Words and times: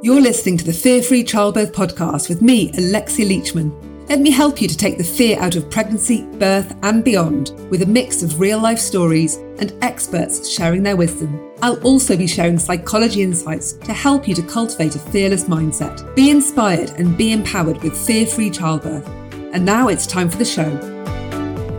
You're 0.00 0.20
listening 0.20 0.56
to 0.58 0.64
the 0.64 0.72
Fear 0.72 1.02
Free 1.02 1.24
Childbirth 1.24 1.72
podcast 1.72 2.28
with 2.28 2.40
me, 2.40 2.70
Alexia 2.78 3.26
Leachman. 3.26 4.08
Let 4.08 4.20
me 4.20 4.30
help 4.30 4.62
you 4.62 4.68
to 4.68 4.76
take 4.76 4.96
the 4.96 5.02
fear 5.02 5.36
out 5.40 5.56
of 5.56 5.68
pregnancy, 5.72 6.22
birth, 6.38 6.72
and 6.84 7.02
beyond 7.02 7.50
with 7.68 7.82
a 7.82 7.86
mix 7.86 8.22
of 8.22 8.38
real 8.38 8.60
life 8.60 8.78
stories 8.78 9.38
and 9.58 9.74
experts 9.82 10.48
sharing 10.48 10.84
their 10.84 10.94
wisdom. 10.94 11.50
I'll 11.62 11.82
also 11.82 12.16
be 12.16 12.28
sharing 12.28 12.60
psychology 12.60 13.22
insights 13.22 13.72
to 13.72 13.92
help 13.92 14.28
you 14.28 14.36
to 14.36 14.42
cultivate 14.42 14.94
a 14.94 15.00
fearless 15.00 15.46
mindset. 15.46 16.14
Be 16.14 16.30
inspired 16.30 16.90
and 16.90 17.18
be 17.18 17.32
empowered 17.32 17.82
with 17.82 17.98
fear 17.98 18.24
free 18.24 18.50
childbirth. 18.50 19.08
And 19.52 19.64
now 19.64 19.88
it's 19.88 20.06
time 20.06 20.30
for 20.30 20.38
the 20.38 20.44
show. 20.44 20.70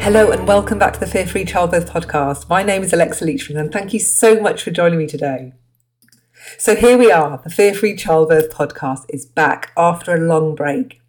Hello, 0.02 0.32
and 0.32 0.46
welcome 0.46 0.78
back 0.78 0.92
to 0.92 1.00
the 1.00 1.08
Fear 1.08 1.26
Free 1.26 1.46
Childbirth 1.46 1.90
podcast. 1.90 2.50
My 2.50 2.64
name 2.64 2.84
is 2.84 2.92
Alexia 2.92 3.30
Leachman, 3.30 3.58
and 3.58 3.72
thank 3.72 3.94
you 3.94 4.00
so 4.00 4.42
much 4.42 4.62
for 4.62 4.72
joining 4.72 5.00
me 5.00 5.08
today. 5.08 5.54
So 6.58 6.76
here 6.76 6.98
we 6.98 7.12
are, 7.12 7.40
the 7.44 7.50
Fear 7.50 7.74
Free 7.74 7.96
Childbirth 7.96 8.50
podcast 8.50 9.06
is 9.10 9.26
back 9.26 9.72
after 9.78 10.14
a 10.16 10.20
long 10.20 10.56
break. 10.56 11.02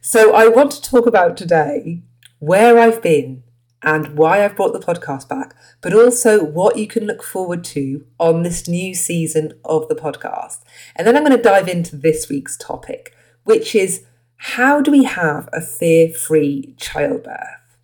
So 0.00 0.34
I 0.34 0.48
want 0.48 0.70
to 0.72 0.82
talk 0.82 1.06
about 1.06 1.36
today 1.36 2.02
where 2.38 2.78
I've 2.78 3.02
been 3.02 3.42
and 3.82 4.16
why 4.16 4.44
I've 4.44 4.56
brought 4.56 4.72
the 4.72 4.78
podcast 4.78 5.28
back, 5.28 5.54
but 5.80 5.92
also 5.92 6.42
what 6.42 6.78
you 6.78 6.86
can 6.86 7.06
look 7.06 7.22
forward 7.22 7.64
to 7.64 8.06
on 8.18 8.42
this 8.42 8.68
new 8.68 8.94
season 8.94 9.54
of 9.64 9.88
the 9.88 9.94
podcast. 9.94 10.60
And 10.94 11.06
then 11.06 11.16
I'm 11.16 11.24
going 11.24 11.36
to 11.36 11.42
dive 11.42 11.68
into 11.68 11.96
this 11.96 12.28
week's 12.28 12.56
topic, 12.56 13.14
which 13.44 13.74
is 13.74 14.04
how 14.36 14.80
do 14.80 14.90
we 14.90 15.04
have 15.04 15.48
a 15.52 15.60
fear 15.60 16.10
free 16.10 16.74
childbirth? 16.78 17.76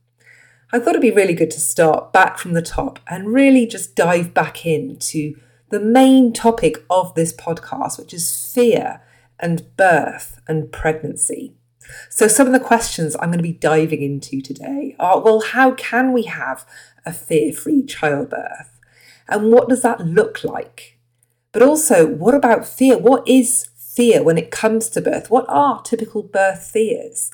I 0.72 0.78
thought 0.78 0.90
it'd 0.90 1.02
be 1.02 1.10
really 1.10 1.34
good 1.34 1.50
to 1.52 1.60
start 1.60 2.12
back 2.12 2.38
from 2.38 2.52
the 2.52 2.62
top 2.62 2.98
and 3.08 3.32
really 3.32 3.66
just 3.66 3.94
dive 3.94 4.32
back 4.32 4.64
into 4.64 5.36
the 5.70 5.80
main 5.80 6.32
topic 6.32 6.84
of 6.88 7.14
this 7.14 7.32
podcast, 7.32 7.98
which 7.98 8.14
is 8.14 8.52
fear 8.52 9.02
and 9.38 9.76
birth 9.76 10.40
and 10.46 10.72
pregnancy. 10.72 11.54
So, 12.08 12.28
some 12.28 12.46
of 12.46 12.52
the 12.52 12.60
questions 12.60 13.16
I'm 13.16 13.28
going 13.28 13.38
to 13.38 13.42
be 13.42 13.52
diving 13.52 14.02
into 14.02 14.40
today 14.40 14.96
are 14.98 15.20
well, 15.20 15.40
how 15.40 15.72
can 15.72 16.12
we 16.12 16.24
have 16.24 16.66
a 17.04 17.12
fear 17.12 17.52
free 17.52 17.84
childbirth? 17.84 18.80
And 19.28 19.52
what 19.52 19.68
does 19.68 19.82
that 19.82 20.00
look 20.00 20.44
like? 20.44 20.98
But 21.52 21.62
also, 21.62 22.06
what 22.06 22.34
about 22.34 22.66
fear? 22.66 22.98
What 22.98 23.26
is 23.26 23.68
fear 23.76 24.22
when 24.22 24.38
it 24.38 24.50
comes 24.50 24.88
to 24.90 25.00
birth? 25.00 25.30
What 25.30 25.46
are 25.48 25.82
typical 25.82 26.22
birth 26.22 26.68
fears? 26.70 27.30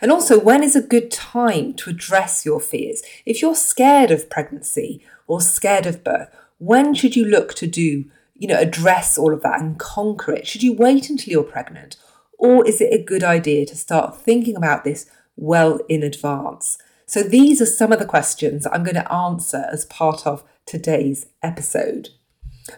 And 0.00 0.10
also, 0.10 0.38
when 0.38 0.62
is 0.62 0.74
a 0.74 0.82
good 0.82 1.10
time 1.10 1.74
to 1.74 1.90
address 1.90 2.46
your 2.46 2.60
fears? 2.60 3.02
If 3.26 3.42
you're 3.42 3.54
scared 3.54 4.10
of 4.10 4.30
pregnancy 4.30 5.04
or 5.26 5.40
scared 5.40 5.86
of 5.86 6.02
birth, 6.02 6.34
when 6.64 6.94
should 6.94 7.16
you 7.16 7.24
look 7.24 7.54
to 7.54 7.66
do, 7.66 8.04
you 8.34 8.48
know, 8.48 8.58
address 8.58 9.18
all 9.18 9.34
of 9.34 9.42
that 9.42 9.60
and 9.60 9.78
conquer 9.78 10.32
it? 10.32 10.46
Should 10.46 10.62
you 10.62 10.72
wait 10.72 11.10
until 11.10 11.32
you're 11.32 11.42
pregnant? 11.42 11.96
Or 12.38 12.66
is 12.66 12.80
it 12.80 12.92
a 12.92 13.02
good 13.02 13.22
idea 13.22 13.66
to 13.66 13.76
start 13.76 14.16
thinking 14.16 14.56
about 14.56 14.84
this 14.84 15.10
well 15.36 15.80
in 15.88 16.02
advance? 16.02 16.78
So, 17.06 17.22
these 17.22 17.60
are 17.60 17.66
some 17.66 17.92
of 17.92 17.98
the 17.98 18.06
questions 18.06 18.66
I'm 18.66 18.82
going 18.82 18.94
to 18.94 19.12
answer 19.12 19.66
as 19.70 19.84
part 19.86 20.26
of 20.26 20.42
today's 20.66 21.26
episode. 21.42 22.08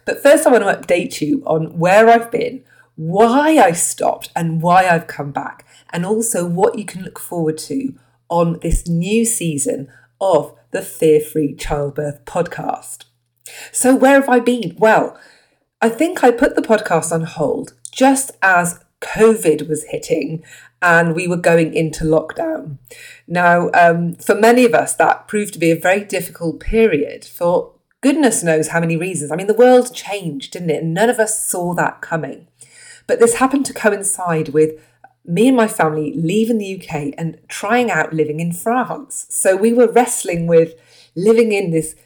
But 0.05 0.21
first, 0.21 0.47
I 0.47 0.51
want 0.51 0.65
to 0.65 0.95
update 0.95 1.21
you 1.21 1.43
on 1.47 1.79
where 1.79 2.09
I've 2.09 2.31
been, 2.31 2.65
why 2.97 3.59
I 3.59 3.73
stopped, 3.73 4.31
and 4.35 4.61
why 4.61 4.89
I've 4.89 5.07
come 5.07 5.31
back, 5.31 5.65
and 5.91 6.05
also 6.05 6.45
what 6.45 6.77
you 6.77 6.85
can 6.85 7.03
look 7.03 7.21
forward 7.21 7.57
to 7.59 7.95
on 8.29 8.59
this 8.61 8.89
new 8.89 9.25
season 9.25 9.89
of 10.21 10.55
the 10.73 10.83
Fear 10.83 11.21
Free 11.21 11.55
Childbirth 11.55 12.25
podcast. 12.25 13.05
So, 13.73 13.95
where 13.95 14.21
have 14.21 14.29
I 14.29 14.41
been? 14.41 14.75
Well, 14.79 15.19
I 15.81 15.89
think 15.89 16.25
I 16.25 16.31
put 16.31 16.57
the 16.57 16.63
podcast 16.63 17.13
on 17.13 17.23
hold 17.23 17.75
just 17.93 18.33
as 18.43 18.81
COVID 19.01 19.69
was 19.69 19.85
hitting 19.85 20.43
and 20.83 21.15
we 21.15 21.27
were 21.27 21.37
going 21.37 21.75
into 21.75 22.05
lockdown. 22.05 22.79
Now, 23.27 23.71
um, 23.75 24.15
for 24.15 24.35
many 24.35 24.65
of 24.65 24.75
us, 24.75 24.95
that 24.95 25.29
proved 25.29 25.53
to 25.55 25.59
be 25.59 25.71
a 25.71 25.79
very 25.79 26.05
difficult 26.05 26.61
period 26.61 27.25
for 27.25 27.73
goodness 28.01 28.43
knows 28.43 28.69
how 28.69 28.81
many 28.81 28.97
reasons. 28.97 29.33
I 29.33 29.37
mean, 29.37 29.47
the 29.47 29.55
world 29.55 29.95
changed, 29.95 30.53
didn't 30.53 30.71
it? 30.71 30.83
And 30.83 30.95
none 30.95 31.11
of 31.11 31.19
us 31.19 31.45
saw 31.45 31.75
that 31.75 32.01
coming. 32.01 32.47
But 33.07 33.21
this 33.21 33.37
happened 33.37 33.67
to 33.67 33.75
coincide 33.75 34.51
with 34.51 34.81
me 35.25 35.49
and 35.49 35.57
my 35.57 35.67
family 35.67 36.13
leaving 36.15 36.59
the 36.59 36.81
UK 36.81 37.15
and 37.19 37.39
trying 37.49 37.91
out 37.91 38.13
living 38.13 38.41
in 38.41 38.53
France. 38.53 39.27
So 39.29 39.57
we 39.57 39.73
were 39.73 39.91
wrestling 39.91 40.47
with 40.47 40.75
living 41.17 41.53
in 41.53 41.71
this 41.71 41.97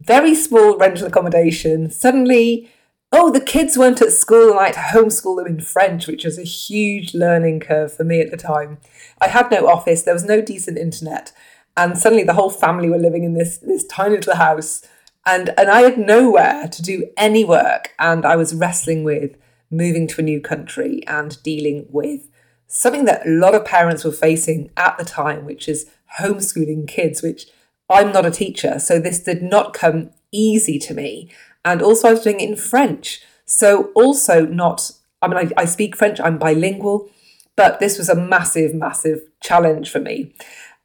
very 0.00 0.34
small 0.34 0.76
rental 0.76 1.06
accommodation. 1.06 1.90
Suddenly, 1.90 2.70
oh, 3.12 3.30
the 3.30 3.40
kids 3.40 3.76
weren't 3.76 4.02
at 4.02 4.12
school 4.12 4.50
and 4.50 4.58
I 4.58 4.66
had 4.66 4.74
to 4.74 4.80
homeschool 4.80 5.36
them 5.36 5.46
in 5.46 5.60
French, 5.60 6.06
which 6.06 6.24
was 6.24 6.38
a 6.38 6.44
huge 6.44 7.14
learning 7.14 7.60
curve 7.60 7.92
for 7.92 8.04
me 8.04 8.20
at 8.20 8.30
the 8.30 8.36
time. 8.36 8.78
I 9.20 9.28
had 9.28 9.50
no 9.50 9.66
office, 9.66 10.02
there 10.02 10.14
was 10.14 10.24
no 10.24 10.40
decent 10.40 10.78
internet, 10.78 11.32
and 11.76 11.96
suddenly 11.96 12.24
the 12.24 12.34
whole 12.34 12.50
family 12.50 12.88
were 12.88 12.98
living 12.98 13.24
in 13.24 13.34
this, 13.34 13.58
this 13.58 13.84
tiny 13.84 14.16
little 14.16 14.36
house. 14.36 14.82
And, 15.26 15.50
and 15.58 15.70
I 15.70 15.82
had 15.82 15.98
nowhere 15.98 16.68
to 16.68 16.82
do 16.82 17.10
any 17.16 17.44
work, 17.44 17.92
and 17.98 18.24
I 18.24 18.36
was 18.36 18.54
wrestling 18.54 19.04
with 19.04 19.36
moving 19.70 20.06
to 20.08 20.20
a 20.20 20.24
new 20.24 20.40
country 20.40 21.02
and 21.06 21.42
dealing 21.42 21.86
with 21.90 22.30
something 22.66 23.04
that 23.04 23.26
a 23.26 23.30
lot 23.30 23.54
of 23.54 23.64
parents 23.64 24.04
were 24.04 24.12
facing 24.12 24.70
at 24.76 24.96
the 24.96 25.04
time, 25.04 25.44
which 25.44 25.68
is 25.68 25.90
homeschooling 26.18 26.88
kids, 26.88 27.22
which 27.22 27.46
I'm 27.88 28.12
not 28.12 28.26
a 28.26 28.30
teacher, 28.30 28.78
so 28.78 28.98
this 28.98 29.22
did 29.22 29.42
not 29.42 29.72
come 29.72 30.10
easy 30.32 30.78
to 30.80 30.94
me. 30.94 31.30
And 31.64 31.82
also, 31.82 32.08
I 32.08 32.12
was 32.12 32.22
doing 32.22 32.40
it 32.40 32.48
in 32.48 32.56
French. 32.56 33.22
So, 33.44 33.90
also, 33.94 34.46
not, 34.46 34.90
I 35.22 35.28
mean, 35.28 35.38
I, 35.38 35.62
I 35.62 35.64
speak 35.64 35.96
French, 35.96 36.20
I'm 36.20 36.38
bilingual, 36.38 37.08
but 37.56 37.80
this 37.80 37.98
was 37.98 38.08
a 38.08 38.14
massive, 38.14 38.74
massive 38.74 39.20
challenge 39.40 39.90
for 39.90 40.00
me. 40.00 40.34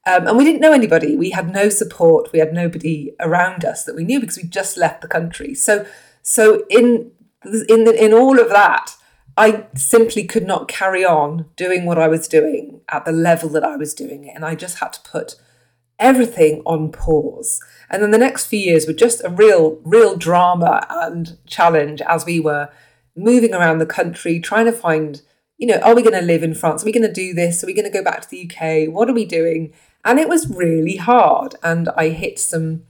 Um, 0.06 0.28
and 0.28 0.38
we 0.38 0.44
didn't 0.44 0.62
know 0.62 0.74
anybody. 0.74 1.16
We 1.16 1.30
had 1.30 1.54
no 1.54 1.70
support. 1.70 2.32
We 2.34 2.40
had 2.40 2.54
nobody 2.54 3.14
around 3.20 3.64
us 3.64 3.86
that 3.86 3.96
we 3.96 4.04
knew 4.04 4.20
because 4.20 4.38
we 4.38 4.44
just 4.44 4.78
left 4.78 5.02
the 5.02 5.08
country. 5.08 5.56
So, 5.56 5.86
so 6.22 6.66
in 6.70 7.12
in 7.46 7.84
the, 7.84 7.94
in 8.04 8.14
all 8.14 8.40
of 8.40 8.50
that, 8.50 8.96
I 9.38 9.66
simply 9.76 10.24
could 10.26 10.46
not 10.46 10.68
carry 10.68 11.04
on 11.04 11.46
doing 11.56 11.86
what 11.86 11.98
I 11.98 12.08
was 12.08 12.28
doing 12.28 12.82
at 12.90 13.06
the 13.06 13.12
level 13.12 13.50
that 13.50 13.64
I 13.64 13.76
was 13.76 13.94
doing 13.94 14.26
it, 14.26 14.36
and 14.36 14.46
I 14.46 14.56
just 14.56 14.80
had 14.80 14.94
to 14.94 15.02
put 15.02 15.36
everything 16.00 16.62
on 16.66 16.92
pause. 16.92 17.60
And 17.90 18.02
then 18.02 18.12
the 18.12 18.18
next 18.18 18.48
few 18.48 18.60
years 18.60 18.88
were 18.88 18.94
just 18.94 19.24
a 19.24 19.30
real, 19.30 19.80
real 19.84 20.16
drama 20.18 20.86
and 20.90 21.38
challenge 21.46 22.02
as 22.02 22.26
we 22.26 22.40
were 22.40 22.70
moving 23.16 23.54
around 23.54 23.78
the 23.78 23.86
country, 23.86 24.40
trying 24.40 24.66
to 24.66 24.72
find, 24.72 25.22
you 25.58 25.68
know, 25.68 25.78
are 25.78 25.96
we 25.96 26.02
going 26.02 26.20
to 26.20 26.26
live 26.26 26.44
in 26.44 26.56
France? 26.56 26.84
Are 26.84 26.86
we 26.86 26.92
going 26.92 27.08
to 27.08 27.14
do 27.14 27.34
this? 27.34 27.64
Are 27.64 27.68
we 27.68 27.74
going 27.74 27.86
to 27.86 27.98
go 27.98 28.04
back 28.04 28.22
to 28.22 28.30
the 28.30 28.50
UK? 28.50 28.92
What 28.94 29.10
are 29.10 29.14
we 29.14 29.26
doing? 29.26 29.74
And 30.04 30.20
it 30.20 30.28
was 30.28 30.50
really 30.50 30.98
hard. 30.98 31.56
And 31.64 31.90
I 31.96 32.10
hit 32.10 32.40
some 32.40 32.84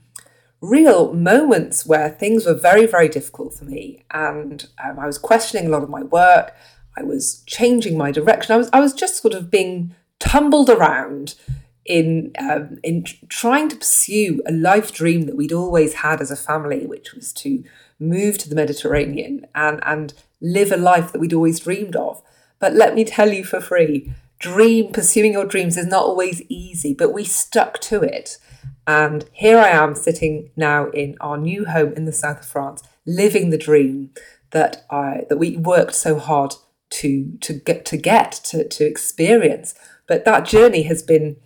real 0.60 1.12
moments 1.12 1.84
where 1.84 2.08
things 2.08 2.46
were 2.46 2.54
very, 2.54 2.86
very 2.86 3.08
difficult 3.08 3.54
for 3.54 3.64
me. 3.64 4.04
And 4.10 4.66
um, 4.82 4.98
I 4.98 5.06
was 5.06 5.18
questioning 5.18 5.66
a 5.66 5.70
lot 5.70 5.82
of 5.82 5.90
my 5.90 6.02
work. 6.02 6.54
I 6.96 7.02
was 7.02 7.42
changing 7.46 7.98
my 7.98 8.10
direction. 8.10 8.54
I 8.54 8.58
was, 8.58 8.70
I 8.72 8.80
was 8.80 8.94
just 8.94 9.20
sort 9.20 9.34
of 9.34 9.50
being 9.50 9.94
tumbled 10.18 10.70
around 10.70 11.34
in 11.84 12.32
um, 12.38 12.78
in 12.82 13.04
trying 13.28 13.68
to 13.68 13.76
pursue 13.76 14.42
a 14.46 14.52
life 14.52 14.92
dream 14.92 15.26
that 15.26 15.36
we'd 15.36 15.52
always 15.52 15.94
had 15.94 16.20
as 16.20 16.30
a 16.30 16.36
family, 16.36 16.86
which 16.86 17.14
was 17.14 17.32
to 17.34 17.62
move 17.98 18.38
to 18.38 18.48
the 18.48 18.54
Mediterranean 18.54 19.46
and 19.54 19.80
and 19.84 20.14
live 20.40 20.72
a 20.72 20.76
life 20.76 21.12
that 21.12 21.20
we'd 21.20 21.32
always 21.32 21.60
dreamed 21.60 21.96
of. 21.96 22.22
But 22.58 22.74
let 22.74 22.94
me 22.94 23.04
tell 23.04 23.32
you 23.32 23.44
for 23.44 23.60
free, 23.60 24.12
dream 24.38 24.92
pursuing 24.92 25.32
your 25.32 25.46
dreams 25.46 25.76
is 25.76 25.86
not 25.86 26.04
always 26.04 26.42
easy, 26.48 26.94
but 26.94 27.12
we 27.12 27.24
stuck 27.24 27.80
to 27.80 28.02
it. 28.02 28.38
And 28.86 29.24
here 29.32 29.58
I 29.58 29.68
am 29.68 29.94
sitting 29.94 30.50
now 30.56 30.90
in 30.90 31.16
our 31.20 31.38
new 31.38 31.64
home 31.64 31.94
in 31.94 32.04
the 32.04 32.12
south 32.12 32.40
of 32.40 32.46
France, 32.46 32.82
living 33.06 33.50
the 33.50 33.58
dream 33.58 34.10
that 34.50 34.84
I 34.90 35.24
that 35.28 35.38
we 35.38 35.56
worked 35.56 35.94
so 35.94 36.18
hard 36.18 36.54
to 36.90 37.36
to 37.40 37.52
get 37.52 37.84
to 37.86 37.96
get 37.96 38.32
to, 38.32 38.68
to 38.68 38.84
experience. 38.84 39.74
But 40.06 40.24
that 40.24 40.44
journey 40.44 40.82
has 40.82 41.02
been 41.02 41.36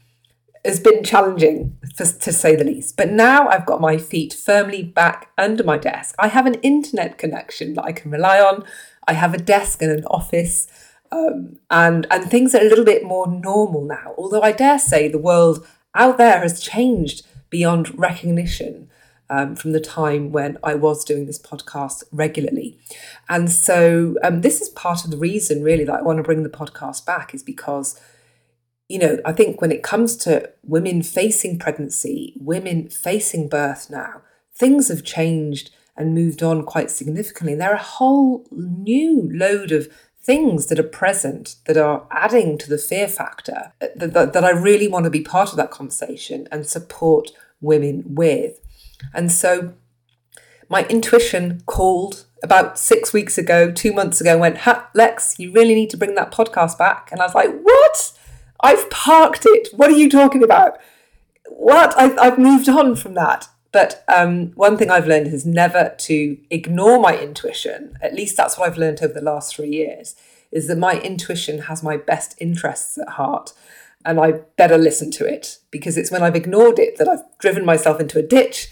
has 0.69 0.81
been 0.81 1.03
challenging, 1.03 1.77
for, 1.97 2.05
to 2.05 2.33
say 2.33 2.55
the 2.55 2.65
least. 2.65 2.97
But 2.97 3.11
now 3.11 3.49
I've 3.49 3.67
got 3.67 3.81
my 3.81 3.99
feet 3.99 4.33
firmly 4.33 4.83
back 4.83 5.31
under 5.37 5.65
my 5.65 5.79
desk. 5.79 6.15
I 6.19 6.29
have 6.29 6.47
an 6.47 6.55
internet 6.57 7.19
connection 7.19 7.75
that 7.75 7.85
I 7.85 7.93
can 7.93 8.11
rely 8.11 8.41
on. 8.41 8.65
I 9.07 9.15
have 9.15 9.35
a 9.35 9.39
desk 9.39 9.83
and 9.83 9.91
an 9.91 10.05
office, 10.07 10.67
um, 11.11 11.59
and 11.71 12.07
and 12.11 12.31
things 12.31 12.55
are 12.55 12.61
a 12.61 12.69
little 12.69 12.85
bit 12.85 13.03
more 13.03 13.27
normal 13.27 13.83
now. 13.85 14.15
Although 14.19 14.43
I 14.43 14.53
dare 14.53 14.79
say 14.79 15.09
the 15.09 15.19
world 15.19 15.67
out 15.95 16.19
there 16.19 16.41
has 16.41 16.61
changed 16.61 17.27
beyond 17.51 17.99
recognition. 17.99 18.91
Um, 19.31 19.57
from 19.57 19.73
the 19.73 19.81
time 19.81 20.33
when 20.33 20.57
I 20.65 20.75
was 20.75 21.05
doing 21.05 21.27
this 21.27 21.39
podcast 21.39 22.03
regularly. 22.11 22.79
And 23.29 23.53
so, 23.53 24.15
um, 24.23 24.41
this 24.41 24.63
is 24.63 24.71
part 24.71 25.05
of 25.05 25.11
the 25.11 25.19
reason, 25.19 25.63
really, 25.63 25.85
that 25.85 25.99
I 25.99 26.01
want 26.01 26.17
to 26.17 26.23
bring 26.23 26.45
the 26.45 26.49
podcast 26.49 27.05
back, 27.05 27.35
is 27.35 27.43
because 27.43 28.01
you 28.89 28.99
know, 28.99 29.19
I 29.25 29.33
think 29.33 29.61
when 29.61 29.71
it 29.71 29.83
comes 29.83 30.17
to 30.19 30.51
women 30.63 31.03
facing 31.03 31.59
pregnancy, 31.59 32.35
women 32.41 32.89
facing 32.89 33.49
birth 33.49 33.89
now, 33.91 34.23
things 34.55 34.89
have 34.89 35.05
changed 35.05 35.71
and 35.97 36.15
moved 36.15 36.43
on 36.43 36.65
quite 36.65 36.91
significantly. 36.91 37.55
There 37.55 37.71
are 37.71 37.75
a 37.75 37.83
whole 37.83 38.47
new 38.51 39.29
load 39.33 39.73
of 39.73 39.89
things 40.23 40.67
that 40.67 40.79
are 40.79 40.85
present 40.85 41.57
that 41.67 41.77
are 41.77 42.07
adding 42.11 42.57
to 42.59 42.69
the 42.69 42.79
fear 42.79 43.09
factor 43.09 43.73
that, 43.81 44.13
that, 44.13 44.33
that 44.33 44.45
I 44.45 44.51
really 44.51 44.89
want 44.89 45.05
to 45.05 45.11
be 45.11 45.23
part 45.23 45.51
of 45.51 45.57
that 45.57 45.71
conversation 45.71 46.49
and 46.51 46.67
support 46.67 47.31
women 47.61 48.05
with. 48.07 48.61
And 49.13 49.31
so 49.33 49.75
my 50.69 50.85
intuition 50.87 51.63
called 51.67 52.27
about 52.43 52.79
six 52.79 53.13
weeks 53.13 53.37
ago, 53.39 53.73
two 53.73 53.93
months 53.93 54.21
ago, 54.21 54.39
went, 54.39 54.59
Lex, 54.95 55.39
you 55.39 55.53
really 55.53 55.75
need 55.75 55.91
to 55.91 55.97
bring 55.97 56.15
that 56.15 56.31
podcast 56.31 56.79
back. 56.79 57.11
And 57.11 57.21
I 57.21 57.25
was 57.25 57.35
like, 57.35 57.51
what? 57.63 58.13
I've 58.61 58.89
parked 58.91 59.47
it. 59.47 59.69
What 59.73 59.91
are 59.91 59.97
you 59.97 60.11
talking 60.11 60.43
about? 60.43 60.79
What? 61.47 61.97
I've, 61.99 62.19
I've 62.19 62.39
moved 62.39 62.69
on 62.69 62.97
from 62.97 63.15
that. 63.15 63.49
But 63.71 64.03
um, 64.09 64.53
one 64.53 64.77
thing 64.77 64.91
I've 64.91 65.07
learned 65.07 65.27
is 65.29 65.45
never 65.45 65.95
to 65.99 66.39
ignore 66.51 66.99
my 66.99 67.19
intuition. 67.19 67.99
At 68.01 68.15
least 68.15 68.37
that's 68.37 68.57
what 68.59 68.67
I've 68.67 68.79
learned 68.79 69.03
over 69.03 69.13
the 69.13 69.21
last 69.21 69.55
three 69.55 69.69
years, 69.69 70.17
is 70.51 70.69
that 70.69 70.79
my 70.79 70.99
intuition 71.01 71.63
has 71.63 71.83
my 71.83 71.97
best 71.97 72.35
interests 72.39 72.97
at 72.97 73.11
heart. 73.11 73.53
And 74.05 74.19
I 74.19 74.33
better 74.57 74.79
listen 74.79 75.11
to 75.13 75.27
it 75.27 75.59
because 75.71 75.99
it's 75.99 76.11
when 76.11 76.23
I've 76.23 76.37
ignored 76.37 76.79
it 76.79 76.97
that 76.97 77.09
I've 77.09 77.25
driven 77.39 77.65
myself 77.65 78.01
into 78.01 78.19
a 78.19 78.23
ditch. 78.23 78.69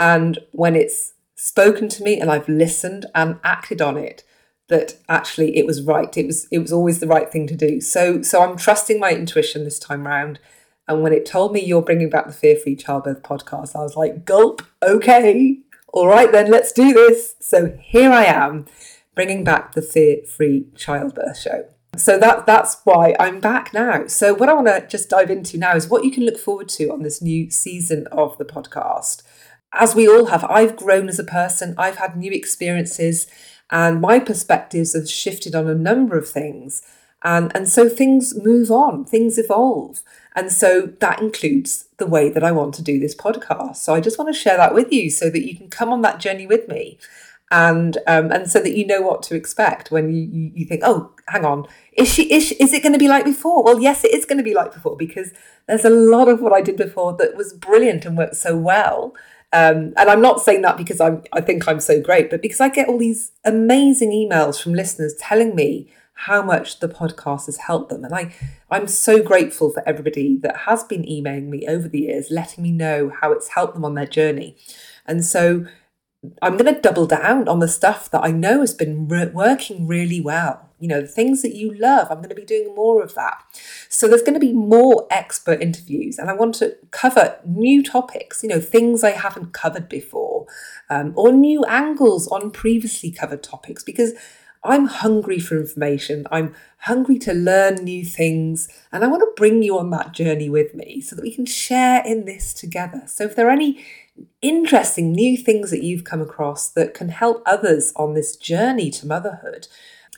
And 0.00 0.38
when 0.50 0.74
it's 0.74 1.12
spoken 1.36 1.88
to 1.90 2.02
me 2.02 2.18
and 2.18 2.30
I've 2.30 2.48
listened 2.48 3.06
and 3.14 3.38
acted 3.44 3.80
on 3.80 3.96
it 3.96 4.24
that 4.72 4.94
actually 5.06 5.58
it 5.58 5.66
was 5.66 5.82
right 5.82 6.16
it 6.16 6.26
was 6.26 6.48
it 6.50 6.58
was 6.58 6.72
always 6.72 6.98
the 6.98 7.06
right 7.06 7.30
thing 7.30 7.46
to 7.46 7.54
do. 7.54 7.80
So 7.80 8.22
so 8.22 8.42
I'm 8.42 8.56
trusting 8.56 8.98
my 8.98 9.12
intuition 9.12 9.64
this 9.64 9.78
time 9.78 10.06
round. 10.06 10.40
And 10.88 11.02
when 11.02 11.12
it 11.12 11.26
told 11.26 11.52
me 11.52 11.64
you're 11.64 11.82
bringing 11.82 12.10
back 12.10 12.26
the 12.26 12.32
fear 12.32 12.56
free 12.56 12.74
childbirth 12.74 13.22
podcast 13.22 13.76
I 13.76 13.82
was 13.82 13.96
like 13.96 14.24
gulp 14.24 14.62
okay 14.82 15.58
all 15.92 16.08
right 16.08 16.32
then 16.32 16.50
let's 16.50 16.72
do 16.72 16.92
this. 16.92 17.36
So 17.40 17.78
here 17.80 18.10
I 18.10 18.24
am 18.24 18.66
bringing 19.14 19.44
back 19.44 19.74
the 19.74 19.82
fear 19.82 20.24
free 20.26 20.66
childbirth 20.74 21.38
show. 21.38 21.66
So 21.96 22.18
that 22.18 22.46
that's 22.46 22.80
why 22.84 23.14
I'm 23.20 23.38
back 23.38 23.74
now. 23.74 24.06
So 24.06 24.32
what 24.32 24.48
I 24.48 24.54
want 24.54 24.68
to 24.68 24.86
just 24.88 25.10
dive 25.10 25.30
into 25.30 25.58
now 25.58 25.76
is 25.76 25.88
what 25.88 26.04
you 26.04 26.10
can 26.10 26.24
look 26.24 26.38
forward 26.38 26.70
to 26.70 26.90
on 26.90 27.02
this 27.02 27.20
new 27.20 27.50
season 27.50 28.06
of 28.10 28.38
the 28.38 28.46
podcast. 28.46 29.22
As 29.74 29.94
we 29.94 30.08
all 30.08 30.26
have, 30.26 30.44
I've 30.44 30.76
grown 30.76 31.08
as 31.08 31.18
a 31.18 31.24
person, 31.24 31.74
I've 31.76 31.96
had 31.96 32.16
new 32.16 32.32
experiences, 32.32 33.26
and 33.72 34.02
my 34.02 34.20
perspectives 34.20 34.92
have 34.92 35.08
shifted 35.08 35.54
on 35.54 35.66
a 35.66 35.74
number 35.74 36.18
of 36.18 36.28
things. 36.28 36.82
And, 37.24 37.50
and 37.56 37.68
so 37.68 37.88
things 37.88 38.34
move 38.44 38.70
on, 38.70 39.06
things 39.06 39.38
evolve. 39.38 40.02
And 40.36 40.52
so 40.52 40.92
that 41.00 41.22
includes 41.22 41.88
the 41.96 42.06
way 42.06 42.28
that 42.28 42.44
I 42.44 42.52
want 42.52 42.74
to 42.74 42.82
do 42.82 43.00
this 43.00 43.14
podcast. 43.14 43.76
So 43.76 43.94
I 43.94 44.00
just 44.00 44.18
want 44.18 44.28
to 44.28 44.38
share 44.38 44.58
that 44.58 44.74
with 44.74 44.92
you 44.92 45.08
so 45.08 45.30
that 45.30 45.46
you 45.46 45.56
can 45.56 45.70
come 45.70 45.90
on 45.90 46.02
that 46.02 46.20
journey 46.20 46.46
with 46.46 46.68
me. 46.68 46.98
And 47.50 47.98
um, 48.06 48.32
and 48.32 48.50
so 48.50 48.60
that 48.60 48.76
you 48.76 48.86
know 48.86 49.02
what 49.02 49.22
to 49.24 49.34
expect 49.34 49.90
when 49.90 50.10
you, 50.10 50.50
you, 50.54 50.64
think, 50.64 50.80
oh, 50.86 51.12
hang 51.28 51.44
on, 51.44 51.66
is 51.92 52.08
she 52.08 52.32
is, 52.32 52.46
she, 52.46 52.54
is 52.54 52.72
it 52.72 52.82
going 52.82 52.94
to 52.94 52.98
be 52.98 53.08
like 53.08 53.26
before? 53.26 53.62
Well, 53.62 53.78
yes, 53.78 54.04
it 54.04 54.14
is 54.14 54.24
going 54.24 54.38
to 54.38 54.44
be 54.44 54.54
like 54.54 54.72
before 54.72 54.96
because 54.96 55.32
there's 55.66 55.84
a 55.84 55.90
lot 55.90 56.28
of 56.28 56.40
what 56.40 56.54
I 56.54 56.62
did 56.62 56.78
before 56.78 57.14
that 57.18 57.36
was 57.36 57.52
brilliant 57.52 58.06
and 58.06 58.16
worked 58.16 58.36
so 58.36 58.56
well. 58.56 59.14
Um, 59.52 59.92
and 59.96 60.08
I'm 60.08 60.22
not 60.22 60.40
saying 60.40 60.62
that 60.62 60.78
because 60.78 61.00
I'm, 61.00 61.22
I 61.32 61.40
think 61.40 61.68
I'm 61.68 61.80
so 61.80 62.00
great, 62.00 62.30
but 62.30 62.40
because 62.40 62.60
I 62.60 62.68
get 62.68 62.88
all 62.88 62.98
these 62.98 63.32
amazing 63.44 64.10
emails 64.10 64.62
from 64.62 64.72
listeners 64.72 65.14
telling 65.18 65.54
me 65.54 65.92
how 66.14 66.42
much 66.42 66.80
the 66.80 66.88
podcast 66.88 67.46
has 67.46 67.56
helped 67.58 67.90
them. 67.90 68.04
And 68.04 68.14
I, 68.14 68.34
I'm 68.70 68.86
so 68.86 69.22
grateful 69.22 69.72
for 69.72 69.86
everybody 69.86 70.38
that 70.42 70.56
has 70.56 70.84
been 70.84 71.08
emailing 71.08 71.50
me 71.50 71.66
over 71.66 71.88
the 71.88 72.00
years, 72.00 72.30
letting 72.30 72.62
me 72.62 72.70
know 72.70 73.12
how 73.20 73.32
it's 73.32 73.48
helped 73.48 73.74
them 73.74 73.84
on 73.84 73.94
their 73.94 74.06
journey. 74.06 74.56
And 75.04 75.24
so 75.24 75.66
I'm 76.40 76.56
going 76.56 76.72
to 76.72 76.80
double 76.80 77.06
down 77.06 77.48
on 77.48 77.58
the 77.58 77.68
stuff 77.68 78.10
that 78.10 78.22
I 78.22 78.30
know 78.30 78.60
has 78.60 78.72
been 78.72 79.08
re- 79.08 79.26
working 79.26 79.86
really 79.86 80.20
well. 80.20 80.70
You 80.82 80.88
know, 80.88 81.00
the 81.00 81.06
things 81.06 81.42
that 81.42 81.54
you 81.54 81.72
love, 81.74 82.08
I'm 82.10 82.18
going 82.18 82.28
to 82.28 82.34
be 82.34 82.44
doing 82.44 82.74
more 82.74 83.02
of 83.02 83.14
that. 83.14 83.38
So 83.88 84.08
there's 84.08 84.22
going 84.22 84.34
to 84.34 84.40
be 84.40 84.52
more 84.52 85.06
expert 85.10 85.62
interviews, 85.62 86.18
and 86.18 86.28
I 86.28 86.34
want 86.34 86.54
to 86.56 86.76
cover 86.90 87.38
new 87.46 87.82
topics, 87.82 88.42
you 88.42 88.48
know, 88.48 88.60
things 88.60 89.04
I 89.04 89.10
haven't 89.10 89.52
covered 89.52 89.88
before, 89.88 90.46
um, 90.90 91.12
or 91.14 91.30
new 91.32 91.64
angles 91.64 92.26
on 92.28 92.50
previously 92.50 93.10
covered 93.10 93.42
topics, 93.42 93.82
because 93.84 94.12
I'm 94.64 94.86
hungry 94.86 95.40
for 95.40 95.56
information. 95.56 96.26
I'm 96.30 96.54
hungry 96.78 97.18
to 97.20 97.32
learn 97.32 97.74
new 97.76 98.04
things, 98.04 98.68
and 98.92 99.04
I 99.04 99.08
want 99.08 99.22
to 99.22 99.32
bring 99.36 99.62
you 99.62 99.78
on 99.78 99.90
that 99.90 100.12
journey 100.12 100.48
with 100.48 100.74
me 100.74 101.00
so 101.00 101.16
that 101.16 101.22
we 101.22 101.34
can 101.34 101.46
share 101.46 102.02
in 102.04 102.24
this 102.24 102.52
together. 102.52 103.02
So 103.06 103.24
if 103.24 103.34
there 103.34 103.48
are 103.48 103.50
any 103.50 103.84
interesting 104.40 105.12
new 105.12 105.36
things 105.36 105.70
that 105.70 105.82
you've 105.82 106.04
come 106.04 106.20
across 106.20 106.68
that 106.68 106.94
can 106.94 107.08
help 107.08 107.42
others 107.46 107.92
on 107.96 108.14
this 108.14 108.36
journey 108.36 108.90
to 108.90 109.06
motherhood, 109.06 109.68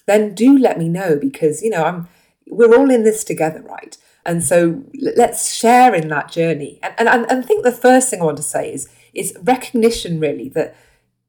then 0.06 0.34
do 0.34 0.56
let 0.58 0.78
me 0.78 0.88
know 0.88 1.16
because, 1.16 1.62
you 1.62 1.70
know, 1.70 1.84
I'm 1.84 2.08
we're 2.46 2.76
all 2.76 2.90
in 2.90 3.04
this 3.04 3.24
together, 3.24 3.62
right? 3.62 3.96
And 4.26 4.42
so 4.42 4.82
let's 5.16 5.54
share 5.54 5.94
in 5.94 6.08
that 6.08 6.30
journey. 6.30 6.78
And, 6.82 6.94
and, 6.98 7.08
and 7.08 7.26
I 7.30 7.42
think 7.42 7.64
the 7.64 7.72
first 7.72 8.08
thing 8.08 8.20
I 8.20 8.24
want 8.24 8.36
to 8.38 8.42
say 8.42 8.72
is, 8.72 8.88
is 9.12 9.36
recognition 9.42 10.18
really 10.18 10.48
that 10.50 10.74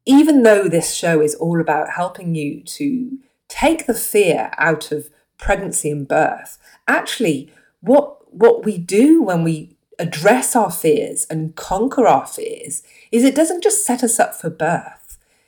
even 0.05 0.43
though 0.43 0.67
this 0.67 0.93
show 0.93 1.21
is 1.21 1.35
all 1.35 1.59
about 1.59 1.91
helping 1.91 2.35
you 2.35 2.61
to 2.63 3.17
take 3.47 3.85
the 3.85 3.93
fear 3.93 4.51
out 4.57 4.91
of 4.91 5.09
pregnancy 5.37 5.89
and 5.89 6.07
birth, 6.07 6.57
actually 6.87 7.51
what 7.81 8.11
what 8.33 8.65
we 8.65 8.77
do 8.77 9.21
when 9.21 9.43
we 9.43 9.77
address 9.97 10.55
our 10.55 10.71
fears 10.71 11.25
and 11.29 11.55
conquer 11.55 12.05
our 12.05 12.27
fears 12.27 12.83
is 13.11 13.23
it 13.23 13.35
doesn't 13.35 13.63
just 13.63 13.85
set 13.85 14.03
us 14.03 14.19
up 14.19 14.35
for 14.35 14.49
birth, 14.49 15.04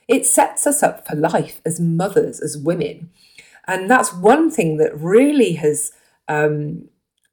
it 0.08 0.26
sets 0.26 0.66
us 0.66 0.82
up 0.82 1.08
for 1.08 1.16
life 1.16 1.62
as 1.66 1.80
mothers, 1.80 2.40
as 2.40 2.58
women. 2.58 3.10
And 3.68 3.90
that's 3.90 4.14
one 4.14 4.50
thing 4.50 4.78
that 4.78 4.98
really 4.98 5.54
has, 5.54 5.92
um, 6.28 6.88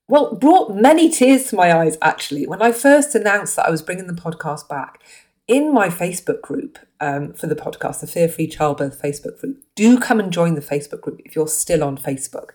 well, 0.09 0.35
brought 0.35 0.75
many 0.75 1.09
tears 1.09 1.45
to 1.47 1.57
my 1.57 1.73
eyes 1.73 1.97
actually. 2.03 2.47
When 2.47 2.61
I 2.61 2.73
first 2.73 3.15
announced 3.15 3.57
that 3.57 3.67
I 3.67 3.71
was 3.71 3.83
bringing 3.83 4.09
the 4.09 4.13
podcast 4.13 4.69
back, 4.69 5.01
in 5.47 5.75
my 5.75 5.89
Facebook 5.89 6.41
group 6.41 6.79
um, 7.01 7.35
for 7.35 7.47
the 7.47 7.55
podcast, 7.55 8.01
the 8.01 8.07
Fear 8.07 8.29
Free 8.29 8.47
Childbirth 8.47 9.01
Facebook 9.01 9.39
group, 9.39 9.63
do 9.75 9.99
come 9.99 10.19
and 10.19 10.33
join 10.33 10.55
the 10.55 10.63
Facebook 10.63 11.03
group 11.03 11.21
if 11.25 11.37
you're 11.37 11.49
still 11.49 11.85
on 11.85 11.99
Facebook. 11.99 12.51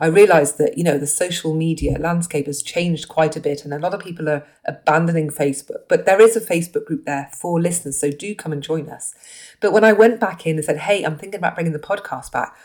I 0.00 0.06
realise 0.06 0.52
that, 0.52 0.76
you 0.76 0.82
know, 0.82 0.98
the 0.98 1.06
social 1.06 1.54
media 1.54 1.98
landscape 2.00 2.46
has 2.46 2.60
changed 2.60 3.08
quite 3.08 3.36
a 3.36 3.40
bit 3.40 3.64
and 3.64 3.72
a 3.72 3.78
lot 3.78 3.94
of 3.94 4.00
people 4.00 4.28
are 4.28 4.44
abandoning 4.66 5.30
Facebook, 5.30 5.88
but 5.88 6.04
there 6.04 6.20
is 6.20 6.34
a 6.34 6.40
Facebook 6.40 6.84
group 6.84 7.04
there 7.04 7.30
for 7.32 7.60
listeners, 7.60 8.00
so 8.00 8.10
do 8.10 8.34
come 8.34 8.52
and 8.52 8.62
join 8.62 8.88
us. 8.88 9.14
But 9.60 9.72
when 9.72 9.84
I 9.84 9.92
went 9.92 10.18
back 10.18 10.44
in 10.44 10.56
and 10.56 10.64
said, 10.64 10.78
hey, 10.78 11.04
I'm 11.04 11.18
thinking 11.18 11.38
about 11.38 11.54
bringing 11.54 11.72
the 11.72 11.78
podcast 11.78 12.32
back, 12.32 12.56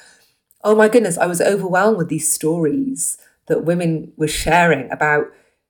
oh 0.63 0.75
my 0.75 0.89
goodness, 0.89 1.19
I 1.19 1.27
was 1.27 1.39
overwhelmed 1.39 1.97
with 1.97 2.09
these 2.09 2.31
stories 2.31 3.19
that 3.45 3.63
women 3.63 4.11
were 4.18 4.28
sharing 4.28 4.90
about 4.90 5.28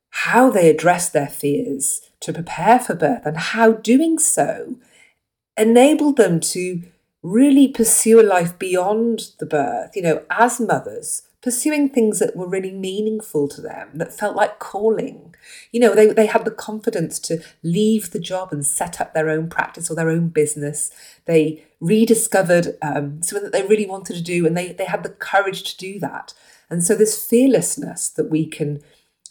how 0.09 0.49
they 0.49 0.69
addressed 0.69 1.11
their 1.11 1.27
fears 1.27 2.06
to 2.21 2.33
prepare 2.33 2.79
for 2.79 2.95
birth 2.95 3.25
and 3.25 3.37
how 3.37 3.73
doing 3.73 4.19
so 4.19 4.75
enabled 5.57 6.17
them 6.17 6.39
to 6.39 6.83
really 7.23 7.67
pursue 7.67 8.19
a 8.19 8.23
life 8.23 8.57
beyond 8.57 9.31
the 9.39 9.45
birth, 9.45 9.95
you 9.95 10.01
know, 10.01 10.23
as 10.29 10.59
mothers, 10.59 11.23
pursuing 11.41 11.89
things 11.89 12.19
that 12.19 12.35
were 12.35 12.47
really 12.47 12.71
meaningful 12.71 13.47
to 13.47 13.61
them, 13.61 13.89
that 13.95 14.13
felt 14.13 14.35
like 14.35 14.59
calling. 14.59 15.35
You 15.71 15.79
know, 15.79 15.95
they, 15.95 16.07
they 16.07 16.25
had 16.27 16.45
the 16.45 16.51
confidence 16.51 17.19
to 17.19 17.41
leave 17.63 18.11
the 18.11 18.19
job 18.19 18.51
and 18.51 18.65
set 18.65 19.01
up 19.01 19.13
their 19.13 19.29
own 19.29 19.49
practice 19.49 19.89
or 19.89 19.95
their 19.95 20.09
own 20.09 20.29
business. 20.29 20.91
They 21.25 21.65
rediscovered 21.79 22.77
um, 22.81 23.21
something 23.21 23.43
that 23.43 23.51
they 23.51 23.67
really 23.67 23.85
wanted 23.85 24.15
to 24.15 24.21
do 24.21 24.45
and 24.45 24.55
they, 24.55 24.71
they 24.71 24.85
had 24.85 25.03
the 25.03 25.09
courage 25.09 25.63
to 25.63 25.77
do 25.77 25.99
that. 25.99 26.33
And 26.69 26.83
so, 26.83 26.95
this 26.95 27.25
fearlessness 27.25 28.09
that 28.09 28.29
we 28.29 28.45
can 28.45 28.81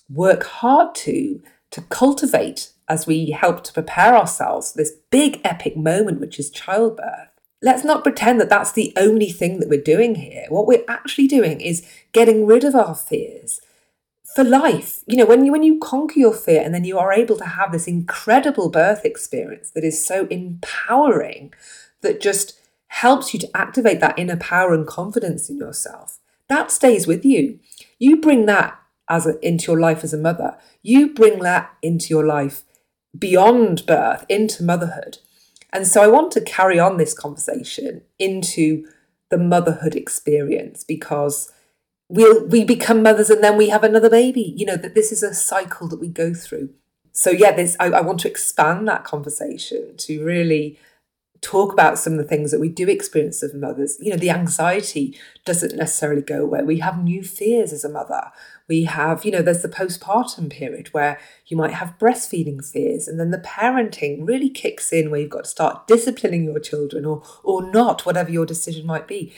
work 0.08 0.44
hard 0.44 0.94
to 0.94 1.42
to 1.70 1.82
cultivate 1.82 2.72
as 2.88 3.06
we 3.06 3.30
help 3.30 3.64
to 3.64 3.72
prepare 3.72 4.16
ourselves 4.16 4.72
for 4.72 4.78
this 4.78 4.92
big 5.10 5.40
epic 5.44 5.76
moment, 5.76 6.20
which 6.20 6.38
is 6.38 6.50
childbirth. 6.50 7.30
Let's 7.62 7.84
not 7.84 8.02
pretend 8.02 8.40
that 8.40 8.48
that's 8.48 8.72
the 8.72 8.92
only 8.96 9.30
thing 9.30 9.58
that 9.60 9.68
we're 9.68 9.80
doing 9.80 10.16
here. 10.16 10.46
What 10.48 10.66
we're 10.66 10.84
actually 10.88 11.26
doing 11.26 11.60
is 11.60 11.88
getting 12.12 12.46
rid 12.46 12.64
of 12.64 12.74
our 12.74 12.94
fears 12.94 13.60
for 14.34 14.44
life. 14.44 15.00
You 15.06 15.16
know, 15.16 15.24
when 15.24 15.44
you 15.46 15.52
when 15.52 15.62
you 15.62 15.78
conquer 15.78 16.20
your 16.20 16.34
fear 16.34 16.60
and 16.62 16.74
then 16.74 16.84
you 16.84 16.98
are 16.98 17.12
able 17.12 17.36
to 17.38 17.44
have 17.44 17.72
this 17.72 17.88
incredible 17.88 18.68
birth 18.68 19.04
experience 19.04 19.70
that 19.70 19.84
is 19.84 20.06
so 20.06 20.26
empowering 20.26 21.54
that 22.02 22.20
just 22.20 22.60
helps 22.88 23.32
you 23.32 23.40
to 23.40 23.56
activate 23.56 24.00
that 24.00 24.18
inner 24.18 24.36
power 24.36 24.74
and 24.74 24.86
confidence 24.86 25.48
in 25.48 25.56
yourself. 25.56 26.18
That 26.48 26.70
stays 26.70 27.06
with 27.06 27.24
you. 27.24 27.58
You 27.98 28.18
bring 28.20 28.46
that 28.46 28.78
as 29.08 29.26
a, 29.26 29.44
into 29.46 29.72
your 29.72 29.80
life 29.80 30.04
as 30.04 30.12
a 30.12 30.18
mother. 30.18 30.56
You 30.82 31.14
bring 31.14 31.40
that 31.40 31.74
into 31.82 32.08
your 32.10 32.24
life 32.24 32.62
beyond 33.18 33.86
birth 33.86 34.24
into 34.28 34.64
motherhood. 34.64 35.18
And 35.72 35.86
so 35.86 36.02
I 36.02 36.06
want 36.06 36.32
to 36.32 36.40
carry 36.40 36.78
on 36.78 36.96
this 36.96 37.14
conversation 37.14 38.02
into 38.18 38.86
the 39.30 39.38
motherhood 39.38 39.94
experience 39.94 40.84
because 40.84 41.52
we'll 42.08 42.46
we 42.46 42.64
become 42.64 43.02
mothers 43.02 43.30
and 43.30 43.42
then 43.42 43.56
we 43.56 43.68
have 43.68 43.84
another 43.84 44.10
baby. 44.10 44.54
You 44.56 44.66
know, 44.66 44.76
that 44.76 44.94
this 44.94 45.12
is 45.12 45.22
a 45.22 45.34
cycle 45.34 45.88
that 45.88 46.00
we 46.00 46.08
go 46.08 46.32
through. 46.32 46.70
So 47.12 47.30
yeah, 47.30 47.52
this 47.52 47.76
I, 47.80 47.86
I 47.86 48.00
want 48.02 48.20
to 48.20 48.28
expand 48.28 48.86
that 48.88 49.04
conversation 49.04 49.96
to 49.98 50.24
really 50.24 50.78
talk 51.40 51.72
about 51.72 51.98
some 51.98 52.14
of 52.14 52.18
the 52.18 52.24
things 52.24 52.50
that 52.50 52.60
we 52.60 52.68
do 52.68 52.88
experience 52.88 53.42
as 53.42 53.54
mothers. 53.54 53.96
You 54.00 54.10
know, 54.10 54.16
the 54.16 54.30
anxiety 54.30 55.18
doesn't 55.44 55.76
necessarily 55.76 56.22
go 56.22 56.42
away. 56.42 56.62
We 56.62 56.78
have 56.80 57.02
new 57.02 57.22
fears 57.22 57.72
as 57.72 57.84
a 57.84 57.88
mother. 57.88 58.30
We 58.68 58.84
have, 58.84 59.24
you 59.24 59.30
know, 59.30 59.42
there's 59.42 59.62
the 59.62 59.68
postpartum 59.68 60.50
period 60.50 60.88
where 60.88 61.18
you 61.46 61.56
might 61.56 61.72
have 61.72 61.98
breastfeeding 61.98 62.64
fears, 62.64 63.06
and 63.06 63.20
then 63.20 63.30
the 63.30 63.38
parenting 63.38 64.26
really 64.26 64.50
kicks 64.50 64.92
in 64.92 65.10
where 65.10 65.20
you've 65.20 65.30
got 65.30 65.44
to 65.44 65.50
start 65.50 65.86
disciplining 65.86 66.44
your 66.44 66.58
children 66.58 67.04
or 67.04 67.22
or 67.44 67.70
not, 67.70 68.06
whatever 68.06 68.30
your 68.30 68.46
decision 68.46 68.86
might 68.86 69.06
be. 69.06 69.32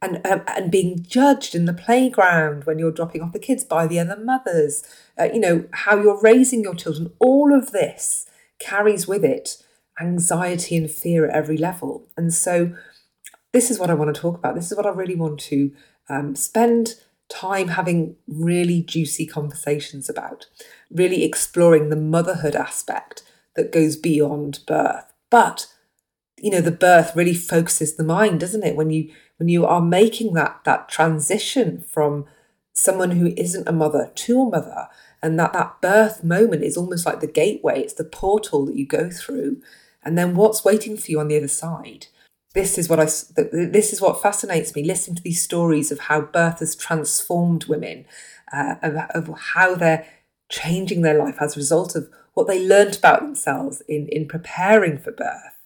And, 0.00 0.20
um, 0.26 0.42
and 0.48 0.68
being 0.68 1.04
judged 1.04 1.54
in 1.54 1.66
the 1.66 1.72
playground 1.72 2.64
when 2.64 2.80
you're 2.80 2.90
dropping 2.90 3.22
off 3.22 3.32
the 3.32 3.38
kids 3.38 3.62
by 3.62 3.86
the 3.86 4.00
other 4.00 4.16
mothers, 4.16 4.82
uh, 5.16 5.28
you 5.32 5.38
know, 5.38 5.64
how 5.70 5.94
you're 5.94 6.20
raising 6.20 6.64
your 6.64 6.74
children, 6.74 7.12
all 7.20 7.54
of 7.56 7.70
this 7.70 8.26
carries 8.58 9.06
with 9.06 9.24
it 9.24 9.62
anxiety 10.00 10.76
and 10.76 10.90
fear 10.90 11.26
at 11.26 11.34
every 11.34 11.56
level. 11.56 12.08
And 12.16 12.32
so, 12.32 12.74
this 13.52 13.70
is 13.70 13.78
what 13.78 13.90
I 13.90 13.94
want 13.94 14.14
to 14.14 14.20
talk 14.20 14.38
about. 14.38 14.54
This 14.54 14.70
is 14.70 14.76
what 14.76 14.86
I 14.86 14.90
really 14.90 15.14
want 15.14 15.38
to 15.40 15.72
um, 16.08 16.34
spend 16.34 16.94
time 17.28 17.68
having 17.68 18.16
really 18.26 18.82
juicy 18.82 19.26
conversations 19.26 20.08
about, 20.08 20.46
really 20.90 21.24
exploring 21.24 21.88
the 21.88 21.96
motherhood 21.96 22.54
aspect 22.54 23.22
that 23.56 23.72
goes 23.72 23.96
beyond 23.96 24.60
birth. 24.66 25.12
But 25.30 25.66
you 26.42 26.50
know, 26.50 26.60
the 26.60 26.72
birth 26.72 27.14
really 27.14 27.34
focuses 27.34 27.94
the 27.94 28.04
mind, 28.04 28.40
doesn't 28.40 28.64
it? 28.64 28.76
When 28.76 28.90
you 28.90 29.10
when 29.36 29.48
you 29.48 29.64
are 29.64 29.80
making 29.80 30.34
that 30.34 30.60
that 30.64 30.88
transition 30.88 31.84
from 31.88 32.26
someone 32.72 33.12
who 33.12 33.32
isn't 33.36 33.68
a 33.68 33.72
mother 33.72 34.10
to 34.12 34.42
a 34.42 34.50
mother, 34.50 34.88
and 35.22 35.38
that 35.38 35.52
that 35.52 35.80
birth 35.80 36.24
moment 36.24 36.64
is 36.64 36.76
almost 36.76 37.06
like 37.06 37.20
the 37.20 37.26
gateway. 37.26 37.80
It's 37.80 37.94
the 37.94 38.04
portal 38.04 38.66
that 38.66 38.76
you 38.76 38.86
go 38.86 39.08
through 39.08 39.62
and 40.02 40.18
then 40.18 40.34
what's 40.34 40.64
waiting 40.64 40.96
for 40.96 41.10
you 41.10 41.20
on 41.20 41.28
the 41.28 41.36
other 41.36 41.48
side? 41.48 42.06
This 42.54 42.76
is 42.76 42.88
what 42.88 43.00
i 43.00 43.04
this 43.04 43.92
is 43.92 44.00
what 44.00 44.20
fascinates 44.20 44.74
me 44.74 44.84
listening 44.84 45.16
to 45.16 45.22
these 45.22 45.42
stories 45.42 45.90
of 45.90 46.00
how 46.00 46.20
birth 46.20 46.58
has 46.58 46.76
transformed 46.76 47.64
women 47.64 48.04
uh, 48.52 48.74
of, 48.82 49.28
of 49.28 49.38
how 49.38 49.74
they're 49.74 50.06
changing 50.50 51.00
their 51.00 51.18
life 51.18 51.36
as 51.40 51.56
a 51.56 51.60
result 51.60 51.96
of 51.96 52.10
what 52.34 52.46
they 52.46 52.66
learned 52.66 52.96
about 52.96 53.20
themselves 53.20 53.82
in 53.88 54.06
in 54.08 54.28
preparing 54.28 54.98
for 54.98 55.12
birth. 55.12 55.56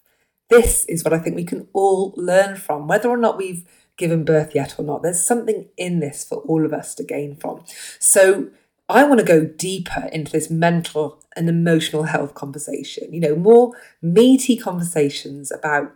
This 0.49 0.85
is 0.85 1.03
what 1.03 1.13
i 1.13 1.19
think 1.19 1.35
we 1.35 1.43
can 1.43 1.67
all 1.73 2.13
learn 2.15 2.55
from. 2.55 2.87
Whether 2.87 3.09
or 3.09 3.17
not 3.17 3.37
we've 3.37 3.65
given 3.97 4.23
birth 4.23 4.55
yet 4.55 4.75
or 4.77 4.85
not 4.85 5.01
there's 5.01 5.25
something 5.25 5.67
in 5.75 5.99
this 5.99 6.23
for 6.23 6.37
all 6.43 6.65
of 6.65 6.71
us 6.71 6.95
to 6.95 7.03
gain 7.03 7.35
from. 7.35 7.65
So 7.99 8.49
I 8.89 9.03
want 9.03 9.19
to 9.19 9.25
go 9.25 9.43
deeper 9.45 10.09
into 10.13 10.31
this 10.31 10.49
mental 10.49 11.23
and 11.35 11.49
emotional 11.49 12.03
health 12.03 12.33
conversation, 12.33 13.13
you 13.13 13.19
know, 13.19 13.35
more 13.35 13.73
meaty 14.01 14.55
conversations 14.55 15.51
about 15.51 15.93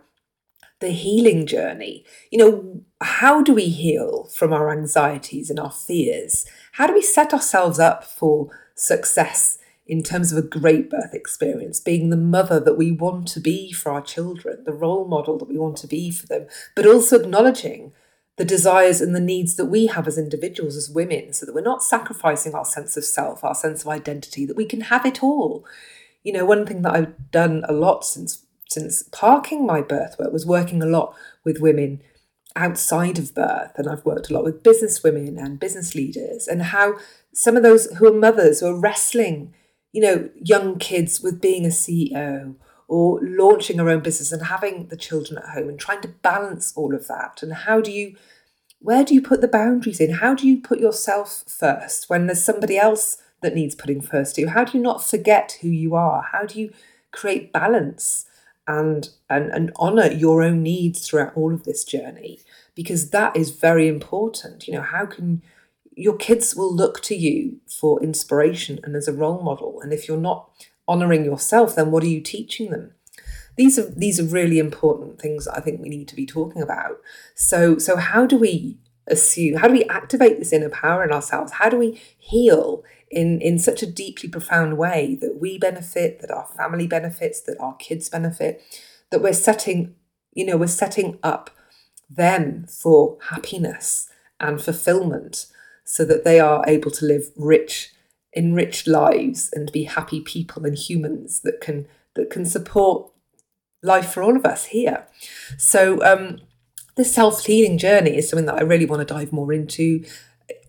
the 0.80 0.90
healing 0.90 1.46
journey. 1.46 2.04
You 2.30 2.38
know, 2.38 2.82
how 3.00 3.42
do 3.42 3.54
we 3.54 3.68
heal 3.68 4.24
from 4.24 4.52
our 4.52 4.70
anxieties 4.70 5.48
and 5.48 5.58
our 5.58 5.70
fears? 5.70 6.44
How 6.72 6.86
do 6.86 6.92
we 6.92 7.02
set 7.02 7.32
ourselves 7.32 7.78
up 7.78 8.04
for 8.04 8.50
success 8.74 9.58
in 9.86 10.02
terms 10.02 10.32
of 10.32 10.38
a 10.38 10.46
great 10.46 10.90
birth 10.90 11.14
experience, 11.14 11.80
being 11.80 12.10
the 12.10 12.16
mother 12.16 12.60
that 12.60 12.78
we 12.78 12.92
want 12.92 13.26
to 13.28 13.40
be 13.40 13.72
for 13.72 13.92
our 13.92 14.02
children, 14.02 14.62
the 14.64 14.72
role 14.72 15.06
model 15.06 15.38
that 15.38 15.48
we 15.48 15.58
want 15.58 15.76
to 15.78 15.86
be 15.86 16.10
for 16.10 16.26
them, 16.26 16.46
but 16.76 16.86
also 16.86 17.18
acknowledging 17.18 17.92
the 18.38 18.44
desires 18.44 19.00
and 19.00 19.14
the 19.14 19.20
needs 19.20 19.56
that 19.56 19.66
we 19.66 19.86
have 19.86 20.08
as 20.08 20.16
individuals, 20.16 20.76
as 20.76 20.88
women, 20.88 21.32
so 21.32 21.44
that 21.44 21.54
we're 21.54 21.60
not 21.60 21.82
sacrificing 21.82 22.54
our 22.54 22.64
sense 22.64 22.96
of 22.96 23.04
self, 23.04 23.44
our 23.44 23.54
sense 23.54 23.82
of 23.82 23.88
identity, 23.88 24.46
that 24.46 24.56
we 24.56 24.64
can 24.64 24.82
have 24.82 25.04
it 25.04 25.22
all. 25.22 25.66
You 26.22 26.32
know, 26.32 26.44
one 26.44 26.64
thing 26.66 26.82
that 26.82 26.94
I've 26.94 27.30
done 27.30 27.64
a 27.68 27.72
lot 27.72 28.04
since 28.04 28.46
since 28.70 29.02
parking 29.12 29.66
my 29.66 29.82
birth 29.82 30.16
work 30.18 30.32
was 30.32 30.46
working 30.46 30.82
a 30.82 30.86
lot 30.86 31.14
with 31.44 31.60
women 31.60 32.00
outside 32.56 33.18
of 33.18 33.34
birth, 33.34 33.72
and 33.76 33.86
I've 33.88 34.04
worked 34.04 34.30
a 34.30 34.34
lot 34.34 34.44
with 34.44 34.62
business 34.62 35.02
women 35.02 35.38
and 35.38 35.60
business 35.60 35.94
leaders, 35.94 36.48
and 36.48 36.62
how 36.62 36.96
some 37.34 37.56
of 37.56 37.62
those 37.62 37.86
who 37.96 38.06
are 38.06 38.18
mothers 38.18 38.60
who 38.60 38.66
are 38.66 38.80
wrestling, 38.80 39.54
you 39.92 40.00
know, 40.00 40.30
young 40.36 40.78
kids 40.78 41.20
with 41.20 41.40
being 41.40 41.66
a 41.66 41.68
CEO 41.70 42.56
or 42.92 43.18
launching 43.22 43.80
our 43.80 43.88
own 43.88 44.00
business 44.00 44.32
and 44.32 44.42
having 44.42 44.88
the 44.88 44.98
children 44.98 45.38
at 45.38 45.54
home 45.54 45.66
and 45.66 45.80
trying 45.80 46.02
to 46.02 46.08
balance 46.08 46.74
all 46.76 46.94
of 46.94 47.08
that? 47.08 47.42
And 47.42 47.54
how 47.54 47.80
do 47.80 47.90
you 47.90 48.16
where 48.80 49.02
do 49.02 49.14
you 49.14 49.22
put 49.22 49.40
the 49.40 49.48
boundaries 49.48 49.98
in? 49.98 50.14
How 50.14 50.34
do 50.34 50.46
you 50.46 50.60
put 50.60 50.78
yourself 50.78 51.44
first 51.46 52.10
when 52.10 52.26
there's 52.26 52.44
somebody 52.44 52.76
else 52.76 53.16
that 53.40 53.54
needs 53.54 53.74
putting 53.74 54.02
first 54.02 54.34
to 54.34 54.42
you? 54.42 54.48
How 54.48 54.64
do 54.64 54.76
you 54.76 54.82
not 54.82 55.02
forget 55.02 55.56
who 55.62 55.68
you 55.68 55.94
are? 55.94 56.22
How 56.32 56.44
do 56.44 56.60
you 56.60 56.70
create 57.12 57.50
balance 57.50 58.26
and 58.66 59.08
and 59.30 59.50
and 59.50 59.72
honor 59.76 60.12
your 60.12 60.42
own 60.42 60.62
needs 60.62 61.08
throughout 61.08 61.34
all 61.34 61.54
of 61.54 61.64
this 61.64 61.84
journey? 61.84 62.40
Because 62.74 63.08
that 63.08 63.34
is 63.34 63.52
very 63.52 63.88
important. 63.88 64.68
You 64.68 64.74
know 64.74 64.82
how 64.82 65.06
can 65.06 65.40
your 65.94 66.16
kids 66.16 66.54
will 66.54 66.74
look 66.74 67.00
to 67.04 67.14
you 67.14 67.60
for 67.66 68.02
inspiration 68.02 68.80
and 68.84 68.94
as 68.96 69.08
a 69.08 69.14
role 69.14 69.40
model? 69.40 69.80
And 69.80 69.94
if 69.94 70.08
you're 70.08 70.18
not 70.18 70.50
honoring 70.88 71.24
yourself, 71.24 71.74
then 71.74 71.90
what 71.90 72.02
are 72.02 72.08
you 72.08 72.20
teaching 72.20 72.70
them? 72.70 72.92
These 73.56 73.78
are 73.78 73.90
these 73.90 74.18
are 74.18 74.24
really 74.24 74.58
important 74.58 75.20
things 75.20 75.46
I 75.46 75.60
think 75.60 75.80
we 75.80 75.88
need 75.88 76.08
to 76.08 76.16
be 76.16 76.26
talking 76.26 76.62
about. 76.62 76.98
So 77.34 77.78
so 77.78 77.96
how 77.96 78.26
do 78.26 78.36
we 78.36 78.78
assume 79.08 79.58
how 79.58 79.68
do 79.68 79.74
we 79.74 79.84
activate 79.84 80.38
this 80.38 80.52
inner 80.52 80.70
power 80.70 81.04
in 81.04 81.12
ourselves? 81.12 81.52
How 81.52 81.68
do 81.68 81.76
we 81.76 82.00
heal 82.18 82.82
in 83.10 83.40
in 83.40 83.58
such 83.58 83.82
a 83.82 83.90
deeply 83.90 84.28
profound 84.28 84.78
way 84.78 85.18
that 85.20 85.38
we 85.40 85.58
benefit, 85.58 86.20
that 86.20 86.30
our 86.30 86.46
family 86.46 86.86
benefits, 86.86 87.40
that 87.42 87.58
our 87.60 87.74
kids 87.76 88.08
benefit, 88.08 88.62
that 89.10 89.22
we're 89.22 89.34
setting, 89.34 89.94
you 90.32 90.46
know, 90.46 90.56
we're 90.56 90.66
setting 90.66 91.18
up 91.22 91.50
them 92.08 92.66
for 92.66 93.18
happiness 93.28 94.08
and 94.40 94.60
fulfillment 94.62 95.46
so 95.84 96.04
that 96.04 96.24
they 96.24 96.40
are 96.40 96.64
able 96.66 96.90
to 96.90 97.04
live 97.04 97.30
rich 97.36 97.92
enriched 98.36 98.86
lives 98.86 99.50
and 99.52 99.70
be 99.72 99.84
happy 99.84 100.20
people 100.20 100.64
and 100.64 100.76
humans 100.76 101.40
that 101.40 101.60
can 101.60 101.86
that 102.14 102.30
can 102.30 102.44
support 102.44 103.10
life 103.82 104.12
for 104.12 104.22
all 104.22 104.36
of 104.36 104.44
us 104.44 104.66
here. 104.66 105.06
So 105.58 106.02
um, 106.04 106.40
this 106.96 107.14
self-healing 107.14 107.78
journey 107.78 108.16
is 108.16 108.28
something 108.28 108.46
that 108.46 108.56
I 108.58 108.62
really 108.62 108.86
want 108.86 109.06
to 109.06 109.14
dive 109.14 109.32
more 109.32 109.52
into. 109.52 110.04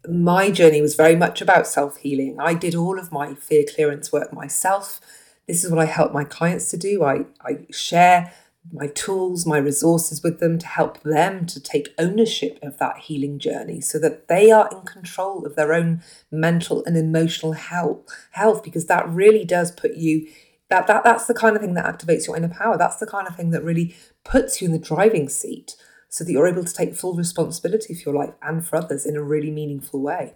My 0.10 0.50
journey 0.52 0.82
was 0.82 0.96
very 0.96 1.16
much 1.16 1.42
about 1.42 1.68
self-healing. 1.68 2.38
I 2.40 2.54
did 2.54 2.76
all 2.76 2.98
of 2.98 3.12
my 3.12 3.36
fear 3.36 3.66
clearance 3.74 4.12
work 4.12 4.34
myself. 4.34 5.00
This 5.48 5.64
is 5.64 5.70
what 5.70 5.80
I 5.80 5.86
help 5.86 6.14
my 6.14 6.24
clients 6.24 6.70
to 6.72 6.78
do. 6.78 7.04
I, 7.04 7.26
I 7.42 7.68
share 7.72 8.34
my 8.72 8.88
tools, 8.88 9.46
my 9.46 9.58
resources 9.58 10.24
with 10.24 10.40
them 10.40 10.58
to 10.58 10.68
help 10.68 11.02
them 11.02 11.46
to 11.48 11.60
take 11.60 11.94
ownership 11.98 12.60
of 12.62 12.78
that 12.78 12.98
healing 12.98 13.38
journey 13.38 13.82
so 13.82 14.00
that 14.00 14.28
they 14.28 14.52
are 14.52 14.70
in 14.72 14.82
control 14.82 15.46
of 15.46 15.56
their 15.56 15.74
own 15.74 16.02
mental 16.32 16.84
and 16.86 16.98
emotional 16.98 17.54
health 17.54 18.02
health 18.32 18.64
because 18.64 18.86
that 18.86 19.08
really 19.10 19.44
does 19.44 19.72
put 19.72 19.96
you 19.96 20.28
that, 20.70 20.88
that 20.88 21.04
that's 21.04 21.28
the 21.28 21.36
kind 21.36 21.56
of 21.56 21.62
thing 21.62 21.76
that 21.76 21.86
activates 21.86 22.26
your 22.26 22.36
inner 22.36 22.50
power. 22.50 22.78
That's 22.78 22.96
the 22.96 23.06
kind 23.06 23.28
of 23.28 23.36
thing 23.36 23.52
that 23.52 23.64
really 23.64 23.96
puts 24.24 24.62
you 24.62 24.68
in 24.68 24.72
the 24.72 24.80
driving 24.80 25.30
seat 25.30 25.76
so 26.14 26.24
that 26.24 26.32
you're 26.32 26.46
able 26.46 26.64
to 26.64 26.74
take 26.74 26.94
full 26.94 27.16
responsibility 27.16 27.96
for 27.96 28.12
your 28.12 28.24
life 28.24 28.36
and 28.44 28.64
for 28.64 28.76
others 28.76 29.04
in 29.04 29.16
a 29.16 29.24
really 29.24 29.50
meaningful 29.50 30.00
way. 30.00 30.36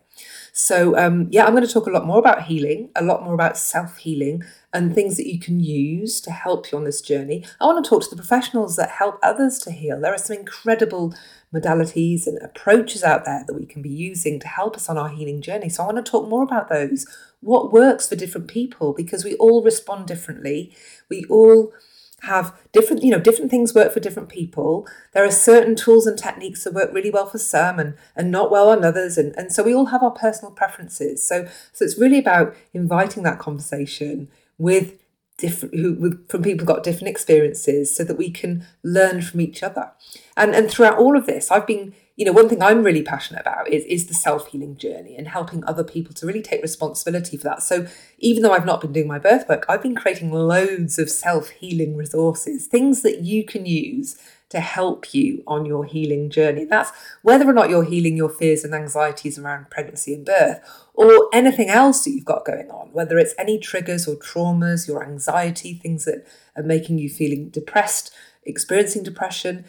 So, 0.51 0.97
um, 0.97 1.27
yeah, 1.29 1.45
I'm 1.45 1.53
going 1.53 1.67
to 1.67 1.71
talk 1.71 1.85
a 1.85 1.91
lot 1.91 2.03
more 2.03 2.17
about 2.17 2.45
healing, 2.45 2.89
a 2.95 3.03
lot 3.03 3.23
more 3.23 3.35
about 3.35 3.59
self 3.59 3.97
healing, 3.97 4.41
and 4.73 4.95
things 4.95 5.17
that 5.17 5.31
you 5.31 5.39
can 5.39 5.59
use 5.59 6.19
to 6.21 6.31
help 6.31 6.71
you 6.71 6.79
on 6.79 6.83
this 6.83 6.99
journey. 6.99 7.45
I 7.61 7.67
want 7.67 7.85
to 7.85 7.87
talk 7.87 8.01
to 8.01 8.09
the 8.09 8.15
professionals 8.15 8.75
that 8.77 8.89
help 8.89 9.19
others 9.21 9.59
to 9.59 9.71
heal. 9.71 10.01
There 10.01 10.11
are 10.11 10.17
some 10.17 10.37
incredible 10.37 11.13
modalities 11.53 12.25
and 12.25 12.41
approaches 12.41 13.03
out 13.03 13.25
there 13.25 13.43
that 13.45 13.53
we 13.53 13.67
can 13.67 13.83
be 13.83 13.91
using 13.91 14.39
to 14.39 14.47
help 14.47 14.77
us 14.77 14.89
on 14.89 14.97
our 14.97 15.09
healing 15.09 15.43
journey. 15.43 15.69
So, 15.69 15.83
I 15.83 15.93
want 15.93 16.03
to 16.03 16.11
talk 16.11 16.27
more 16.27 16.41
about 16.41 16.69
those. 16.69 17.05
What 17.41 17.71
works 17.71 18.09
for 18.09 18.15
different 18.15 18.47
people 18.47 18.93
because 18.93 19.23
we 19.23 19.35
all 19.35 19.61
respond 19.61 20.07
differently. 20.07 20.75
We 21.07 21.23
all 21.29 21.71
have 22.21 22.57
different 22.71 23.03
you 23.03 23.11
know 23.11 23.19
different 23.19 23.51
things 23.51 23.75
work 23.75 23.93
for 23.93 23.99
different 23.99 24.29
people. 24.29 24.87
There 25.13 25.23
are 25.23 25.31
certain 25.31 25.75
tools 25.75 26.07
and 26.07 26.17
techniques 26.17 26.63
that 26.63 26.73
work 26.73 26.91
really 26.93 27.11
well 27.11 27.27
for 27.27 27.37
some 27.37 27.79
and 27.79 27.95
and 28.15 28.31
not 28.31 28.51
well 28.51 28.69
on 28.69 28.83
others. 28.83 29.17
And 29.17 29.35
and 29.37 29.51
so 29.51 29.63
we 29.63 29.73
all 29.73 29.87
have 29.87 30.03
our 30.03 30.11
personal 30.11 30.51
preferences. 30.51 31.25
So 31.27 31.47
so 31.73 31.85
it's 31.85 31.97
really 31.97 32.19
about 32.19 32.55
inviting 32.73 33.23
that 33.23 33.39
conversation 33.39 34.29
with 34.57 34.93
different 35.37 35.75
who 35.75 35.93
with, 35.93 36.27
from 36.29 36.41
people 36.41 36.65
who 36.65 36.73
got 36.73 36.83
different 36.83 37.09
experiences 37.09 37.95
so 37.95 38.03
that 38.03 38.17
we 38.17 38.31
can 38.31 38.65
learn 38.83 39.21
from 39.21 39.41
each 39.41 39.61
other. 39.61 39.91
And 40.35 40.55
and 40.55 40.69
throughout 40.69 40.97
all 40.97 41.15
of 41.17 41.27
this 41.27 41.51
i've 41.51 41.67
been 41.67 41.93
you 42.17 42.25
know, 42.25 42.31
one 42.31 42.49
thing 42.49 42.63
I'm 42.63 42.83
really 42.83 43.03
passionate 43.03 43.41
about 43.41 43.69
is, 43.69 43.85
is 43.85 44.07
the 44.07 44.15
self 44.15 44.47
healing 44.47 44.75
journey 44.75 45.15
and 45.15 45.27
helping 45.27 45.63
other 45.63 45.83
people 45.83 46.15
to 46.15 46.25
really 46.25 46.41
take 46.41 46.63
responsibility 46.63 47.37
for 47.37 47.43
that. 47.43 47.61
So, 47.61 47.85
even 48.17 48.41
though 48.41 48.53
I've 48.53 48.65
not 48.65 48.81
been 48.81 48.91
doing 48.91 49.07
my 49.07 49.19
birth 49.19 49.47
work, 49.47 49.65
I've 49.69 49.83
been 49.83 49.95
creating 49.95 50.33
loads 50.33 50.97
of 50.97 51.11
self 51.11 51.49
healing 51.49 51.95
resources, 51.95 52.65
things 52.65 53.03
that 53.03 53.21
you 53.21 53.45
can 53.45 53.67
use 53.67 54.17
to 54.49 54.59
help 54.61 55.13
you 55.13 55.43
on 55.45 55.65
your 55.65 55.85
healing 55.85 56.31
journey. 56.31 56.65
That's 56.65 56.91
whether 57.21 57.47
or 57.47 57.53
not 57.53 57.69
you're 57.69 57.83
healing 57.83 58.17
your 58.17 58.29
fears 58.29 58.63
and 58.63 58.73
anxieties 58.73 59.37
around 59.37 59.69
pregnancy 59.69 60.15
and 60.15 60.25
birth, 60.25 60.59
or 60.95 61.29
anything 61.31 61.69
else 61.69 62.03
that 62.03 62.11
you've 62.11 62.25
got 62.25 62.45
going 62.45 62.71
on, 62.71 62.91
whether 62.93 63.19
it's 63.19 63.35
any 63.37 63.59
triggers 63.59 64.07
or 64.07 64.15
traumas, 64.15 64.87
your 64.87 65.03
anxiety, 65.03 65.75
things 65.75 66.05
that 66.05 66.25
are 66.55 66.63
making 66.63 66.97
you 66.97 67.11
feeling 67.11 67.49
depressed 67.49 68.11
experiencing 68.47 69.03
depression, 69.03 69.65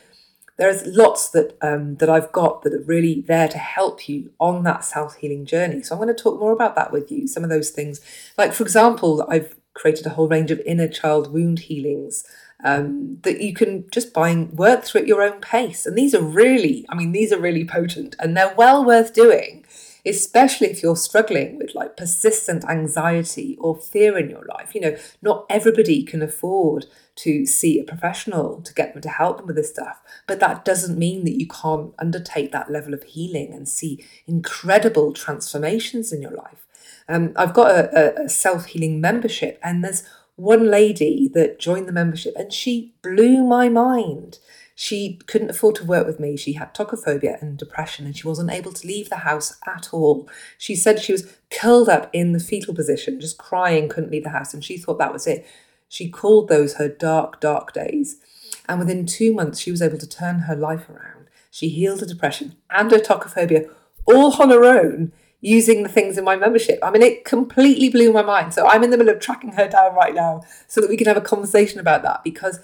there's 0.59 0.85
lots 0.87 1.31
that 1.31 1.57
um, 1.62 1.97
that 1.97 2.11
I've 2.11 2.33
got 2.33 2.62
that 2.62 2.75
are 2.75 2.83
really 2.83 3.23
there 3.23 3.49
to 3.49 3.59
help 3.59 4.09
you 4.09 4.33
on 4.38 4.65
that 4.65 4.85
self 4.85 5.17
healing 5.17 5.47
journey. 5.47 5.83
So 5.83 5.95
I'm 5.95 6.03
going 6.03 6.15
to 6.15 6.23
talk 6.23 6.38
more 6.38 6.53
about 6.53 6.75
that 6.77 6.93
with 6.93 7.11
you. 7.11 7.27
Some 7.27 7.45
of 7.45 7.50
those 7.50 7.71
things, 7.71 8.00
like 8.37 8.53
for 8.53 8.65
example, 8.65 9.27
I've 9.31 9.55
created 9.75 10.07
a 10.07 10.11
whole 10.11 10.29
range 10.29 10.50
of 10.50 10.61
inner 10.67 10.88
child 10.88 11.33
wound 11.33 11.61
healings 11.61 12.25
um, 12.65 13.19
that 13.23 13.41
you 13.41 13.55
can 13.55 13.88
just 13.93 14.12
buy 14.12 14.31
and 14.31 14.53
work 14.53 14.85
through 14.85 15.03
at 15.03 15.07
your 15.07 15.23
own 15.23 15.41
pace. 15.41 15.87
And 15.87 15.97
these 15.97 16.15
are 16.15 16.23
really, 16.23 16.85
I 16.88 16.97
mean, 16.97 17.12
these 17.12 17.33
are 17.33 17.38
really 17.38 17.65
potent 17.65 18.17
and 18.19 18.37
they're 18.37 18.55
well 18.57 18.85
worth 18.85 19.15
doing 19.15 19.65
especially 20.09 20.69
if 20.69 20.83
you're 20.83 20.97
struggling 20.97 21.59
with 21.59 21.75
like 21.75 21.97
persistent 21.97 22.65
anxiety 22.65 23.57
or 23.61 23.77
fear 23.77 24.19
in 24.19 24.31
your 24.31 24.45
life. 24.47 24.75
You 24.75 24.81
know, 24.81 24.97
not 25.23 25.47
everybody 25.49 26.03
can 26.03 26.23
afford 26.23 26.87
to 27.17 27.47
see 27.47 27.79
a 27.79 27.85
professional 27.85 28.61
to 28.62 28.73
get 28.75 28.93
them 28.93 29.03
to 29.03 29.09
help 29.09 29.38
them 29.38 29.47
with 29.47 29.57
this 29.57 29.71
stuff, 29.71 30.00
but 30.27 30.41
that 30.41 30.65
doesn't 30.65 30.99
mean 30.99 31.25
that 31.25 31.38
you 31.38 31.47
can't 31.47 31.93
undertake 31.99 32.53
that 32.53 32.71
level 32.71 32.95
of 32.95 33.03
healing 33.03 33.53
and 33.53 33.69
see 33.69 34.05
incredible 34.27 35.12
transformations 35.12 36.12
in 36.12 36.23
your 36.23 36.31
life. 36.31 36.67
Um, 37.09 37.33
I've 37.37 37.55
got 37.55 37.71
a, 37.71 38.25
a 38.25 38.29
self 38.29 38.67
healing 38.67 39.00
membership, 39.00 39.59
and 39.62 39.83
there's 39.83 40.05
one 40.37 40.71
lady 40.71 41.29
that 41.35 41.59
joined 41.59 41.88
the 41.88 41.93
membership, 41.93 42.35
and 42.37 42.53
she 42.53 42.95
blew 43.03 43.45
my 43.45 43.69
mind. 43.69 44.38
She 44.80 45.18
couldn't 45.26 45.50
afford 45.50 45.75
to 45.75 45.85
work 45.85 46.06
with 46.06 46.20
me. 46.20 46.37
She 46.37 46.52
had 46.52 46.73
tocophobia 46.73 47.42
and 47.42 47.58
depression, 47.58 48.06
and 48.06 48.16
she 48.16 48.28
wasn't 48.28 48.52
able 48.52 48.73
to 48.73 48.87
leave 48.87 49.11
the 49.11 49.16
house 49.16 49.58
at 49.66 49.92
all. 49.92 50.28
She 50.56 50.76
said 50.76 51.00
she 51.00 51.11
was 51.11 51.37
curled 51.50 51.88
up 51.88 52.08
in 52.12 52.30
the 52.30 52.38
fetal 52.38 52.73
position, 52.76 53.20
just 53.20 53.38
crying, 53.38 53.88
couldn't 53.88 54.12
leave 54.12 54.23
the 54.23 54.30
house, 54.30 54.54
and 54.54 54.64
she 54.64 54.78
thought 54.78 54.99
that 54.99 55.12
was 55.12 55.26
it. 55.26 55.44
She 55.88 56.08
called 56.08 56.47
those 56.47 56.75
her 56.75 56.88
dark, 56.88 57.40
dark 57.40 57.73
days. 57.73 58.20
And 58.68 58.78
within 58.78 59.04
two 59.04 59.35
months, 59.35 59.58
she 59.58 59.73
was 59.73 59.82
able 59.82 59.99
to 59.99 60.08
turn 60.08 60.42
her 60.42 60.54
life 60.54 60.88
around. 60.88 61.26
She 61.50 61.70
healed 61.70 61.99
her 61.99 62.06
depression 62.06 62.54
and 62.70 62.88
her 62.92 62.99
tocophobia 62.99 63.68
all 64.04 64.40
on 64.40 64.50
her 64.50 64.64
own 64.64 65.11
using 65.40 65.82
the 65.82 65.88
things 65.88 66.16
in 66.16 66.23
my 66.23 66.37
membership. 66.37 66.78
I 66.85 66.92
mean, 66.92 67.02
it 67.02 67.25
completely 67.25 67.88
blew 67.88 68.12
my 68.12 68.23
mind. 68.23 68.54
So 68.54 68.64
I'm 68.64 68.85
in 68.85 68.90
the 68.90 68.97
middle 68.97 69.12
of 69.12 69.18
tracking 69.20 69.54
her 69.54 69.66
down 69.66 69.97
right 69.97 70.14
now 70.14 70.42
so 70.68 70.80
that 70.80 70.88
we 70.88 70.97
can 70.97 71.08
have 71.08 71.16
a 71.16 71.20
conversation 71.20 71.80
about 71.80 72.02
that 72.02 72.23
because 72.23 72.61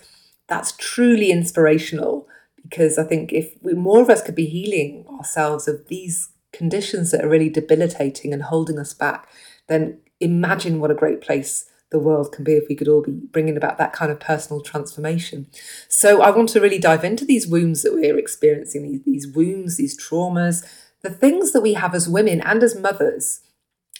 that's 0.46 0.72
truly 0.72 1.30
inspirational 1.30 2.28
because 2.62 2.98
I 2.98 3.04
think 3.04 3.32
if 3.32 3.54
we, 3.62 3.74
more 3.74 4.00
of 4.00 4.10
us 4.10 4.22
could 4.22 4.34
be 4.34 4.46
healing 4.46 5.06
ourselves 5.18 5.68
of 5.68 5.88
these 5.88 6.30
conditions 6.52 7.10
that 7.10 7.24
are 7.24 7.28
really 7.28 7.50
debilitating 7.50 8.32
and 8.32 8.44
holding 8.44 8.78
us 8.78 8.94
back, 8.94 9.28
then 9.68 9.98
imagine 10.20 10.80
what 10.80 10.90
a 10.90 10.94
great 10.94 11.20
place 11.20 11.66
the 11.90 11.98
world 11.98 12.32
can 12.32 12.42
be 12.42 12.54
if 12.54 12.64
we 12.68 12.74
could 12.74 12.88
all 12.88 13.02
be 13.02 13.12
bringing 13.12 13.56
about 13.56 13.78
that 13.78 13.92
kind 13.92 14.10
of 14.10 14.18
personal 14.18 14.60
transformation. 14.60 15.46
So 15.88 16.22
I 16.22 16.30
want 16.30 16.48
to 16.50 16.60
really 16.60 16.78
dive 16.78 17.04
into 17.04 17.24
these 17.24 17.46
wounds 17.46 17.82
that 17.82 17.94
we're 17.94 18.18
experiencing, 18.18 18.82
these, 18.82 19.02
these 19.04 19.28
wounds, 19.28 19.76
these 19.76 19.96
traumas, 19.96 20.66
the 21.02 21.10
things 21.10 21.52
that 21.52 21.60
we 21.60 21.74
have 21.74 21.94
as 21.94 22.08
women 22.08 22.40
and 22.40 22.62
as 22.62 22.74
mothers 22.74 23.40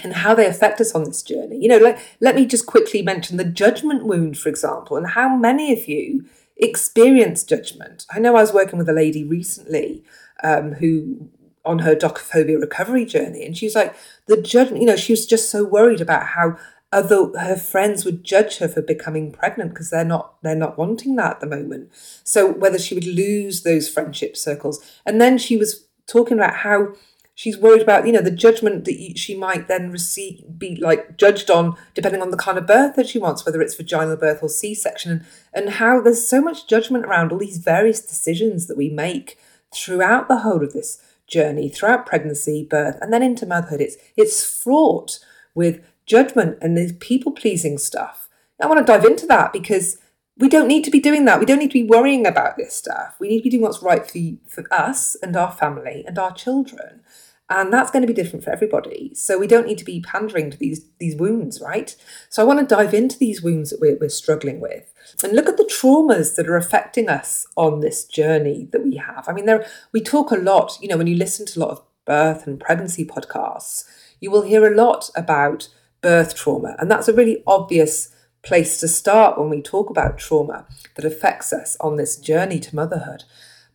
and 0.02 0.12
how 0.12 0.34
they 0.34 0.46
affect 0.46 0.80
us 0.80 0.94
on 0.94 1.04
this 1.04 1.22
journey. 1.22 1.58
You 1.60 1.68
know, 1.68 1.78
let, 1.78 2.02
let 2.20 2.34
me 2.34 2.46
just 2.46 2.66
quickly 2.66 3.02
mention 3.02 3.36
the 3.36 3.44
judgment 3.44 4.04
wound, 4.04 4.38
for 4.38 4.48
example, 4.48 4.96
and 4.96 5.08
how 5.08 5.36
many 5.36 5.72
of 5.72 5.86
you 5.86 6.26
experience 6.56 7.44
judgment. 7.44 8.06
I 8.12 8.18
know 8.18 8.36
I 8.36 8.42
was 8.42 8.52
working 8.52 8.78
with 8.78 8.88
a 8.88 8.92
lady 8.92 9.24
recently 9.24 10.04
um, 10.42 10.72
who 10.74 11.28
on 11.64 11.78
her 11.78 11.94
tocophobia 11.94 12.60
recovery 12.60 13.06
journey, 13.06 13.44
and 13.44 13.56
she's 13.56 13.74
like, 13.74 13.94
the 14.26 14.40
judgment, 14.40 14.82
you 14.82 14.86
know, 14.86 14.96
she 14.96 15.12
was 15.12 15.26
just 15.26 15.50
so 15.50 15.64
worried 15.64 16.00
about 16.00 16.26
how 16.28 16.56
other 16.94 17.36
her 17.38 17.56
friends 17.56 18.04
would 18.04 18.22
judge 18.22 18.58
her 18.58 18.68
for 18.68 18.80
becoming 18.80 19.32
pregnant 19.32 19.70
because 19.70 19.90
they're 19.90 20.04
not 20.04 20.40
they're 20.42 20.54
not 20.54 20.78
wanting 20.78 21.16
that 21.16 21.32
at 21.32 21.40
the 21.40 21.46
moment. 21.46 21.90
So 22.22 22.52
whether 22.52 22.78
she 22.78 22.94
would 22.94 23.06
lose 23.06 23.62
those 23.62 23.88
friendship 23.88 24.36
circles. 24.36 24.80
And 25.04 25.20
then 25.20 25.36
she 25.36 25.56
was 25.56 25.86
talking 26.06 26.38
about 26.38 26.54
how 26.56 26.94
she's 27.34 27.58
worried 27.58 27.82
about 27.82 28.06
you 28.06 28.12
know 28.12 28.20
the 28.20 28.30
judgment 28.30 28.84
that 28.84 29.14
she 29.16 29.36
might 29.36 29.68
then 29.68 29.90
receive 29.90 30.42
be 30.56 30.76
like 30.76 31.16
judged 31.16 31.50
on 31.50 31.76
depending 31.94 32.22
on 32.22 32.30
the 32.30 32.36
kind 32.36 32.56
of 32.56 32.66
birth 32.66 32.94
that 32.96 33.08
she 33.08 33.18
wants 33.18 33.44
whether 33.44 33.60
it's 33.60 33.74
vaginal 33.74 34.16
birth 34.16 34.42
or 34.42 34.48
c-section 34.48 35.10
and, 35.10 35.24
and 35.52 35.74
how 35.74 36.00
there's 36.00 36.26
so 36.26 36.40
much 36.40 36.68
judgment 36.68 37.04
around 37.04 37.32
all 37.32 37.38
these 37.38 37.58
various 37.58 38.00
decisions 38.00 38.66
that 38.66 38.76
we 38.76 38.88
make 38.88 39.38
throughout 39.74 40.28
the 40.28 40.38
whole 40.38 40.62
of 40.62 40.72
this 40.72 41.02
journey 41.26 41.68
throughout 41.68 42.06
pregnancy 42.06 42.66
birth 42.68 42.98
and 43.00 43.12
then 43.12 43.22
into 43.22 43.46
motherhood 43.46 43.80
it's 43.80 43.96
it's 44.16 44.44
fraught 44.44 45.18
with 45.54 45.84
judgment 46.06 46.56
and 46.60 46.76
this 46.76 46.92
people 47.00 47.32
pleasing 47.32 47.78
stuff 47.78 48.28
i 48.60 48.66
want 48.66 48.78
to 48.78 48.84
dive 48.84 49.04
into 49.04 49.26
that 49.26 49.52
because 49.52 49.98
we 50.36 50.48
don't 50.48 50.68
need 50.68 50.84
to 50.84 50.90
be 50.90 51.00
doing 51.00 51.26
that. 51.26 51.38
We 51.38 51.46
don't 51.46 51.58
need 51.58 51.70
to 51.70 51.74
be 51.74 51.88
worrying 51.88 52.26
about 52.26 52.56
this 52.56 52.74
stuff. 52.74 53.16
We 53.20 53.28
need 53.28 53.38
to 53.38 53.44
be 53.44 53.50
doing 53.50 53.62
what's 53.62 53.82
right 53.82 54.04
for, 54.04 54.18
for 54.48 54.64
us 54.72 55.16
and 55.22 55.36
our 55.36 55.52
family 55.52 56.04
and 56.06 56.18
our 56.18 56.32
children. 56.32 57.02
And 57.50 57.70
that's 57.70 57.90
going 57.90 58.00
to 58.00 58.06
be 58.06 58.14
different 58.14 58.42
for 58.42 58.50
everybody. 58.50 59.14
So 59.14 59.38
we 59.38 59.46
don't 59.46 59.66
need 59.66 59.76
to 59.78 59.84
be 59.84 60.00
pandering 60.00 60.50
to 60.50 60.56
these, 60.56 60.86
these 60.98 61.14
wounds, 61.14 61.60
right? 61.60 61.94
So 62.30 62.42
I 62.42 62.46
want 62.46 62.60
to 62.60 62.74
dive 62.74 62.94
into 62.94 63.18
these 63.18 63.42
wounds 63.42 63.70
that 63.70 63.80
we're, 63.80 63.98
we're 64.00 64.08
struggling 64.08 64.60
with 64.60 64.92
and 65.22 65.34
look 65.34 65.48
at 65.48 65.58
the 65.58 65.70
traumas 65.70 66.36
that 66.36 66.48
are 66.48 66.56
affecting 66.56 67.10
us 67.10 67.46
on 67.54 67.80
this 67.80 68.06
journey 68.06 68.68
that 68.72 68.82
we 68.82 68.96
have. 68.96 69.28
I 69.28 69.32
mean, 69.32 69.44
there 69.44 69.66
we 69.92 70.00
talk 70.00 70.30
a 70.30 70.36
lot, 70.36 70.78
you 70.80 70.88
know, 70.88 70.96
when 70.96 71.06
you 71.06 71.16
listen 71.16 71.44
to 71.46 71.58
a 71.58 71.60
lot 71.60 71.70
of 71.70 71.82
birth 72.06 72.46
and 72.46 72.58
pregnancy 72.58 73.04
podcasts, 73.04 73.84
you 74.20 74.30
will 74.30 74.42
hear 74.42 74.66
a 74.66 74.74
lot 74.74 75.10
about 75.14 75.68
birth 76.00 76.34
trauma. 76.34 76.76
And 76.78 76.90
that's 76.90 77.08
a 77.08 77.14
really 77.14 77.42
obvious 77.46 78.14
place 78.42 78.78
to 78.80 78.88
start 78.88 79.38
when 79.38 79.50
we 79.50 79.60
talk 79.60 79.90
about 79.90 80.18
trauma 80.18 80.66
that 80.94 81.04
affects 81.04 81.52
us 81.52 81.76
on 81.80 81.96
this 81.96 82.16
journey 82.16 82.58
to 82.60 82.74
motherhood. 82.74 83.24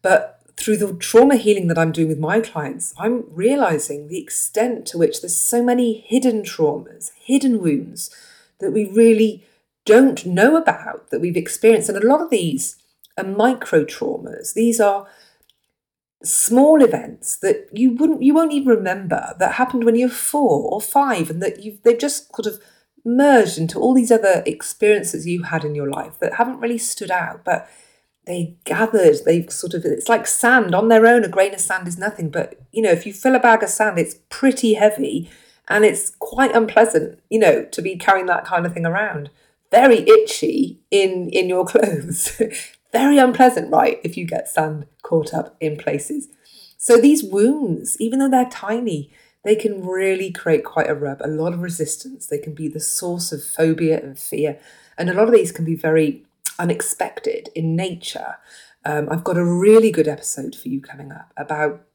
But 0.02 0.39
through 0.60 0.78
the 0.78 0.94
trauma 0.94 1.36
healing 1.36 1.68
that 1.68 1.78
I'm 1.78 1.92
doing 1.92 2.10
with 2.10 2.20
my 2.20 2.42
clients, 2.42 2.94
I'm 2.98 3.24
realizing 3.30 4.08
the 4.08 4.20
extent 4.20 4.86
to 4.88 4.98
which 4.98 5.22
there's 5.22 5.38
so 5.38 5.64
many 5.64 6.02
hidden 6.02 6.44
traumas, 6.44 7.12
hidden 7.18 7.62
wounds 7.62 8.10
that 8.60 8.72
we 8.72 8.86
really 8.86 9.46
don't 9.86 10.26
know 10.26 10.58
about, 10.58 11.10
that 11.10 11.22
we've 11.22 11.38
experienced. 11.38 11.90
And 11.90 11.98
a 11.98 12.08
lot 12.08 12.22
of 12.22 12.30
these 12.30 12.76
are 13.18 13.24
micro 13.24 13.86
traumas. 13.86 14.54
These 14.54 14.82
are 14.82 15.08
small 16.22 16.84
events 16.84 17.38
that 17.38 17.70
you 17.72 17.92
wouldn't 17.92 18.22
you 18.22 18.34
won't 18.34 18.52
even 18.52 18.68
remember 18.68 19.34
that 19.40 19.54
happened 19.54 19.86
when 19.86 19.96
you're 19.96 20.10
four 20.10 20.70
or 20.70 20.82
five 20.82 21.30
and 21.30 21.42
that 21.42 21.64
you've 21.64 21.82
they've 21.84 21.98
just 21.98 22.36
sort 22.36 22.46
of 22.46 22.62
merged 23.06 23.58
into 23.58 23.80
all 23.80 23.94
these 23.94 24.12
other 24.12 24.44
experiences 24.46 25.26
you 25.26 25.44
had 25.44 25.64
in 25.64 25.76
your 25.76 25.90
life 25.90 26.20
that 26.20 26.34
haven't 26.34 26.60
really 26.60 26.78
stood 26.78 27.10
out, 27.10 27.46
but 27.46 27.70
they 28.30 28.56
gathered, 28.64 29.18
they've 29.26 29.52
sort 29.52 29.74
of, 29.74 29.84
it's 29.84 30.08
like 30.08 30.28
sand 30.28 30.76
on 30.76 30.88
their 30.88 31.08
own. 31.08 31.24
A 31.24 31.28
grain 31.28 31.54
of 31.56 31.60
sand 31.60 31.88
is 31.88 31.98
nothing, 31.98 32.30
but 32.30 32.62
you 32.72 32.82
know, 32.84 32.92
if 32.92 33.08
you 33.08 33.12
fill 33.12 33.36
a 33.36 33.40
bag 33.40 33.64
of 33.64 33.70
sand, 33.70 33.98
it's 33.98 34.18
pretty 34.30 34.76
heavy 34.76 35.32
and 35.68 35.84
it's 35.84 36.12
quite 36.20 36.56
unpleasant, 36.56 37.20
you 37.30 37.40
know, 37.40 37.66
to 37.66 37.82
be 37.82 37.96
carrying 37.96 38.28
that 38.28 38.46
kind 38.46 38.68
of 38.68 38.74
thing 38.74 38.86
around. 38.86 39.32
Very 39.72 40.08
itchy 40.08 40.80
in, 40.92 41.30
in 41.32 41.50
your 41.50 41.66
clothes. 41.68 42.40
Very 42.92 43.18
unpleasant, 43.18 43.72
right? 43.72 44.00
If 44.04 44.16
you 44.16 44.26
get 44.26 44.48
sand 44.48 44.86
caught 45.02 45.34
up 45.34 45.56
in 45.60 45.76
places. 45.76 46.28
So 46.78 46.98
these 46.98 47.24
wounds, 47.24 47.98
even 48.00 48.20
though 48.20 48.30
they're 48.30 48.50
tiny, 48.50 49.12
they 49.44 49.56
can 49.56 49.84
really 49.84 50.32
create 50.32 50.64
quite 50.64 50.90
a 50.90 50.94
rub, 50.94 51.20
a 51.22 51.28
lot 51.28 51.54
of 51.54 51.62
resistance. 51.62 52.28
They 52.28 52.38
can 52.38 52.54
be 52.54 52.68
the 52.68 52.80
source 52.80 53.32
of 53.32 53.44
phobia 53.44 54.00
and 54.00 54.20
fear. 54.20 54.60
And 55.00 55.10
a 55.10 55.14
lot 55.14 55.28
of 55.28 55.34
these 55.34 55.52
can 55.52 55.66
be 55.66 55.76
very 55.76 56.26
unexpected 56.60 57.50
in 57.56 57.76
nature. 57.76 58.36
Um, 58.86 59.08
I've 59.10 59.24
got 59.24 59.38
a 59.38 59.44
really 59.44 59.92
good 59.92 60.08
episode 60.08 60.56
for 60.56 60.68
you 60.68 60.82
coming 60.82 61.12
up 61.12 61.34
about, 61.36 61.86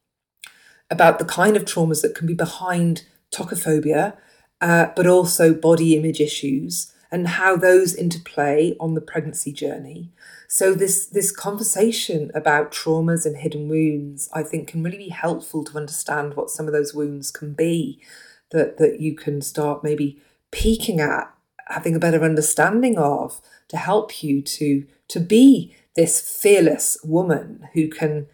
about 0.91 1.19
the 1.19 1.25
kind 1.25 1.57
of 1.57 1.65
traumas 1.65 2.03
that 2.03 2.15
can 2.15 2.27
be 2.27 2.35
behind 2.35 3.05
tocophobia, 3.33 4.17
uh, 4.61 4.87
but 4.97 5.07
also 5.07 5.55
body 5.55 5.97
image 5.97 6.21
issues 6.21 6.93
and 7.11 7.29
how 7.29 7.57
those 7.57 7.95
interplay 7.95 8.75
on 8.81 8.95
the 8.95 9.01
pregnancy 9.01 9.53
journey. 9.53 10.13
So 10.49 10.75
this 10.75 11.07
this 11.07 11.31
conversation 11.31 12.31
about 12.35 12.73
traumas 12.73 13.25
and 13.25 13.37
hidden 13.37 13.69
wounds, 13.69 14.29
I 14.33 14.43
think, 14.43 14.69
can 14.69 14.83
really 14.83 14.99
be 14.99 15.09
helpful 15.11 15.65
to 15.65 15.77
understand 15.77 16.35
what 16.35 16.51
some 16.51 16.67
of 16.67 16.73
those 16.73 16.93
wounds 16.93 17.31
can 17.31 17.53
be, 17.55 18.03
that 18.51 18.79
that 18.79 19.01
you 19.01 19.15
can 19.15 19.43
start 19.43 19.85
maybe 19.85 20.19
peeking 20.51 21.01
at, 21.01 21.33
having 21.69 21.95
a 21.95 22.01
better 22.01 22.23
understanding 22.25 22.99
of, 22.99 23.41
to 23.75 23.81
help 23.81 24.23
you 24.23 24.41
to 24.41 24.87
to 25.09 25.21
be 25.21 25.75
this 25.97 26.21
fearless 26.21 26.97
woman 27.05 27.69
who 27.75 27.89
can 27.89 28.27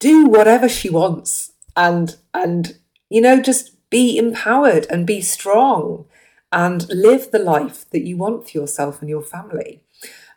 do 0.00 0.26
whatever 0.26 0.68
she 0.68 0.90
wants 0.90 1.52
and 1.76 2.16
and 2.34 2.78
you 3.08 3.20
know 3.20 3.40
just 3.40 3.72
be 3.90 4.18
empowered 4.18 4.86
and 4.90 5.06
be 5.06 5.20
strong 5.20 6.04
and 6.50 6.88
live 6.88 7.30
the 7.30 7.38
life 7.38 7.88
that 7.90 8.06
you 8.06 8.16
want 8.16 8.48
for 8.48 8.58
yourself 8.58 9.00
and 9.00 9.08
your 9.08 9.22
family. 9.22 9.82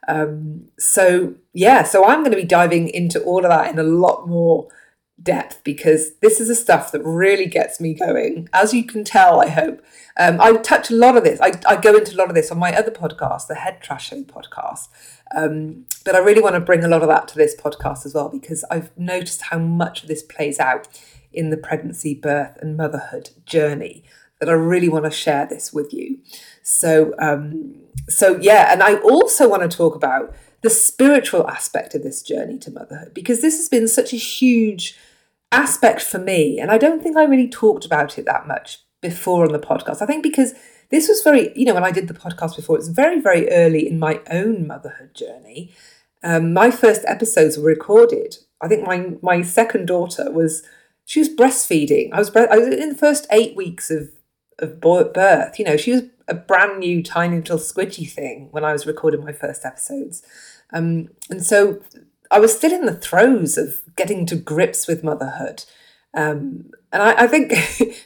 Um, 0.08 0.69
so, 0.77 1.36
yeah, 1.53 1.84
so 1.84 2.05
I'm 2.05 2.19
going 2.19 2.31
to 2.31 2.38
be 2.38 2.45
diving 2.45 2.88
into 2.89 3.21
all 3.23 3.43
of 3.43 3.49
that 3.49 3.71
in 3.71 3.79
a 3.79 3.84
lot 3.84 4.27
more 4.27 4.67
depth 5.21 5.63
because 5.63 6.15
this 6.17 6.39
is 6.39 6.47
the 6.47 6.56
stuff 6.56 6.91
that 6.91 7.04
really 7.04 7.45
gets 7.45 7.80
me 7.80 7.93
going. 7.93 8.49
As 8.54 8.73
you 8.73 8.84
can 8.84 9.04
tell, 9.04 9.41
I 9.41 9.47
hope. 9.47 9.82
Um, 10.17 10.39
I 10.39 10.54
touch 10.58 10.89
a 10.89 10.95
lot 10.95 11.17
of 11.17 11.23
this. 11.23 11.39
I, 11.41 11.54
I 11.67 11.75
go 11.78 11.95
into 11.95 12.15
a 12.15 12.17
lot 12.17 12.30
of 12.30 12.36
this 12.36 12.51
on 12.51 12.60
my 12.60 12.75
other 12.75 12.91
podcast, 12.91 13.47
the 13.47 13.56
Head 13.56 13.82
Trash 13.82 14.10
Show 14.10 14.23
podcast. 14.23 14.88
Um, 15.36 15.86
but 16.04 16.15
I 16.15 16.19
really 16.19 16.41
want 16.41 16.56
to 16.56 16.62
bring 16.62 16.84
a 16.84 16.88
lot 16.88 17.01
of 17.01 17.10
that 17.10 17.28
to 17.30 17.36
this 17.36 17.56
podcast 17.56 18.06
as 18.06 18.13
well 18.13 18.30
because 18.30 18.63
I've 18.69 18.95
noticed 18.97 19.43
how 19.43 19.60
much 19.60 20.04
of 20.04 20.08
this 20.08 20.23
plays 20.23 20.60
out 20.60 20.88
in 21.34 21.49
the 21.49 21.58
pregnancy, 21.58 22.13
birth, 22.13 22.58
and 22.62 22.78
motherhood 22.78 23.32
journey 23.45 24.04
that 24.39 24.49
I 24.49 24.54
really 24.54 24.89
want 24.89 25.06
to 25.06 25.12
share 25.12 25.45
this 25.45 25.73
with 25.73 25.93
you. 25.93 26.19
So, 26.62 27.13
um, 27.19 27.75
so 28.08 28.38
yeah, 28.39 28.71
and 28.71 28.84
I 28.84 28.95
also 28.95 29.49
want 29.49 29.69
to 29.69 29.78
talk 29.78 29.95
about 29.95 30.36
the 30.65 30.69
spiritual 30.71 31.47
aspect 31.47 31.93
of 31.93 32.01
this 32.01 32.23
journey 32.23 32.58
to 32.58 32.71
motherhood 32.71 33.13
because 33.13 33.39
this 33.39 33.56
has 33.58 33.69
been 33.69 33.88
such 33.88 34.12
a 34.13 34.17
huge 34.17 34.97
aspect 35.51 36.01
for 36.01 36.17
me, 36.17 36.60
and 36.60 36.71
I 36.71 36.80
don't 36.80 37.04
think 37.04 37.15
I 37.15 37.23
really 37.23 37.47
talked 37.47 37.86
about 37.86 38.17
it 38.17 38.25
that 38.25 38.47
much 38.47 38.80
before 38.99 39.45
on 39.45 39.54
the 39.54 39.60
podcast. 39.60 40.01
I 40.01 40.08
think 40.08 40.23
because 40.23 40.56
this 40.89 41.08
was 41.08 41.21
very, 41.21 41.54
you 41.56 41.65
know, 41.65 41.75
when 41.75 41.84
I 41.84 41.91
did 41.91 42.08
the 42.08 42.15
podcast 42.15 42.56
before, 42.56 42.80
it's 42.80 42.88
very, 42.88 43.21
very 43.21 43.47
early 43.51 43.88
in 43.88 43.99
my 43.99 44.21
own 44.32 44.65
motherhood 44.65 45.13
journey. 45.13 45.71
Um, 46.23 46.51
my 46.51 46.71
first 46.71 47.04
episodes 47.06 47.60
were 47.60 47.65
recorded. 47.65 48.38
I 48.60 48.67
think 48.67 48.88
my 48.88 49.12
my 49.21 49.43
second 49.43 49.86
daughter 49.86 50.32
was 50.32 50.63
she 51.06 51.19
was 51.19 51.30
breastfeeding. 51.30 52.10
I 52.12 52.17
was 52.17 52.32
bre- 52.32 52.51
I 52.51 52.58
was 52.58 52.69
in 52.69 52.89
the 52.89 52.97
first 52.97 53.28
eight 53.30 53.56
weeks 53.56 53.91
of 53.91 54.10
of 54.58 54.82
birth. 54.82 55.60
You 55.60 55.65
know, 55.65 55.78
she 55.78 55.91
was 55.91 56.04
a 56.28 56.34
brand 56.34 56.80
new, 56.80 57.04
tiny 57.04 57.38
little 57.38 57.58
squidgy 57.58 58.10
thing 58.10 58.47
when 58.51 58.65
I 58.65 58.73
was 58.73 58.88
recording 58.88 59.23
my 59.23 59.32
first 59.32 59.63
episodes, 59.65 60.23
um, 60.73 61.10
and 61.30 61.43
so 61.43 61.82
I 62.32 62.39
was 62.39 62.56
still 62.56 62.73
in 62.73 62.86
the 62.86 62.95
throes 62.95 63.58
of 63.58 63.82
getting 63.95 64.25
to 64.28 64.36
grips 64.36 64.88
with 64.88 65.04
motherhood. 65.04 65.63
Um, 66.13 66.71
and 66.91 67.04
I, 67.04 67.23
I, 67.23 67.28
think 67.28 67.54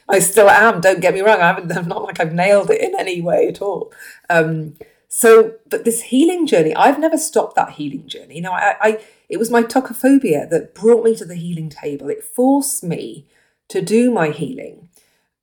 I 0.09 0.19
still 0.19 0.49
am. 0.49 0.81
Don't 0.81 0.99
get 0.99 1.13
me 1.13 1.21
wrong. 1.21 1.41
I 1.41 1.47
haven't. 1.47 1.71
I'm 1.71 1.87
not 1.87 2.03
like 2.03 2.19
I've 2.19 2.33
nailed 2.33 2.69
it 2.69 2.81
in 2.81 2.93
any 2.99 3.21
way 3.21 3.47
at 3.47 3.61
all. 3.61 3.93
Um, 4.29 4.75
so, 5.07 5.55
but 5.69 5.85
this 5.85 6.03
healing 6.03 6.45
journey, 6.45 6.75
I've 6.75 6.99
never 6.99 7.17
stopped 7.17 7.55
that 7.55 7.71
healing 7.71 8.07
journey. 8.07 8.35
You 8.35 8.41
know, 8.41 8.51
I, 8.51 8.75
I 8.81 8.99
it 9.27 9.37
was 9.37 9.51
my 9.51 9.63
tocophobia 9.63 10.49
that 10.49 10.75
brought 10.75 11.03
me 11.03 11.15
to 11.15 11.25
the 11.25 11.35
healing 11.35 11.69
table. 11.69 12.09
It 12.09 12.23
forced 12.23 12.83
me 12.83 13.25
to 13.69 13.81
do 13.81 14.11
my 14.11 14.29
healing, 14.29 14.89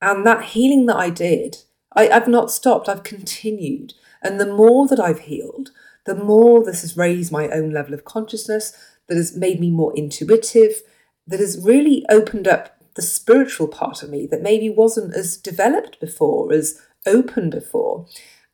and 0.01 0.27
that 0.27 0.45
healing 0.47 0.87
that 0.87 0.97
I 0.97 1.11
did, 1.11 1.59
I, 1.95 2.09
I've 2.09 2.29
not 2.29 2.51
stopped. 2.51 2.89
I've 2.89 3.05
continued, 3.05 3.95
and 4.23 4.41
the 4.41 4.47
more 4.47 4.87
that 4.89 5.01
I've 5.01 5.21
healed, 5.21 5.71
the 6.07 6.15
more 6.15 6.65
this 6.65 6.83
has 6.83 6.97
raised 6.97 7.33
my 7.33 7.49
own 7.49 7.71
level 7.71 7.95
of 7.95 8.05
consciousness. 8.05 8.73
That 9.09 9.17
has 9.17 9.37
made 9.37 9.61
me 9.61 9.71
more 9.71 9.97
intuitive. 9.97 10.83
That 11.27 11.39
has 11.39 11.65
really 11.65 12.05
opened 12.09 12.49
up 12.49 12.77
the 12.95 13.03
spiritual 13.03 13.69
part 13.69 14.03
of 14.03 14.11
me 14.11 14.27
that 14.27 14.43
maybe 14.43 14.69
wasn't 14.69 15.15
as 15.15 15.37
developed 15.37 16.01
before, 16.01 16.53
as 16.53 16.81
open 17.07 17.51
before. 17.51 18.07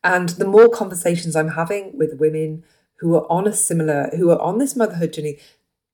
And 0.03 0.29
the 0.29 0.45
more 0.45 0.69
conversations 0.69 1.35
I'm 1.35 1.49
having 1.49 1.97
with 1.97 2.19
women 2.19 2.63
who 2.99 3.15
are 3.15 3.31
on 3.31 3.47
a 3.47 3.53
similar, 3.53 4.11
who 4.15 4.29
are 4.29 4.41
on 4.41 4.59
this 4.59 4.75
motherhood 4.75 5.13
journey, 5.13 5.39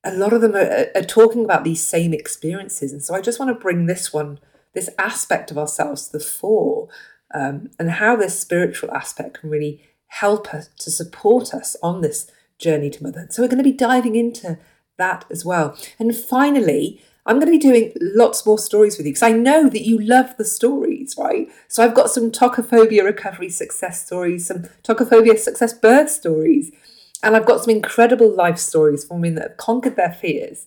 a 0.04 0.13
lot 0.13 0.34
of 0.34 0.41
them 0.41 0.56
are, 0.56 0.88
are 0.95 1.04
talking 1.04 1.45
about 1.45 1.63
these 1.63 1.82
same 1.82 2.13
experiences. 2.13 2.91
And 2.91 3.04
so 3.04 3.13
I 3.13 3.22
just 3.22 3.39
want 3.39 3.50
to 3.50 3.62
bring 3.62 3.86
this 3.86 4.12
one, 4.12 4.39
this 4.74 4.89
aspect 4.98 5.52
of 5.52 5.58
ourselves 5.58 6.08
to 6.08 6.17
the 6.17 6.24
fore, 6.24 6.89
um, 7.34 7.69
and 7.78 7.91
how 7.91 8.15
this 8.15 8.39
spiritual 8.39 8.91
aspect 8.91 9.39
can 9.39 9.50
really 9.50 9.84
help 10.10 10.54
us 10.54 10.69
to 10.80 10.91
support 10.91 11.54
us 11.54 11.76
on 11.82 12.02
this 12.02 12.30
journey 12.58 12.89
to 12.89 13.04
motherhood. 13.04 13.34
So 13.34 13.41
we're 13.41 13.48
going 13.48 13.63
to 13.63 13.63
be 13.63 13.72
diving 13.72 14.15
into 14.15 14.58
that 14.98 15.26
as 15.32 15.45
well. 15.45 15.78
And 15.98 16.15
finally, 16.15 17.02
I'm 17.26 17.39
going 17.39 17.48
to 17.48 17.58
be 17.58 17.60
doing 17.60 17.93
lots 18.02 18.45
more 18.45 18.58
stories 18.58 18.98
with 18.98 19.06
you 19.06 19.13
because 19.13 19.24
I 19.24 19.32
know 19.32 19.69
that 19.69 19.86
you 19.86 20.00
love 20.00 20.36
the 20.38 20.45
stories, 20.45 21.15
right? 21.17 21.48
So 21.67 21.84
I've 21.84 21.93
got 21.93 22.10
some 22.10 22.32
tocophobia 22.32 23.04
recovery 23.04 23.50
success 23.50 24.06
stories, 24.06 24.48
some 24.48 24.63
tocophobia 24.84 25.38
success 25.38 25.74
birth 25.74 26.10
stories, 26.10 26.72
and 27.22 27.36
I've 27.36 27.45
got 27.45 27.62
some 27.62 27.76
incredible 27.76 28.34
life 28.34 28.58
stories 28.58 29.06
from 29.06 29.22
women 29.22 29.36
that 29.36 29.50
have 29.50 29.58
conquered 29.58 29.95
their 29.95 30.12
fears 30.12 30.65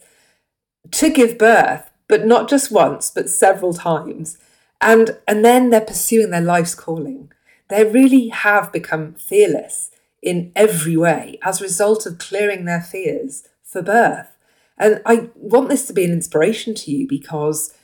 to 0.92 1.10
give 1.10 1.38
birth, 1.38 1.90
but 2.08 2.26
not 2.26 2.48
just 2.48 2.70
once, 2.70 3.10
but 3.10 3.30
several 3.30 3.72
times. 3.72 4.38
And, 4.80 5.18
and 5.26 5.44
then 5.44 5.70
they're 5.70 5.80
pursuing 5.80 6.30
their 6.30 6.40
life's 6.40 6.74
calling. 6.74 7.32
They 7.72 7.84
really 7.84 8.28
have 8.28 8.72
become 8.72 9.14
fearless 9.14 9.90
in 10.22 10.52
every 10.54 10.96
way 10.96 11.38
as 11.42 11.60
a 11.60 11.64
result 11.64 12.06
of 12.06 12.18
clearing 12.18 12.64
their 12.64 12.80
fears 12.80 13.44
for 13.64 13.82
birth. 13.82 14.28
And 14.78 15.00
I 15.06 15.30
want 15.34 15.68
this 15.68 15.86
to 15.86 15.92
be 15.92 16.04
an 16.04 16.12
inspiration 16.12 16.74
to 16.74 16.90
you 16.90 17.06
because 17.08 17.74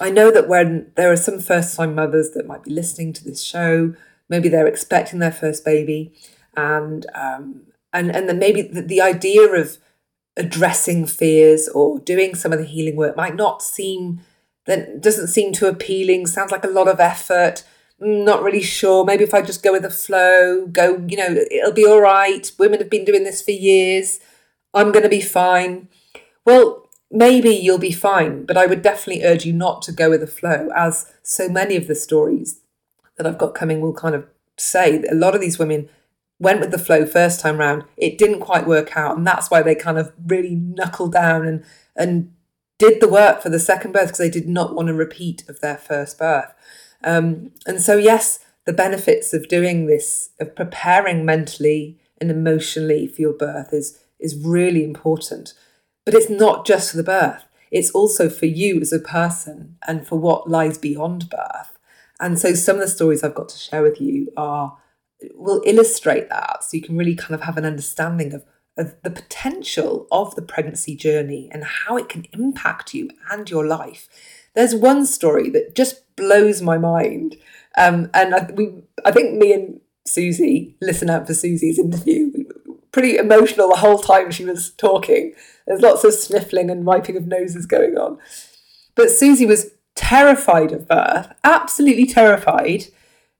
I 0.00 0.10
know 0.10 0.30
that 0.30 0.48
when 0.48 0.90
there 0.96 1.10
are 1.10 1.16
some 1.16 1.40
first 1.40 1.76
time 1.76 1.94
mothers 1.94 2.30
that 2.30 2.46
might 2.46 2.62
be 2.62 2.70
listening 2.70 3.12
to 3.14 3.24
this 3.24 3.42
show, 3.42 3.94
maybe 4.28 4.48
they're 4.48 4.66
expecting 4.66 5.18
their 5.18 5.32
first 5.32 5.64
baby, 5.64 6.12
and 6.56 7.06
um, 7.14 7.62
and 7.92 8.14
and 8.14 8.28
then 8.28 8.38
maybe 8.38 8.62
the, 8.62 8.82
the 8.82 9.00
idea 9.00 9.42
of 9.42 9.78
addressing 10.36 11.06
fears 11.06 11.68
or 11.68 11.98
doing 11.98 12.34
some 12.34 12.52
of 12.52 12.58
the 12.58 12.64
healing 12.64 12.96
work 12.96 13.16
might 13.16 13.36
not 13.36 13.62
seem 13.62 14.20
that 14.66 15.00
doesn't 15.00 15.28
seem 15.28 15.52
too 15.52 15.66
appealing. 15.66 16.26
Sounds 16.26 16.52
like 16.52 16.64
a 16.64 16.68
lot 16.68 16.88
of 16.88 17.00
effort. 17.00 17.64
Not 17.98 18.42
really 18.42 18.62
sure. 18.62 19.04
Maybe 19.04 19.24
if 19.24 19.32
I 19.32 19.42
just 19.42 19.62
go 19.62 19.72
with 19.72 19.82
the 19.82 19.90
flow, 19.90 20.66
go, 20.66 21.02
you 21.08 21.16
know, 21.16 21.34
it'll 21.50 21.72
be 21.72 21.86
all 21.86 22.00
right. 22.00 22.50
Women 22.58 22.80
have 22.80 22.90
been 22.90 23.04
doing 23.06 23.24
this 23.24 23.40
for 23.40 23.52
years. 23.52 24.20
I'm 24.74 24.92
going 24.92 25.02
to 25.02 25.08
be 25.08 25.22
fine. 25.22 25.88
Well, 26.44 26.88
maybe 27.10 27.50
you'll 27.50 27.78
be 27.78 27.92
fine, 27.92 28.44
but 28.44 28.56
I 28.56 28.66
would 28.66 28.82
definitely 28.82 29.24
urge 29.24 29.46
you 29.46 29.52
not 29.52 29.80
to 29.82 29.92
go 29.92 30.10
with 30.10 30.20
the 30.20 30.26
flow, 30.26 30.68
as 30.76 31.10
so 31.22 31.48
many 31.48 31.76
of 31.76 31.86
the 31.86 31.94
stories 31.94 32.60
that 33.16 33.26
I've 33.26 33.38
got 33.38 33.54
coming 33.54 33.80
will 33.80 33.94
kind 33.94 34.14
of 34.14 34.26
say 34.58 35.02
a 35.10 35.14
lot 35.14 35.34
of 35.34 35.40
these 35.40 35.58
women 35.58 35.88
went 36.38 36.60
with 36.60 36.70
the 36.70 36.78
flow 36.78 37.06
first 37.06 37.40
time 37.40 37.56
round. 37.56 37.84
It 37.96 38.18
didn't 38.18 38.40
quite 38.40 38.66
work 38.66 38.96
out, 38.96 39.16
and 39.16 39.26
that's 39.26 39.50
why 39.50 39.62
they 39.62 39.74
kind 39.74 39.98
of 39.98 40.12
really 40.26 40.54
knuckled 40.54 41.12
down 41.12 41.46
and 41.46 41.64
and 41.96 42.32
did 42.78 43.00
the 43.00 43.08
work 43.08 43.40
for 43.40 43.48
the 43.48 43.58
second 43.58 43.92
birth 43.92 44.08
because 44.08 44.18
they 44.18 44.28
did 44.28 44.46
not 44.46 44.74
want 44.74 44.90
a 44.90 44.94
repeat 44.94 45.48
of 45.48 45.60
their 45.60 45.78
first 45.78 46.18
birth. 46.18 46.52
Um, 47.06 47.52
and 47.66 47.80
so, 47.80 47.96
yes, 47.96 48.40
the 48.66 48.74
benefits 48.74 49.32
of 49.32 49.48
doing 49.48 49.86
this, 49.86 50.30
of 50.38 50.54
preparing 50.54 51.24
mentally 51.24 51.98
and 52.20 52.30
emotionally 52.30 53.06
for 53.06 53.22
your 53.22 53.32
birth, 53.32 53.72
is 53.72 53.98
is 54.18 54.36
really 54.36 54.84
important. 54.84 55.54
But 56.04 56.14
it's 56.14 56.30
not 56.30 56.66
just 56.66 56.90
for 56.90 56.96
the 56.96 57.02
birth, 57.02 57.44
it's 57.70 57.90
also 57.90 58.28
for 58.28 58.46
you 58.46 58.80
as 58.80 58.92
a 58.92 58.98
person 58.98 59.76
and 59.86 60.06
for 60.06 60.18
what 60.18 60.48
lies 60.50 60.78
beyond 60.78 61.30
birth. 61.30 61.78
And 62.20 62.38
so 62.38 62.54
some 62.54 62.76
of 62.76 62.82
the 62.82 62.88
stories 62.88 63.22
I've 63.22 63.34
got 63.34 63.48
to 63.50 63.58
share 63.58 63.82
with 63.82 64.00
you 64.00 64.32
are 64.36 64.78
will 65.34 65.62
illustrate 65.64 66.28
that 66.28 66.62
so 66.62 66.76
you 66.76 66.82
can 66.82 66.96
really 66.96 67.14
kind 67.14 67.34
of 67.34 67.42
have 67.42 67.56
an 67.56 67.64
understanding 67.64 68.32
of, 68.32 68.44
of 68.76 68.94
the 69.02 69.10
potential 69.10 70.06
of 70.10 70.34
the 70.34 70.42
pregnancy 70.42 70.94
journey 70.94 71.48
and 71.52 71.64
how 71.64 71.96
it 71.96 72.08
can 72.08 72.26
impact 72.32 72.94
you 72.94 73.10
and 73.30 73.50
your 73.50 73.66
life. 73.66 74.08
There's 74.56 74.74
one 74.74 75.06
story 75.06 75.50
that 75.50 75.76
just 75.76 76.16
blows 76.16 76.62
my 76.62 76.78
mind. 76.78 77.36
Um, 77.78 78.10
and 78.14 78.34
I, 78.34 78.50
we, 78.54 78.72
I 79.04 79.12
think 79.12 79.38
me 79.38 79.52
and 79.52 79.80
Susie, 80.06 80.76
listen 80.80 81.10
out 81.10 81.26
for 81.26 81.34
Susie's 81.34 81.78
interview, 81.78 82.32
pretty 82.90 83.18
emotional 83.18 83.68
the 83.68 83.76
whole 83.76 83.98
time 83.98 84.30
she 84.30 84.46
was 84.46 84.70
talking. 84.70 85.34
There's 85.66 85.82
lots 85.82 86.02
of 86.02 86.14
sniffling 86.14 86.70
and 86.70 86.86
wiping 86.86 87.16
of 87.16 87.26
noses 87.26 87.66
going 87.66 87.98
on. 87.98 88.18
But 88.94 89.10
Susie 89.10 89.44
was 89.46 89.72
terrified 89.94 90.72
of 90.72 90.88
birth, 90.88 91.32
absolutely 91.44 92.06
terrified. 92.06 92.84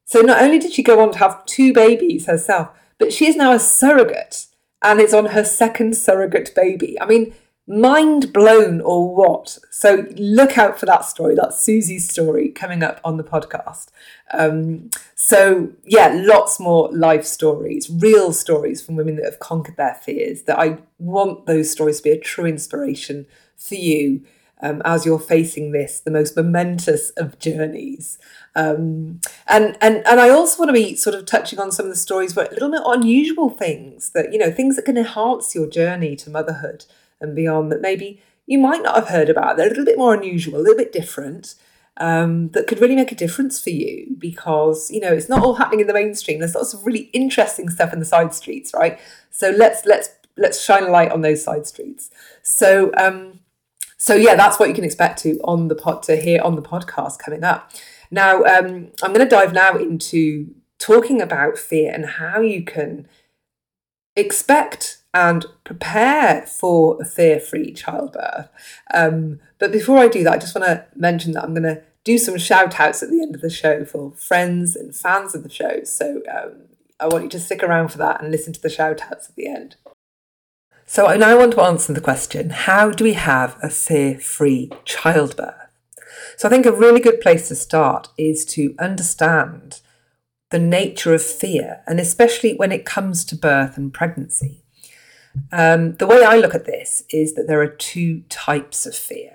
So 0.04 0.20
not 0.20 0.42
only 0.42 0.58
did 0.58 0.74
she 0.74 0.82
go 0.82 1.00
on 1.00 1.12
to 1.12 1.18
have 1.18 1.46
two 1.46 1.72
babies 1.72 2.26
herself, 2.26 2.68
but 2.98 3.12
she 3.12 3.26
is 3.26 3.36
now 3.36 3.52
a 3.52 3.58
surrogate 3.58 4.46
and 4.82 5.00
is 5.00 5.14
on 5.14 5.26
her 5.26 5.44
second 5.44 5.96
surrogate 5.96 6.54
baby. 6.54 7.00
I 7.00 7.06
mean, 7.06 7.34
mind 7.66 8.32
blown 8.32 8.80
or 8.80 9.14
what? 9.14 9.58
So 9.70 10.06
look 10.16 10.56
out 10.56 10.78
for 10.78 10.86
that 10.86 11.04
story. 11.04 11.34
That's 11.34 11.60
Susie's 11.60 12.08
story 12.08 12.50
coming 12.50 12.82
up 12.82 13.00
on 13.04 13.16
the 13.16 13.24
podcast. 13.24 13.88
Um, 14.32 14.90
so 15.14 15.72
yeah, 15.84 16.12
lots 16.14 16.60
more 16.60 16.90
life 16.92 17.24
stories, 17.24 17.90
real 17.90 18.32
stories 18.32 18.82
from 18.82 18.96
women 18.96 19.16
that 19.16 19.24
have 19.24 19.40
conquered 19.40 19.76
their 19.76 19.94
fears. 19.94 20.42
That 20.42 20.58
I 20.58 20.78
want 20.98 21.46
those 21.46 21.70
stories 21.70 21.98
to 21.98 22.04
be 22.04 22.10
a 22.10 22.20
true 22.20 22.46
inspiration 22.46 23.26
for 23.56 23.74
you 23.74 24.22
um, 24.62 24.80
as 24.84 25.04
you're 25.04 25.18
facing 25.18 25.72
this, 25.72 26.00
the 26.00 26.10
most 26.10 26.36
momentous 26.36 27.10
of 27.10 27.38
journeys. 27.38 28.18
Um, 28.54 29.20
and 29.46 29.76
and 29.80 30.06
and 30.06 30.20
I 30.20 30.30
also 30.30 30.58
want 30.58 30.70
to 30.70 30.72
be 30.72 30.94
sort 30.94 31.14
of 31.14 31.26
touching 31.26 31.58
on 31.58 31.72
some 31.72 31.86
of 31.86 31.92
the 31.92 31.98
stories, 31.98 32.32
but 32.32 32.50
a 32.50 32.54
little 32.54 32.70
bit 32.70 32.82
unusual 32.84 33.50
things 33.50 34.10
that 34.10 34.32
you 34.32 34.38
know 34.38 34.50
things 34.50 34.76
that 34.76 34.84
can 34.84 34.96
enhance 34.96 35.54
your 35.54 35.68
journey 35.68 36.16
to 36.16 36.30
motherhood 36.30 36.86
and 37.20 37.34
beyond 37.34 37.72
that 37.72 37.80
maybe 37.80 38.22
you 38.46 38.58
might 38.58 38.82
not 38.82 38.94
have 38.94 39.08
heard 39.08 39.28
about. 39.28 39.56
They're 39.56 39.66
a 39.66 39.70
little 39.70 39.84
bit 39.84 39.98
more 39.98 40.14
unusual, 40.14 40.58
a 40.58 40.62
little 40.62 40.76
bit 40.76 40.92
different. 40.92 41.54
Um, 41.98 42.50
that 42.50 42.66
could 42.66 42.80
really 42.80 42.94
make 42.94 43.10
a 43.10 43.16
difference 43.16 43.58
for 43.58 43.70
you 43.70 44.14
because 44.18 44.90
you 44.90 45.00
know 45.00 45.12
it's 45.12 45.30
not 45.30 45.42
all 45.42 45.54
happening 45.54 45.80
in 45.80 45.86
the 45.86 45.94
mainstream. 45.94 46.40
There's 46.40 46.54
lots 46.54 46.74
of 46.74 46.84
really 46.84 47.10
interesting 47.12 47.70
stuff 47.70 47.92
in 47.92 48.00
the 48.00 48.04
side 48.04 48.34
streets, 48.34 48.72
right? 48.74 49.00
So 49.30 49.50
let's 49.50 49.86
let's 49.86 50.10
let's 50.36 50.62
shine 50.62 50.84
a 50.84 50.90
light 50.90 51.10
on 51.10 51.22
those 51.22 51.42
side 51.42 51.66
streets. 51.66 52.10
So 52.42 52.90
um, 52.98 53.40
so 53.96 54.14
yeah, 54.14 54.34
that's 54.34 54.58
what 54.58 54.68
you 54.68 54.74
can 54.74 54.84
expect 54.84 55.20
to 55.20 55.38
on 55.44 55.68
the 55.68 55.74
pod 55.74 56.02
to 56.04 56.16
hear 56.16 56.40
on 56.42 56.54
the 56.54 56.62
podcast 56.62 57.18
coming 57.18 57.42
up. 57.42 57.72
Now, 58.10 58.44
um, 58.44 58.88
I'm 59.02 59.12
going 59.12 59.18
to 59.18 59.28
dive 59.28 59.52
now 59.52 59.76
into 59.76 60.54
talking 60.78 61.20
about 61.20 61.58
fear 61.58 61.92
and 61.92 62.06
how 62.06 62.40
you 62.40 62.62
can 62.64 63.08
expect 64.14 64.98
and 65.16 65.46
prepare 65.64 66.42
for 66.42 67.00
a 67.00 67.06
fear-free 67.06 67.72
childbirth. 67.72 68.50
Um, 68.92 69.40
but 69.58 69.72
before 69.72 69.96
I 69.96 70.08
do 70.08 70.22
that, 70.24 70.34
I 70.34 70.38
just 70.38 70.54
want 70.54 70.66
to 70.66 70.84
mention 70.94 71.32
that 71.32 71.42
I'm 71.42 71.54
going 71.54 71.62
to 71.62 71.82
do 72.04 72.18
some 72.18 72.36
shout 72.36 72.78
outs 72.78 73.02
at 73.02 73.08
the 73.08 73.22
end 73.22 73.34
of 73.34 73.40
the 73.40 73.48
show 73.48 73.86
for 73.86 74.12
friends 74.12 74.76
and 74.76 74.94
fans 74.94 75.34
of 75.34 75.42
the 75.42 75.48
show. 75.48 75.84
So 75.84 76.20
um, 76.30 76.64
I 77.00 77.08
want 77.08 77.24
you 77.24 77.30
to 77.30 77.40
stick 77.40 77.62
around 77.62 77.88
for 77.88 77.98
that 77.98 78.20
and 78.20 78.30
listen 78.30 78.52
to 78.52 78.60
the 78.60 78.68
shout 78.68 79.00
outs 79.10 79.30
at 79.30 79.36
the 79.36 79.48
end. 79.48 79.76
So 80.84 81.06
I 81.06 81.16
now 81.16 81.38
want 81.38 81.52
to 81.54 81.62
answer 81.62 81.94
the 81.94 82.00
question 82.02 82.50
how 82.50 82.90
do 82.90 83.02
we 83.02 83.14
have 83.14 83.56
a 83.62 83.70
fear 83.70 84.18
free 84.18 84.70
childbirth? 84.84 85.54
So 86.36 86.46
I 86.46 86.50
think 86.50 86.66
a 86.66 86.72
really 86.72 87.00
good 87.00 87.22
place 87.22 87.48
to 87.48 87.54
start 87.54 88.10
is 88.18 88.44
to 88.56 88.74
understand 88.78 89.80
the 90.50 90.58
nature 90.58 91.14
of 91.14 91.22
fear, 91.22 91.82
and 91.86 91.98
especially 91.98 92.54
when 92.54 92.70
it 92.70 92.84
comes 92.84 93.24
to 93.24 93.34
birth 93.34 93.78
and 93.78 93.92
pregnancy. 93.92 94.62
Um, 95.52 95.96
the 95.96 96.06
way 96.06 96.24
I 96.24 96.36
look 96.36 96.54
at 96.54 96.66
this 96.66 97.02
is 97.10 97.34
that 97.34 97.46
there 97.46 97.60
are 97.60 97.66
two 97.66 98.22
types 98.28 98.86
of 98.86 98.94
fear. 98.94 99.32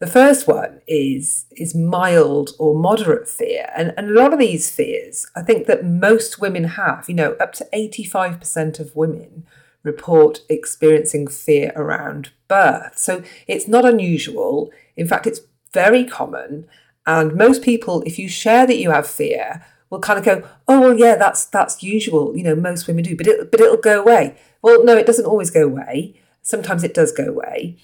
The 0.00 0.06
first 0.06 0.46
one 0.46 0.80
is 0.86 1.46
is 1.52 1.74
mild 1.74 2.50
or 2.58 2.74
moderate 2.74 3.28
fear, 3.28 3.70
and, 3.76 3.94
and 3.96 4.10
a 4.10 4.20
lot 4.20 4.32
of 4.32 4.38
these 4.38 4.70
fears, 4.70 5.26
I 5.34 5.42
think 5.42 5.66
that 5.66 5.84
most 5.84 6.40
women 6.40 6.64
have. 6.64 7.08
You 7.08 7.14
know, 7.14 7.32
up 7.34 7.52
to 7.54 7.68
eighty 7.72 8.04
five 8.04 8.38
percent 8.38 8.80
of 8.80 8.94
women 8.96 9.46
report 9.82 10.40
experiencing 10.48 11.28
fear 11.28 11.72
around 11.76 12.32
birth. 12.48 12.98
So 12.98 13.22
it's 13.46 13.68
not 13.68 13.84
unusual. 13.84 14.70
In 14.96 15.06
fact, 15.06 15.26
it's 15.26 15.40
very 15.72 16.04
common. 16.04 16.66
And 17.06 17.34
most 17.34 17.62
people, 17.62 18.02
if 18.06 18.18
you 18.18 18.28
share 18.28 18.66
that 18.66 18.78
you 18.78 18.90
have 18.90 19.06
fear, 19.06 19.64
will 19.94 20.00
kind 20.00 20.18
of 20.18 20.24
go, 20.24 20.46
"Oh, 20.68 20.80
well, 20.80 20.98
yeah, 20.98 21.16
that's 21.16 21.44
that's 21.46 21.82
usual. 21.82 22.36
You 22.36 22.44
know, 22.44 22.54
most 22.54 22.86
women 22.86 23.04
do, 23.04 23.16
but 23.16 23.26
it 23.26 23.50
but 23.50 23.60
it'll 23.60 23.76
go 23.76 24.00
away." 24.00 24.36
Well, 24.62 24.84
no, 24.84 24.96
it 24.96 25.06
doesn't 25.06 25.26
always 25.26 25.50
go 25.50 25.64
away. 25.64 26.20
Sometimes 26.42 26.84
it 26.84 26.94
does 26.94 27.12
go 27.12 27.26
away, 27.26 27.78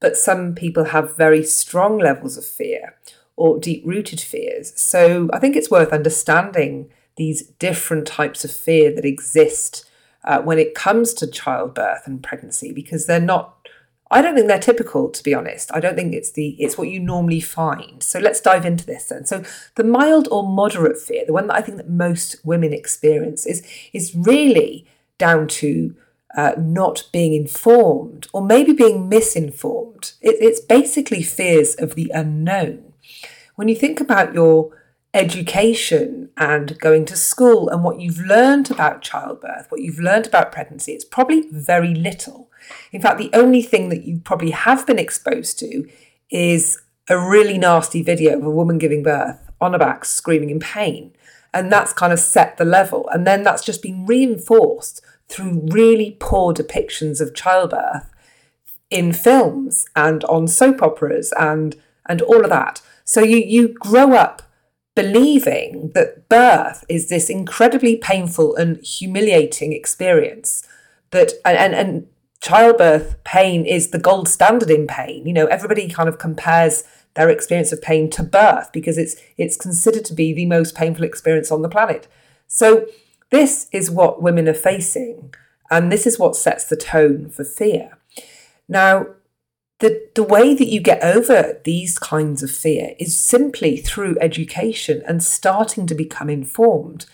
but 0.00 0.16
some 0.16 0.54
people 0.54 0.84
have 0.84 1.16
very 1.16 1.42
strong 1.42 1.98
levels 1.98 2.36
of 2.36 2.44
fear 2.44 2.94
or 3.36 3.58
deep-rooted 3.58 4.20
fears. 4.20 4.72
So 4.80 5.28
I 5.32 5.38
think 5.38 5.56
it's 5.56 5.70
worth 5.70 5.92
understanding 5.92 6.90
these 7.16 7.42
different 7.58 8.06
types 8.06 8.44
of 8.44 8.50
fear 8.50 8.94
that 8.94 9.04
exist 9.04 9.84
uh, 10.24 10.40
when 10.40 10.58
it 10.58 10.74
comes 10.74 11.14
to 11.14 11.26
childbirth 11.26 12.06
and 12.06 12.22
pregnancy 12.22 12.72
because 12.72 13.06
they're 13.06 13.20
not 13.20 13.55
I 14.10 14.22
don't 14.22 14.34
think 14.34 14.46
they're 14.46 14.58
typical 14.58 15.10
to 15.10 15.22
be 15.22 15.34
honest. 15.34 15.70
I 15.74 15.80
don't 15.80 15.96
think 15.96 16.14
it's 16.14 16.32
the 16.32 16.50
it's 16.58 16.78
what 16.78 16.88
you 16.88 17.00
normally 17.00 17.40
find. 17.40 18.02
So 18.02 18.18
let's 18.18 18.40
dive 18.40 18.64
into 18.64 18.86
this 18.86 19.06
then. 19.06 19.26
So 19.26 19.42
the 19.74 19.84
mild 19.84 20.28
or 20.30 20.46
moderate 20.46 20.98
fear, 20.98 21.24
the 21.26 21.32
one 21.32 21.48
that 21.48 21.56
I 21.56 21.62
think 21.62 21.76
that 21.78 21.90
most 21.90 22.36
women 22.44 22.72
experience 22.72 23.46
is 23.46 23.66
is 23.92 24.14
really 24.14 24.86
down 25.18 25.48
to 25.48 25.94
uh, 26.36 26.52
not 26.58 27.04
being 27.12 27.32
informed 27.34 28.28
or 28.32 28.42
maybe 28.42 28.72
being 28.72 29.08
misinformed. 29.08 30.12
It, 30.20 30.36
it's 30.40 30.60
basically 30.60 31.22
fears 31.22 31.74
of 31.74 31.94
the 31.94 32.10
unknown. 32.14 32.92
When 33.56 33.68
you 33.68 33.74
think 33.74 34.00
about 34.00 34.34
your 34.34 34.70
education 35.14 36.28
and 36.36 36.78
going 36.78 37.06
to 37.06 37.16
school 37.16 37.70
and 37.70 37.82
what 37.82 38.00
you've 38.00 38.20
learned 38.20 38.70
about 38.70 39.00
childbirth, 39.00 39.66
what 39.70 39.80
you've 39.80 39.98
learned 39.98 40.26
about 40.26 40.52
pregnancy, 40.52 40.92
it's 40.92 41.06
probably 41.06 41.48
very 41.50 41.94
little. 41.94 42.45
In 42.92 43.00
fact, 43.00 43.18
the 43.18 43.30
only 43.32 43.62
thing 43.62 43.88
that 43.88 44.04
you 44.04 44.18
probably 44.18 44.50
have 44.50 44.86
been 44.86 44.98
exposed 44.98 45.58
to 45.60 45.88
is 46.30 46.80
a 47.08 47.18
really 47.18 47.58
nasty 47.58 48.02
video 48.02 48.36
of 48.38 48.44
a 48.44 48.50
woman 48.50 48.78
giving 48.78 49.02
birth 49.02 49.38
on 49.60 49.72
her 49.72 49.78
back 49.78 50.04
screaming 50.04 50.50
in 50.50 50.60
pain. 50.60 51.12
And 51.54 51.72
that's 51.72 51.92
kind 51.92 52.12
of 52.12 52.18
set 52.18 52.56
the 52.56 52.64
level. 52.64 53.08
And 53.12 53.26
then 53.26 53.42
that's 53.42 53.64
just 53.64 53.82
been 53.82 54.06
reinforced 54.06 55.00
through 55.28 55.68
really 55.70 56.16
poor 56.20 56.52
depictions 56.52 57.20
of 57.20 57.34
childbirth 57.34 58.10
in 58.90 59.12
films 59.12 59.86
and 59.96 60.22
on 60.24 60.46
soap 60.46 60.82
operas 60.82 61.32
and 61.38 61.76
and 62.08 62.22
all 62.22 62.44
of 62.44 62.50
that. 62.50 62.82
So 63.04 63.22
you 63.22 63.38
you 63.38 63.68
grow 63.68 64.12
up 64.14 64.42
believing 64.94 65.90
that 65.94 66.28
birth 66.28 66.84
is 66.88 67.08
this 67.08 67.28
incredibly 67.28 67.96
painful 67.96 68.56
and 68.56 68.78
humiliating 68.78 69.72
experience 69.72 70.66
that 71.10 71.32
and, 71.44 71.74
and 71.74 72.06
childbirth 72.40 73.22
pain 73.24 73.64
is 73.64 73.90
the 73.90 73.98
gold 73.98 74.28
standard 74.28 74.70
in 74.70 74.86
pain. 74.86 75.26
You 75.26 75.32
know 75.32 75.46
everybody 75.46 75.88
kind 75.88 76.08
of 76.08 76.18
compares 76.18 76.84
their 77.14 77.30
experience 77.30 77.72
of 77.72 77.82
pain 77.82 78.10
to 78.10 78.22
birth 78.22 78.70
because 78.72 78.98
it's 78.98 79.16
it's 79.36 79.56
considered 79.56 80.04
to 80.06 80.14
be 80.14 80.32
the 80.32 80.46
most 80.46 80.74
painful 80.74 81.04
experience 81.04 81.50
on 81.50 81.62
the 81.62 81.68
planet. 81.68 82.08
So 82.46 82.86
this 83.30 83.68
is 83.72 83.90
what 83.90 84.22
women 84.22 84.48
are 84.48 84.54
facing 84.54 85.34
and 85.70 85.90
this 85.90 86.06
is 86.06 86.18
what 86.18 86.36
sets 86.36 86.64
the 86.64 86.76
tone 86.76 87.28
for 87.28 87.44
fear. 87.44 87.98
Now 88.68 89.06
the, 89.78 90.08
the 90.14 90.22
way 90.22 90.54
that 90.54 90.68
you 90.68 90.80
get 90.80 91.02
over 91.02 91.60
these 91.64 91.98
kinds 91.98 92.42
of 92.42 92.50
fear 92.50 92.94
is 92.98 93.18
simply 93.18 93.76
through 93.76 94.16
education 94.20 95.02
and 95.06 95.22
starting 95.22 95.86
to 95.86 95.94
become 95.94 96.30
informed. 96.30 97.04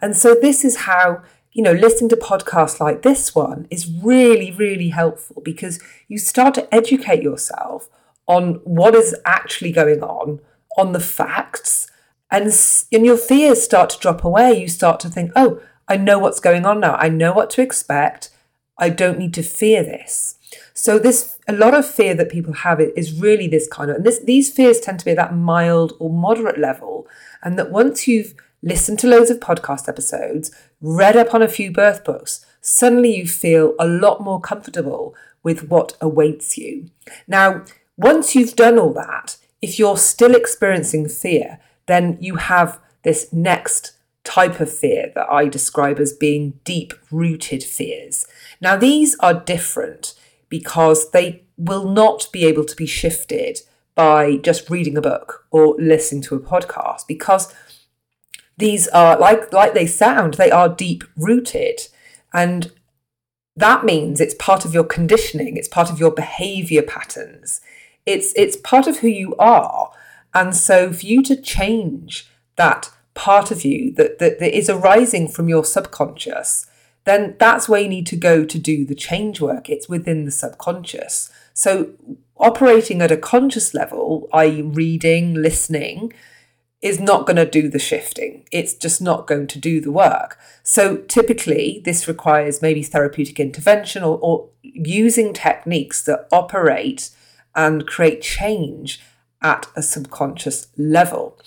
And 0.00 0.16
so, 0.16 0.34
this 0.34 0.64
is 0.64 0.76
how, 0.76 1.22
you 1.54 1.62
know, 1.62 1.72
listening 1.72 2.10
to 2.10 2.16
podcasts 2.16 2.80
like 2.80 3.02
this 3.02 3.34
one 3.34 3.66
is 3.70 3.90
really, 4.02 4.50
really 4.50 4.88
helpful 4.88 5.40
because 5.42 5.80
you 6.08 6.18
start 6.18 6.52
to 6.54 6.74
educate 6.74 7.22
yourself 7.22 7.88
on 8.26 8.54
what 8.64 8.94
is 8.94 9.14
actually 9.24 9.70
going 9.70 10.02
on, 10.02 10.40
on 10.76 10.92
the 10.92 11.00
facts, 11.00 11.86
and, 12.30 12.46
and 12.92 13.06
your 13.06 13.16
fears 13.16 13.62
start 13.62 13.90
to 13.90 13.98
drop 14.00 14.24
away. 14.24 14.52
You 14.60 14.66
start 14.66 14.98
to 15.00 15.08
think, 15.08 15.30
oh, 15.36 15.62
I 15.86 15.96
know 15.96 16.18
what's 16.18 16.40
going 16.40 16.66
on 16.66 16.80
now. 16.80 16.96
I 16.96 17.08
know 17.08 17.32
what 17.32 17.50
to 17.50 17.62
expect. 17.62 18.30
I 18.76 18.88
don't 18.88 19.18
need 19.18 19.34
to 19.34 19.42
fear 19.42 19.84
this. 19.84 20.36
So 20.72 20.98
this 20.98 21.38
a 21.46 21.52
lot 21.52 21.74
of 21.74 21.86
fear 21.86 22.14
that 22.14 22.30
people 22.30 22.52
have 22.52 22.80
is 22.80 23.20
really 23.20 23.46
this 23.46 23.68
kind 23.68 23.90
of 23.90 23.96
and 23.98 24.06
this 24.06 24.18
these 24.20 24.52
fears 24.52 24.80
tend 24.80 24.98
to 24.98 25.04
be 25.04 25.12
at 25.12 25.16
that 25.18 25.36
mild 25.36 25.92
or 26.00 26.10
moderate 26.10 26.58
level, 26.58 27.06
and 27.42 27.56
that 27.58 27.70
once 27.70 28.08
you've 28.08 28.34
listened 28.64 28.98
to 28.98 29.06
loads 29.06 29.30
of 29.30 29.38
podcast 29.40 29.88
episodes, 29.88 30.50
read 30.80 31.16
up 31.16 31.34
on 31.34 31.42
a 31.42 31.48
few 31.48 31.70
birth 31.70 32.02
books, 32.02 32.44
suddenly 32.62 33.14
you 33.14 33.26
feel 33.26 33.74
a 33.78 33.86
lot 33.86 34.22
more 34.22 34.40
comfortable 34.40 35.14
with 35.42 35.68
what 35.68 35.96
awaits 36.00 36.56
you. 36.56 36.90
Now, 37.28 37.64
once 37.98 38.34
you've 38.34 38.56
done 38.56 38.78
all 38.78 38.94
that, 38.94 39.36
if 39.60 39.78
you're 39.78 39.98
still 39.98 40.34
experiencing 40.34 41.08
fear, 41.08 41.60
then 41.86 42.16
you 42.20 42.36
have 42.36 42.80
this 43.02 43.30
next 43.32 43.92
type 44.24 44.58
of 44.58 44.72
fear 44.72 45.12
that 45.14 45.30
I 45.30 45.46
describe 45.46 46.00
as 46.00 46.14
being 46.14 46.58
deep 46.64 46.94
rooted 47.10 47.62
fears. 47.62 48.26
Now, 48.62 48.76
these 48.76 49.14
are 49.20 49.34
different 49.34 50.14
because 50.48 51.10
they 51.10 51.42
will 51.58 51.86
not 51.86 52.28
be 52.32 52.46
able 52.46 52.64
to 52.64 52.74
be 52.76 52.86
shifted 52.86 53.60
by 53.94 54.38
just 54.38 54.70
reading 54.70 54.96
a 54.96 55.02
book 55.02 55.44
or 55.50 55.76
listening 55.78 56.22
to 56.22 56.34
a 56.34 56.40
podcast 56.40 57.06
because 57.06 57.52
these 58.56 58.88
are 58.88 59.18
like 59.18 59.52
like 59.52 59.74
they 59.74 59.86
sound 59.86 60.34
they 60.34 60.50
are 60.50 60.68
deep 60.68 61.04
rooted 61.16 61.88
and 62.32 62.72
that 63.56 63.84
means 63.84 64.20
it's 64.20 64.34
part 64.34 64.64
of 64.64 64.74
your 64.74 64.84
conditioning 64.84 65.56
it's 65.56 65.68
part 65.68 65.90
of 65.90 65.98
your 65.98 66.10
behavior 66.10 66.82
patterns 66.82 67.60
it's 68.06 68.32
it's 68.36 68.56
part 68.56 68.86
of 68.86 68.98
who 68.98 69.08
you 69.08 69.34
are 69.36 69.90
and 70.34 70.54
so 70.54 70.92
for 70.92 71.06
you 71.06 71.22
to 71.22 71.40
change 71.40 72.28
that 72.56 72.90
part 73.14 73.52
of 73.52 73.64
you 73.64 73.92
that, 73.92 74.18
that, 74.18 74.40
that 74.40 74.56
is 74.56 74.68
arising 74.68 75.28
from 75.28 75.48
your 75.48 75.64
subconscious 75.64 76.66
then 77.04 77.36
that's 77.38 77.68
where 77.68 77.82
you 77.82 77.88
need 77.88 78.06
to 78.08 78.16
go 78.16 78.44
to 78.44 78.58
do 78.58 78.84
the 78.84 78.94
change 78.94 79.40
work. 79.40 79.68
It's 79.68 79.88
within 79.88 80.24
the 80.24 80.30
subconscious. 80.30 81.30
So, 81.52 81.90
operating 82.36 83.00
at 83.00 83.12
a 83.12 83.16
conscious 83.16 83.74
level, 83.74 84.28
i.e., 84.32 84.62
reading, 84.62 85.34
listening, 85.34 86.12
is 86.84 87.00
not 87.00 87.26
going 87.26 87.36
to 87.36 87.46
do 87.46 87.66
the 87.70 87.78
shifting. 87.78 88.46
It's 88.52 88.74
just 88.74 89.00
not 89.00 89.26
going 89.26 89.46
to 89.46 89.58
do 89.58 89.80
the 89.80 89.90
work. 89.90 90.38
So, 90.62 90.98
typically, 90.98 91.80
this 91.82 92.06
requires 92.06 92.60
maybe 92.60 92.82
therapeutic 92.82 93.40
intervention 93.40 94.02
or, 94.02 94.18
or 94.20 94.50
using 94.62 95.32
techniques 95.32 96.04
that 96.04 96.28
operate 96.30 97.08
and 97.54 97.86
create 97.86 98.20
change 98.20 99.00
at 99.40 99.66
a 99.74 99.82
subconscious 99.82 100.66
level. 100.76 101.38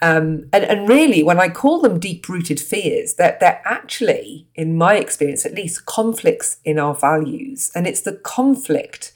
Um, 0.00 0.48
and, 0.52 0.62
and 0.62 0.88
really, 0.88 1.24
when 1.24 1.40
I 1.40 1.48
call 1.48 1.80
them 1.80 1.98
deep 1.98 2.28
rooted 2.28 2.60
fears, 2.60 3.14
that 3.14 3.40
they're, 3.40 3.54
they're 3.54 3.62
actually, 3.64 4.46
in 4.54 4.76
my 4.76 4.94
experience 4.94 5.44
at 5.44 5.54
least, 5.54 5.86
conflicts 5.86 6.58
in 6.64 6.78
our 6.78 6.94
values. 6.94 7.72
And 7.74 7.88
it's 7.88 8.02
the 8.02 8.12
conflict 8.12 9.12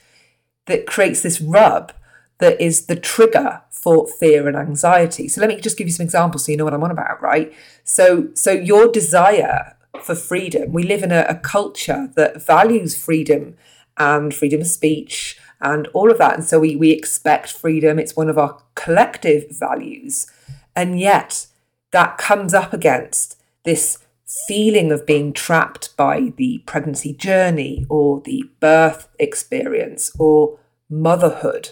that 0.67 0.87
creates 0.87 1.23
this 1.23 1.41
rub 1.41 1.93
that 2.41 2.61
is 2.61 2.87
the 2.87 2.97
trigger 2.97 3.63
for 3.71 4.07
fear 4.07 4.49
and 4.49 4.57
anxiety. 4.57 5.29
So 5.29 5.41
let 5.41 5.49
me 5.49 5.61
just 5.61 5.79
give 5.79 5.87
you 5.87 5.93
some 5.93 6.05
examples 6.05 6.45
so 6.45 6.53
you 6.53 6.59
know 6.59 6.65
what 6.65 6.75
I'm 6.75 6.83
on 6.83 6.91
about, 6.91 7.23
right? 7.23 7.53
So, 7.85 8.29
so 8.35 8.51
your 8.51 8.89
desire 8.89 9.77
for 10.03 10.15
freedom, 10.15 10.73
we 10.73 10.83
live 10.83 11.03
in 11.03 11.13
a, 11.13 11.25
a 11.29 11.35
culture 11.35 12.11
that 12.17 12.45
values 12.45 12.97
freedom 12.97 13.57
and 13.97 14.35
freedom 14.35 14.61
of 14.61 14.67
speech 14.67 15.39
and 15.61 15.87
all 15.89 16.11
of 16.11 16.19
that. 16.19 16.35
And 16.35 16.45
so 16.45 16.61
we, 16.61 16.77
we 16.77 16.91
expect 16.91 17.53
freedom, 17.53 17.99
it's 17.99 18.17
one 18.17 18.29
of 18.29 18.39
our 18.39 18.63
collective 18.75 19.47
values. 19.51 20.27
And 20.75 20.99
yet 20.99 21.47
that 21.93 22.19
comes 22.19 22.55
up 22.55 22.73
against 22.73 23.41
this 23.65 23.99
feeling 24.47 24.93
of 24.93 25.07
being 25.07 25.33
trapped 25.33 25.97
by 25.97 26.33
the 26.37 26.63
pregnancy 26.65 27.13
journey 27.13 27.85
or 27.89 28.21
the 28.21 28.45
birth 28.61 29.09
experience 29.19 30.13
or 30.19 30.59
motherhood 30.89 31.71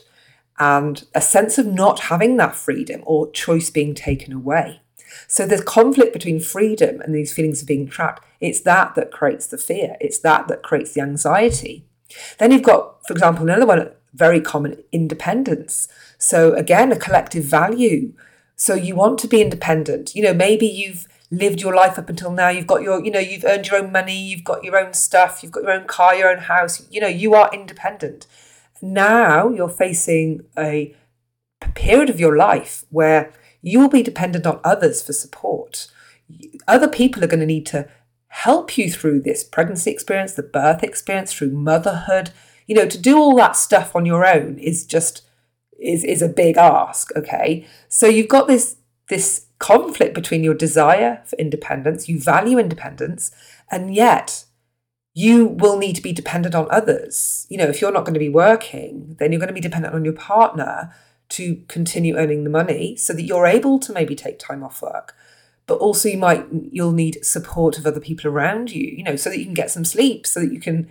and 0.58 1.04
a 1.14 1.20
sense 1.20 1.58
of 1.58 1.66
not 1.66 2.00
having 2.00 2.36
that 2.36 2.54
freedom 2.54 3.02
or 3.04 3.30
choice 3.30 3.70
being 3.70 3.94
taken 3.94 4.32
away. 4.32 4.80
So 5.26 5.46
there's 5.46 5.62
conflict 5.62 6.12
between 6.12 6.40
freedom 6.40 7.00
and 7.00 7.14
these 7.14 7.32
feelings 7.32 7.62
of 7.62 7.68
being 7.68 7.88
trapped. 7.88 8.24
It's 8.40 8.60
that 8.60 8.94
that 8.94 9.10
creates 9.10 9.46
the 9.46 9.58
fear. 9.58 9.96
It's 10.00 10.18
that 10.20 10.48
that 10.48 10.62
creates 10.62 10.92
the 10.92 11.00
anxiety. 11.00 11.84
Then 12.38 12.52
you've 12.52 12.62
got, 12.62 13.06
for 13.06 13.12
example, 13.12 13.44
another 13.44 13.66
one, 13.66 13.90
very 14.14 14.40
common 14.40 14.82
independence. 14.92 15.88
So 16.18 16.54
again, 16.54 16.92
a 16.92 16.96
collective 16.96 17.44
value. 17.44 18.12
So 18.56 18.74
you 18.74 18.94
want 18.96 19.18
to 19.20 19.28
be 19.28 19.40
independent. 19.40 20.14
You 20.14 20.22
know, 20.22 20.34
maybe 20.34 20.66
you've 20.66 21.06
lived 21.30 21.60
your 21.60 21.74
life 21.74 21.98
up 21.98 22.08
until 22.08 22.32
now. 22.32 22.48
You've 22.48 22.66
got 22.66 22.82
your, 22.82 23.04
you 23.04 23.10
know, 23.10 23.18
you've 23.18 23.44
earned 23.44 23.68
your 23.68 23.82
own 23.82 23.92
money, 23.92 24.18
you've 24.18 24.44
got 24.44 24.64
your 24.64 24.78
own 24.78 24.94
stuff, 24.94 25.42
you've 25.42 25.52
got 25.52 25.62
your 25.62 25.72
own 25.72 25.86
car, 25.86 26.14
your 26.14 26.30
own 26.30 26.38
house. 26.38 26.86
You 26.90 27.00
know, 27.00 27.08
you 27.08 27.34
are 27.34 27.50
independent. 27.52 28.26
Now 28.82 29.48
you're 29.50 29.68
facing 29.68 30.44
a 30.56 30.94
period 31.74 32.10
of 32.10 32.20
your 32.20 32.36
life 32.36 32.84
where 32.90 33.32
you 33.62 33.80
will 33.80 33.88
be 33.88 34.02
dependent 34.02 34.46
on 34.46 34.60
others 34.64 35.02
for 35.02 35.12
support. 35.12 35.88
Other 36.66 36.88
people 36.88 37.22
are 37.24 37.28
going 37.28 37.40
to 37.40 37.46
need 37.46 37.66
to 37.66 37.88
help 38.28 38.76
you 38.76 38.90
through 38.90 39.20
this 39.20 39.42
pregnancy 39.42 39.90
experience, 39.90 40.34
the 40.34 40.42
birth 40.42 40.82
experience, 40.82 41.32
through 41.32 41.50
motherhood. 41.50 42.30
You 42.66 42.76
know, 42.76 42.86
to 42.86 42.98
do 42.98 43.18
all 43.18 43.34
that 43.36 43.56
stuff 43.56 43.96
on 43.96 44.06
your 44.06 44.26
own 44.26 44.58
is 44.58 44.84
just 44.84 45.22
is 45.78 46.04
is 46.04 46.22
a 46.22 46.28
big 46.28 46.56
ask, 46.56 47.14
okay? 47.16 47.66
So 47.88 48.06
you've 48.06 48.28
got 48.28 48.48
this 48.48 48.76
this 49.08 49.46
conflict 49.58 50.14
between 50.14 50.44
your 50.44 50.54
desire 50.54 51.22
for 51.24 51.36
independence, 51.36 52.08
you 52.08 52.20
value 52.20 52.58
independence, 52.58 53.30
and 53.70 53.94
yet 53.94 54.44
you 55.18 55.48
will 55.48 55.76
need 55.76 55.96
to 55.96 56.00
be 56.00 56.12
dependent 56.12 56.54
on 56.54 56.68
others. 56.70 57.44
You 57.50 57.58
know, 57.58 57.64
if 57.64 57.80
you're 57.80 57.90
not 57.90 58.04
going 58.04 58.14
to 58.14 58.20
be 58.20 58.28
working, 58.28 59.16
then 59.18 59.32
you're 59.32 59.40
going 59.40 59.48
to 59.48 59.52
be 59.52 59.60
dependent 59.60 59.92
on 59.92 60.04
your 60.04 60.14
partner 60.14 60.94
to 61.30 61.56
continue 61.66 62.16
earning 62.16 62.44
the 62.44 62.50
money 62.50 62.94
so 62.94 63.12
that 63.12 63.22
you're 63.22 63.44
able 63.44 63.80
to 63.80 63.92
maybe 63.92 64.14
take 64.14 64.38
time 64.38 64.62
off 64.62 64.80
work. 64.80 65.16
But 65.66 65.78
also 65.78 66.08
you 66.08 66.18
might 66.18 66.46
you'll 66.70 66.92
need 66.92 67.24
support 67.24 67.78
of 67.78 67.84
other 67.84 67.98
people 67.98 68.30
around 68.30 68.70
you, 68.70 68.86
you 68.96 69.02
know, 69.02 69.16
so 69.16 69.28
that 69.28 69.40
you 69.40 69.44
can 69.44 69.54
get 69.54 69.72
some 69.72 69.84
sleep, 69.84 70.24
so 70.24 70.38
that 70.38 70.52
you 70.52 70.60
can 70.60 70.88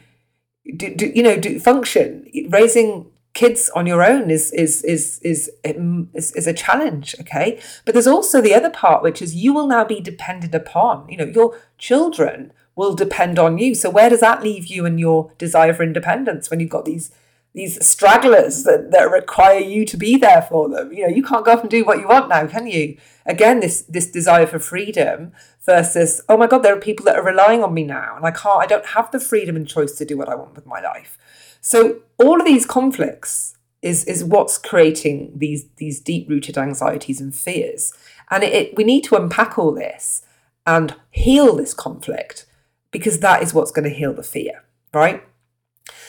do, 0.76 0.94
do 0.94 1.10
you 1.16 1.24
know, 1.24 1.38
do 1.38 1.58
function. 1.58 2.30
Raising 2.50 3.10
kids 3.34 3.70
on 3.76 3.88
your 3.88 4.04
own 4.04 4.30
is 4.30 4.52
is 4.52 4.84
is 4.84 5.20
is 5.24 5.50
um, 5.66 6.10
is, 6.14 6.32
is 6.32 6.48
a 6.48 6.54
challenge 6.54 7.16
okay 7.20 7.62
but 7.86 7.94
there's 7.94 8.08
also 8.08 8.42
the 8.42 8.56
other 8.56 8.72
part 8.72 9.04
which 9.04 9.22
is 9.22 9.36
you 9.36 9.54
will 9.54 9.68
now 9.68 9.86
be 9.86 10.00
dependent 10.02 10.56
upon 10.56 11.08
you 11.08 11.16
know 11.16 11.26
your 11.26 11.56
children 11.78 12.52
will 12.78 12.96
depend 12.96 13.38
on 13.38 13.58
you. 13.58 13.76
So 13.76 13.90
where 13.90 14.10
does 14.10 14.22
that 14.22 14.44
leave 14.44 14.68
you 14.68 14.86
and 14.86 14.98
your 14.98 15.32
desire 15.38 15.74
for 15.74 15.84
independence 15.84 16.50
when 16.50 16.62
you've 16.62 16.70
got 16.70 16.86
these 16.86 17.12
these 17.54 17.84
stragglers 17.84 18.66
that, 18.66 18.92
that 18.92 19.10
require 19.10 19.58
you 19.58 19.84
to 19.86 19.98
be 19.98 20.16
there 20.16 20.44
for 20.44 20.70
them? 20.70 20.94
You 20.94 21.04
know 21.04 21.14
you 21.14 21.24
can't 21.24 21.44
go 21.44 21.54
off 21.54 21.62
and 21.62 21.70
do 21.70 21.84
what 21.84 22.00
you 22.00 22.08
want 22.08 22.30
now 22.30 22.46
can 22.48 22.68
you? 22.68 22.98
Again 23.26 23.60
this 23.60 23.82
this 23.82 24.10
desire 24.10 24.48
for 24.48 24.60
freedom 24.60 25.34
versus 25.66 26.22
oh 26.30 26.38
my 26.38 26.48
god 26.48 26.60
there 26.60 26.78
are 26.78 26.80
people 26.80 27.04
that 27.06 27.18
are 27.18 27.26
relying 27.26 27.62
on 27.62 27.74
me 27.74 27.84
now 27.84 28.16
and 28.16 28.26
i 28.26 28.32
can't 28.32 28.64
i 28.64 28.66
don't 28.66 28.86
have 28.86 29.12
the 29.12 29.20
freedom 29.20 29.58
and 29.58 29.68
choice 29.68 29.92
to 29.92 30.06
do 30.06 30.16
what 30.16 30.30
i 30.30 30.36
want 30.36 30.56
with 30.56 30.66
my 30.66 30.80
life. 30.80 31.18
So 31.60 32.00
all 32.18 32.40
of 32.40 32.46
these 32.46 32.66
conflicts 32.66 33.58
is 33.82 34.06
is 34.06 34.24
what's 34.24 34.58
creating 34.58 35.34
these 35.36 35.66
these 35.78 36.00
deep 36.00 36.30
rooted 36.30 36.58
anxieties 36.58 37.20
and 37.20 37.36
fears, 37.36 37.92
and 38.30 38.44
it, 38.44 38.54
it, 38.54 38.78
we 38.78 38.84
need 38.84 39.04
to 39.06 39.16
unpack 39.16 39.58
all 39.58 39.74
this 39.74 40.22
and 40.66 40.96
heal 41.12 41.56
this 41.56 41.74
conflict 41.74 42.46
because 42.92 43.20
that 43.20 43.44
is 43.44 43.54
what's 43.54 43.72
going 43.72 43.90
to 43.90 43.96
heal 43.96 44.14
the 44.14 44.24
fear, 44.24 44.64
right? 44.94 45.24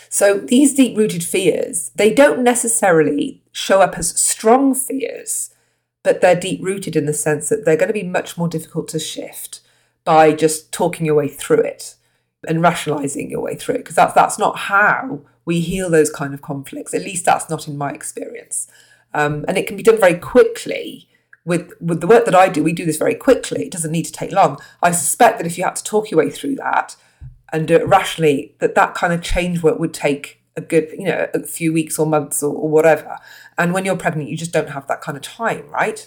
So 0.09 0.39
these 0.39 0.75
deep 0.75 0.97
rooted 0.97 1.23
fears 1.23 1.91
they 1.95 2.13
don't 2.13 2.43
necessarily 2.43 3.43
show 3.53 3.81
up 3.81 3.99
as 3.99 4.19
strong 4.19 4.75
fears, 4.75 5.55
but 6.03 6.21
they're 6.21 6.39
deep 6.39 6.63
rooted 6.63 6.97
in 6.97 7.07
the 7.07 7.15
sense 7.15 7.49
that 7.49 7.65
they're 7.65 7.77
going 7.77 7.89
to 7.89 7.93
be 7.93 8.03
much 8.03 8.39
more 8.39 8.49
difficult 8.49 8.89
to 8.89 8.99
shift 8.99 9.61
by 10.05 10.33
just 10.33 10.73
talking 10.73 11.05
your 11.05 11.15
way 11.15 11.29
through 11.29 11.61
it 11.61 11.97
and 12.47 12.63
rationalizing 12.63 13.31
your 13.31 13.41
way 13.41 13.57
through 13.57 13.75
it 13.75 13.79
because 13.79 13.97
that's 13.97 14.15
that's 14.15 14.39
not 14.39 14.57
how 14.57 15.21
we 15.45 15.61
heal 15.61 15.91
those 15.91 16.11
kind 16.11 16.35
of 16.35 16.43
conflicts. 16.43 16.95
At 16.95 17.03
least 17.03 17.25
that's 17.25 17.51
not 17.51 17.69
in 17.69 17.77
my 17.77 17.91
experience. 17.91 18.69
Um, 19.15 19.45
and 19.49 19.57
it 19.57 19.67
can 19.67 19.77
be 19.77 19.83
done 19.83 19.99
very 19.99 20.19
quickly. 20.19 21.08
With, 21.49 21.73
with 21.81 22.03
the 22.03 22.07
work 22.07 22.27
that 22.27 22.35
I 22.35 22.51
do, 22.51 22.63
we 22.63 22.75
do 22.75 22.85
this 22.85 22.99
very 22.99 23.15
quickly. 23.15 23.63
It 23.63 23.73
doesn't 23.73 23.91
need 23.91 24.05
to 24.05 24.13
take 24.13 24.33
long. 24.33 24.59
I 24.83 24.91
suspect 24.91 25.39
that 25.39 25.47
if 25.47 25.57
you 25.57 25.65
had 25.65 25.77
to 25.77 25.83
talk 25.83 26.11
your 26.11 26.19
way 26.19 26.31
through 26.31 26.57
that 26.57 26.95
and 27.53 27.67
do 27.67 27.77
it 27.77 27.89
rationally, 27.89 28.55
that 28.59 28.75
that 28.75 28.95
kind 28.95 29.15
of 29.15 29.23
change 29.23 29.63
work 29.63 29.79
would 29.79 29.95
take 29.95 30.43
a 30.57 30.61
good, 30.61 30.91
you 30.93 31.07
know, 31.07 31.27
a 31.33 31.47
few 31.47 31.73
weeks 31.73 31.99
or 31.99 32.05
months 32.05 32.43
or, 32.43 32.55
or 32.55 32.69
whatever. 32.69 33.17
And 33.57 33.73
when 33.73 33.87
you're 33.87 33.97
pregnant, 33.97 34.29
you 34.29 34.37
just 34.37 34.53
don't 34.53 34.69
have 34.71 34.87
that 34.89 35.01
kind 35.01 35.17
of 35.17 35.23
time, 35.23 35.71
right? 35.71 36.07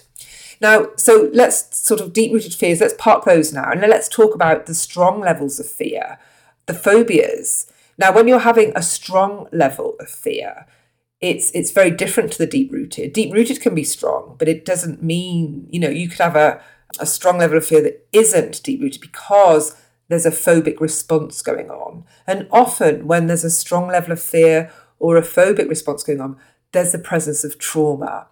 Now, 0.60 0.90
so 0.96 1.28
let's 1.32 1.76
sort 1.76 2.00
of 2.00 2.12
deep 2.12 2.32
rooted 2.32 2.54
fears, 2.54 2.80
let's 2.80 2.94
park 2.96 3.24
those 3.24 3.52
now. 3.52 3.72
And 3.72 3.80
let's 3.80 4.08
talk 4.08 4.36
about 4.36 4.66
the 4.66 4.74
strong 4.74 5.20
levels 5.20 5.58
of 5.58 5.68
fear, 5.68 6.18
the 6.66 6.74
phobias. 6.74 7.66
Now, 7.98 8.12
when 8.12 8.28
you're 8.28 8.38
having 8.38 8.72
a 8.76 8.82
strong 8.82 9.48
level 9.50 9.96
of 9.98 10.08
fear, 10.08 10.66
it's 11.22 11.52
it's 11.52 11.70
very 11.70 11.90
different 11.90 12.32
to 12.32 12.38
the 12.38 12.46
deep 12.46 12.70
rooted. 12.72 13.12
Deep 13.12 13.32
rooted 13.32 13.60
can 13.60 13.74
be 13.74 13.84
strong, 13.84 14.34
but 14.38 14.48
it 14.48 14.64
doesn't 14.64 15.02
mean, 15.02 15.68
you 15.70 15.80
know, 15.80 15.88
you 15.88 16.08
could 16.08 16.18
have 16.18 16.36
a, 16.36 16.60
a 16.98 17.06
strong 17.06 17.38
level 17.38 17.56
of 17.56 17.64
fear 17.64 17.80
that 17.80 18.06
isn't 18.12 18.62
deep 18.62 18.82
rooted 18.82 19.00
because 19.00 19.76
there's 20.08 20.26
a 20.26 20.30
phobic 20.30 20.80
response 20.80 21.40
going 21.40 21.70
on. 21.70 22.04
And 22.26 22.48
often 22.50 23.06
when 23.06 23.28
there's 23.28 23.44
a 23.44 23.50
strong 23.50 23.88
level 23.88 24.12
of 24.12 24.20
fear 24.20 24.70
or 24.98 25.16
a 25.16 25.22
phobic 25.22 25.68
response 25.68 26.02
going 26.02 26.20
on, 26.20 26.36
there's 26.72 26.92
the 26.92 26.98
presence 26.98 27.44
of 27.44 27.58
trauma 27.58 28.26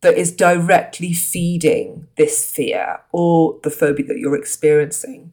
that 0.00 0.16
is 0.16 0.32
directly 0.32 1.12
feeding 1.12 2.08
this 2.16 2.50
fear 2.50 3.00
or 3.12 3.60
the 3.62 3.70
phobia 3.70 4.06
that 4.06 4.18
you're 4.18 4.34
experiencing. 4.34 5.32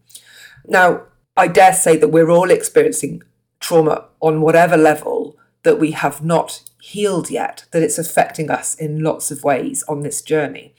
Now, 0.67 1.04
I 1.38 1.48
dare 1.48 1.74
say 1.74 1.98
that 1.98 2.10
we're 2.10 2.30
all 2.30 2.52
experiencing 2.52 3.24
trauma 3.60 4.06
on 4.20 4.41
whatever 4.41 4.76
level 4.76 5.27
that 5.67 5.82
we 5.82 5.91
have 5.91 6.23
not 6.23 6.63
healed 6.80 7.30
yet, 7.30 7.65
that 7.71 7.84
it's 7.84 7.97
affecting 7.97 8.49
us 8.49 8.73
in 8.73 9.03
lots 9.03 9.32
of 9.32 9.43
ways 9.43 9.84
on 9.89 9.99
this 9.99 10.21
journey. 10.21 10.73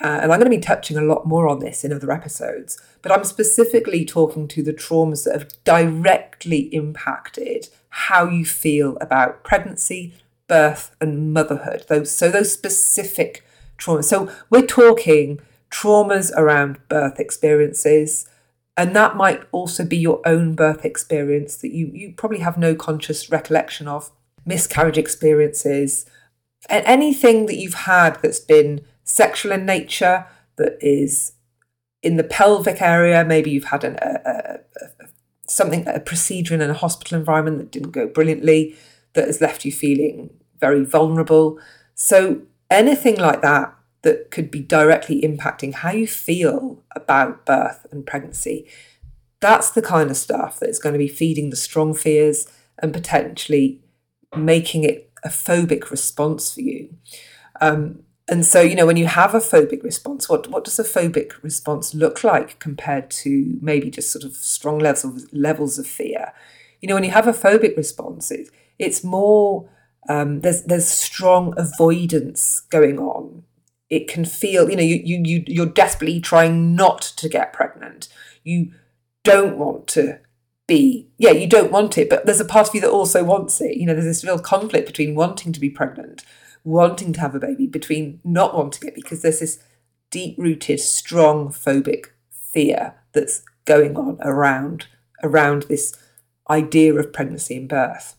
Uh, 0.00 0.18
and 0.22 0.32
I'm 0.32 0.40
going 0.40 0.50
to 0.50 0.56
be 0.56 0.58
touching 0.58 0.96
a 0.96 1.02
lot 1.02 1.26
more 1.26 1.46
on 1.46 1.58
this 1.58 1.84
in 1.84 1.92
other 1.92 2.10
episodes, 2.10 2.80
but 3.02 3.12
I'm 3.12 3.24
specifically 3.24 4.02
talking 4.02 4.48
to 4.48 4.62
the 4.62 4.72
traumas 4.72 5.24
that 5.24 5.34
have 5.38 5.62
directly 5.64 6.74
impacted 6.74 7.68
how 7.90 8.24
you 8.24 8.46
feel 8.46 8.96
about 8.98 9.44
pregnancy, 9.44 10.14
birth, 10.48 10.96
and 11.02 11.34
motherhood. 11.34 11.84
Those 11.90 12.10
so 12.10 12.30
those 12.30 12.50
specific 12.50 13.44
traumas. 13.76 14.04
So 14.04 14.32
we're 14.48 14.66
talking 14.66 15.38
traumas 15.70 16.32
around 16.34 16.78
birth 16.88 17.20
experiences, 17.20 18.26
and 18.76 18.94
that 18.96 19.16
might 19.16 19.42
also 19.52 19.84
be 19.84 19.96
your 19.96 20.20
own 20.26 20.54
birth 20.54 20.84
experience 20.84 21.56
that 21.58 21.72
you, 21.72 21.90
you 21.92 22.12
probably 22.16 22.40
have 22.40 22.58
no 22.58 22.74
conscious 22.74 23.30
recollection 23.30 23.86
of, 23.86 24.10
miscarriage 24.44 24.98
experiences, 24.98 26.06
and 26.68 26.84
anything 26.86 27.46
that 27.46 27.56
you've 27.56 27.74
had 27.74 28.18
that's 28.22 28.40
been 28.40 28.84
sexual 29.04 29.52
in 29.52 29.64
nature, 29.66 30.26
that 30.56 30.76
is 30.80 31.32
in 32.02 32.16
the 32.16 32.24
pelvic 32.24 32.82
area, 32.82 33.24
maybe 33.24 33.50
you've 33.50 33.64
had 33.64 33.84
an, 33.84 33.96
a, 34.02 34.20
a, 34.24 34.58
a, 35.04 35.08
something, 35.46 35.86
a 35.86 36.00
procedure 36.00 36.54
in 36.54 36.60
a 36.60 36.74
hospital 36.74 37.18
environment 37.18 37.58
that 37.58 37.70
didn't 37.70 37.92
go 37.92 38.06
brilliantly, 38.06 38.76
that 39.14 39.26
has 39.26 39.40
left 39.40 39.64
you 39.64 39.72
feeling 39.72 40.30
very 40.60 40.84
vulnerable. 40.84 41.58
So 41.94 42.42
anything 42.70 43.16
like 43.16 43.42
that 43.42 43.74
that 44.04 44.30
could 44.30 44.50
be 44.50 44.60
directly 44.60 45.22
impacting 45.22 45.74
how 45.74 45.90
you 45.90 46.06
feel 46.06 46.82
about 46.94 47.44
birth 47.44 47.86
and 47.90 48.06
pregnancy. 48.06 48.68
That's 49.40 49.70
the 49.70 49.82
kind 49.82 50.10
of 50.10 50.16
stuff 50.16 50.60
that's 50.60 50.78
going 50.78 50.92
to 50.92 50.98
be 50.98 51.08
feeding 51.08 51.50
the 51.50 51.56
strong 51.56 51.94
fears 51.94 52.46
and 52.78 52.92
potentially 52.92 53.82
making 54.36 54.84
it 54.84 55.10
a 55.24 55.28
phobic 55.28 55.90
response 55.90 56.54
for 56.54 56.60
you. 56.60 56.94
Um, 57.60 58.04
and 58.28 58.44
so, 58.44 58.60
you 58.60 58.74
know, 58.74 58.86
when 58.86 58.96
you 58.96 59.06
have 59.06 59.34
a 59.34 59.38
phobic 59.38 59.82
response, 59.82 60.28
what, 60.28 60.48
what 60.48 60.64
does 60.64 60.78
a 60.78 60.84
phobic 60.84 61.42
response 61.42 61.94
look 61.94 62.22
like 62.22 62.58
compared 62.58 63.10
to 63.10 63.58
maybe 63.60 63.90
just 63.90 64.12
sort 64.12 64.24
of 64.24 64.34
strong 64.36 64.78
levels 64.78 65.04
of, 65.04 65.32
levels 65.32 65.78
of 65.78 65.86
fear? 65.86 66.32
You 66.80 66.88
know, 66.88 66.94
when 66.94 67.04
you 67.04 67.10
have 67.10 67.26
a 67.26 67.32
phobic 67.32 67.76
response, 67.76 68.30
it, 68.30 68.48
it's 68.78 69.02
more, 69.02 69.68
um, 70.08 70.40
there's, 70.40 70.62
there's 70.64 70.88
strong 70.88 71.54
avoidance 71.56 72.60
going 72.60 72.98
on 72.98 73.44
it 73.90 74.08
can 74.08 74.24
feel 74.24 74.68
you 74.70 74.76
know 74.76 74.82
you, 74.82 75.00
you 75.04 75.20
you 75.24 75.44
you're 75.46 75.66
desperately 75.66 76.20
trying 76.20 76.74
not 76.74 77.00
to 77.00 77.28
get 77.28 77.52
pregnant 77.52 78.08
you 78.42 78.72
don't 79.24 79.56
want 79.56 79.88
to 79.88 80.20
be, 80.66 81.08
yeah, 81.18 81.30
you 81.30 81.48
don't 81.48 81.72
want 81.72 81.98
it, 81.98 82.08
but 82.08 82.24
there's 82.24 82.40
a 82.40 82.44
part 82.44 82.68
of 82.68 82.74
you 82.74 82.80
that 82.82 82.90
also 82.90 83.24
wants 83.24 83.60
it. 83.60 83.76
You 83.76 83.86
know, 83.86 83.94
there's 83.94 84.04
this 84.04 84.24
real 84.24 84.38
conflict 84.38 84.86
between 84.86 85.14
wanting 85.14 85.52
to 85.52 85.60
be 85.60 85.70
pregnant, 85.70 86.24
wanting 86.62 87.12
to 87.14 87.20
have 87.20 87.34
a 87.34 87.40
baby, 87.40 87.66
between 87.66 88.20
not 88.24 88.54
wanting 88.54 88.88
it, 88.88 88.94
because 88.94 89.22
there's 89.22 89.40
this 89.40 89.62
deep 90.10 90.36
rooted, 90.38 90.80
strong 90.80 91.48
phobic 91.48 92.06
fear 92.30 92.94
that's 93.12 93.42
going 93.64 93.96
on 93.96 94.18
around 94.20 94.86
around 95.22 95.62
this 95.64 95.96
idea 96.50 96.94
of 96.94 97.12
pregnancy 97.12 97.56
and 97.56 97.68
birth. 97.68 98.16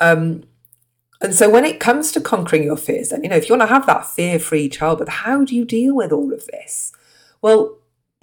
Um, 0.00 0.44
and 1.24 1.34
so 1.34 1.50
when 1.50 1.64
it 1.64 1.80
comes 1.80 2.12
to 2.12 2.20
conquering 2.20 2.62
your 2.62 2.76
fears, 2.76 3.10
and 3.10 3.24
you 3.24 3.30
know, 3.30 3.36
if 3.36 3.48
you 3.48 3.54
want 3.56 3.68
to 3.68 3.74
have 3.74 3.86
that 3.86 4.06
fear-free 4.06 4.68
childbirth, 4.68 5.08
how 5.08 5.44
do 5.44 5.56
you 5.56 5.64
deal 5.64 5.94
with 5.94 6.12
all 6.12 6.32
of 6.32 6.46
this? 6.46 6.92
Well, 7.42 7.78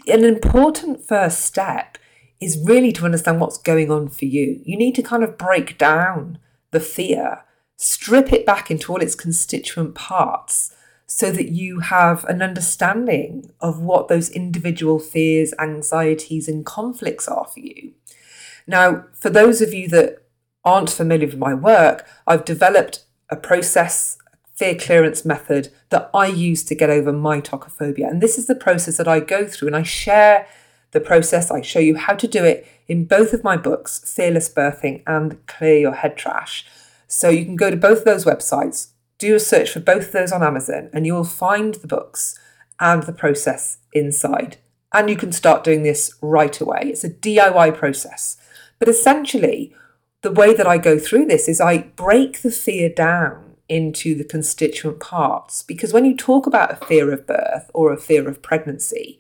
an 0.07 0.23
important 0.23 1.05
first 1.05 1.41
step 1.41 1.97
is 2.39 2.57
really 2.63 2.91
to 2.93 3.05
understand 3.05 3.39
what's 3.39 3.57
going 3.57 3.91
on 3.91 4.09
for 4.09 4.25
you. 4.25 4.61
You 4.65 4.77
need 4.77 4.95
to 4.95 5.03
kind 5.03 5.23
of 5.23 5.37
break 5.37 5.77
down 5.77 6.39
the 6.71 6.79
fear, 6.79 7.43
strip 7.77 8.33
it 8.33 8.45
back 8.45 8.71
into 8.71 8.91
all 8.91 9.01
its 9.01 9.15
constituent 9.15 9.93
parts 9.95 10.75
so 11.05 11.29
that 11.29 11.49
you 11.49 11.81
have 11.81 12.23
an 12.25 12.41
understanding 12.41 13.51
of 13.59 13.79
what 13.79 14.07
those 14.07 14.29
individual 14.29 14.97
fears, 14.97 15.53
anxieties, 15.59 16.47
and 16.47 16.65
conflicts 16.65 17.27
are 17.27 17.45
for 17.45 17.59
you. 17.59 17.91
Now, 18.65 19.05
for 19.13 19.29
those 19.29 19.61
of 19.61 19.73
you 19.73 19.87
that 19.89 20.20
aren't 20.63 20.89
familiar 20.89 21.27
with 21.27 21.37
my 21.37 21.53
work, 21.53 22.07
I've 22.27 22.45
developed 22.45 23.03
a 23.29 23.35
process, 23.35 24.17
fear 24.53 24.75
clearance 24.75 25.25
method 25.25 25.69
that 25.89 26.09
I 26.13 26.27
use 26.27 26.63
to 26.65 26.75
get 26.75 26.89
over 26.89 27.11
my 27.11 27.41
tocophobia. 27.41 28.09
And 28.09 28.21
this 28.21 28.37
is 28.37 28.47
the 28.47 28.55
process 28.55 28.97
that 28.97 29.07
I 29.07 29.19
go 29.19 29.47
through, 29.47 29.67
and 29.69 29.75
I 29.75 29.83
share 29.83 30.47
the 30.91 30.99
process. 30.99 31.49
I 31.49 31.61
show 31.61 31.79
you 31.79 31.95
how 31.95 32.15
to 32.15 32.27
do 32.27 32.43
it 32.43 32.67
in 32.87 33.05
both 33.05 33.33
of 33.33 33.43
my 33.43 33.57
books, 33.57 33.99
Fearless 34.13 34.49
Birthing 34.53 35.01
and 35.07 35.45
Clear 35.47 35.77
Your 35.79 35.93
Head 35.93 36.17
Trash. 36.17 36.65
So 37.07 37.29
you 37.29 37.45
can 37.45 37.55
go 37.55 37.71
to 37.71 37.77
both 37.77 37.99
of 37.99 38.05
those 38.05 38.25
websites, 38.25 38.89
do 39.17 39.35
a 39.35 39.39
search 39.39 39.71
for 39.71 39.79
both 39.79 40.07
of 40.07 40.11
those 40.11 40.31
on 40.31 40.43
Amazon, 40.43 40.89
and 40.93 41.05
you 41.05 41.13
will 41.13 41.23
find 41.23 41.75
the 41.75 41.87
books 41.87 42.37
and 42.79 43.03
the 43.03 43.13
process 43.13 43.77
inside. 43.93 44.57
And 44.93 45.09
you 45.09 45.15
can 45.15 45.31
start 45.31 45.63
doing 45.63 45.83
this 45.83 46.13
right 46.21 46.59
away. 46.59 46.81
It's 46.85 47.03
a 47.03 47.09
DIY 47.09 47.77
process. 47.77 48.37
But 48.79 48.89
essentially, 48.89 49.73
the 50.21 50.31
way 50.31 50.53
that 50.53 50.67
I 50.67 50.77
go 50.77 50.99
through 50.99 51.25
this 51.25 51.47
is 51.47 51.59
I 51.59 51.79
break 51.95 52.41
the 52.41 52.51
fear 52.51 52.89
down 52.89 53.55
into 53.67 54.13
the 54.13 54.23
constituent 54.23 54.99
parts. 54.99 55.63
Because 55.63 55.93
when 55.93 56.05
you 56.05 56.15
talk 56.15 56.45
about 56.45 56.71
a 56.71 56.85
fear 56.85 57.11
of 57.11 57.25
birth 57.25 57.71
or 57.73 57.91
a 57.91 57.97
fear 57.97 58.27
of 58.27 58.41
pregnancy, 58.41 59.19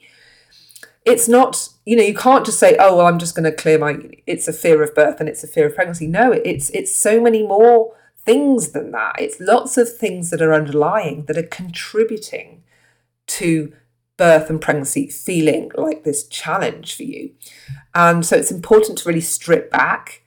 it's 1.05 1.27
not, 1.27 1.69
you 1.85 1.95
know, 1.95 2.03
you 2.03 2.13
can't 2.13 2.45
just 2.45 2.59
say, 2.59 2.75
oh, 2.77 2.97
well, 2.97 3.07
I'm 3.07 3.17
just 3.17 3.35
going 3.35 3.49
to 3.49 3.55
clear 3.55 3.79
my, 3.79 3.97
it's 4.27 4.47
a 4.47 4.53
fear 4.53 4.83
of 4.83 4.93
birth 4.93 5.19
and 5.19 5.27
it's 5.27 5.43
a 5.43 5.47
fear 5.47 5.67
of 5.67 5.75
pregnancy. 5.75 6.05
No, 6.05 6.31
it's, 6.31 6.69
it's 6.71 6.93
so 6.93 7.19
many 7.19 7.41
more 7.41 7.95
things 8.23 8.73
than 8.73 8.91
that. 8.91 9.15
It's 9.19 9.39
lots 9.39 9.77
of 9.77 9.95
things 9.97 10.29
that 10.29 10.41
are 10.41 10.53
underlying 10.53 11.25
that 11.25 11.37
are 11.37 11.43
contributing 11.43 12.63
to 13.27 13.73
birth 14.17 14.49
and 14.51 14.61
pregnancy 14.61 15.07
feeling 15.07 15.71
like 15.75 16.03
this 16.03 16.27
challenge 16.27 16.95
for 16.95 17.03
you. 17.03 17.31
And 17.95 18.23
so 18.23 18.35
it's 18.35 18.51
important 18.51 18.99
to 18.99 19.09
really 19.09 19.21
strip 19.21 19.71
back 19.71 20.20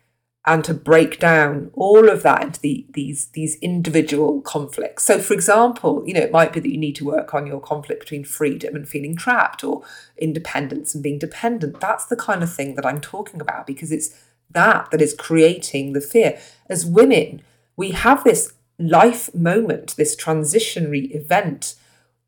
and 0.46 0.62
to 0.64 0.74
break 0.74 1.18
down 1.18 1.70
all 1.72 2.10
of 2.10 2.22
that 2.22 2.42
into 2.42 2.60
the, 2.60 2.86
these 2.90 3.26
these 3.28 3.56
individual 3.56 4.42
conflicts. 4.42 5.04
So, 5.04 5.18
for 5.18 5.32
example, 5.32 6.02
you 6.06 6.12
know, 6.12 6.20
it 6.20 6.32
might 6.32 6.52
be 6.52 6.60
that 6.60 6.70
you 6.70 6.76
need 6.76 6.96
to 6.96 7.04
work 7.04 7.32
on 7.32 7.46
your 7.46 7.60
conflict 7.60 8.00
between 8.00 8.24
freedom 8.24 8.76
and 8.76 8.86
feeling 8.86 9.16
trapped, 9.16 9.64
or 9.64 9.82
independence 10.18 10.94
and 10.94 11.02
being 11.02 11.18
dependent. 11.18 11.80
That's 11.80 12.06
the 12.06 12.16
kind 12.16 12.42
of 12.42 12.52
thing 12.52 12.74
that 12.74 12.84
I'm 12.84 13.00
talking 13.00 13.40
about 13.40 13.66
because 13.66 13.90
it's 13.90 14.14
that 14.50 14.90
that 14.90 15.00
is 15.00 15.14
creating 15.14 15.94
the 15.94 16.00
fear. 16.00 16.38
As 16.68 16.84
women, 16.84 17.42
we 17.76 17.92
have 17.92 18.22
this 18.22 18.52
life 18.78 19.34
moment, 19.34 19.96
this 19.96 20.14
transitionary 20.14 21.14
event 21.14 21.74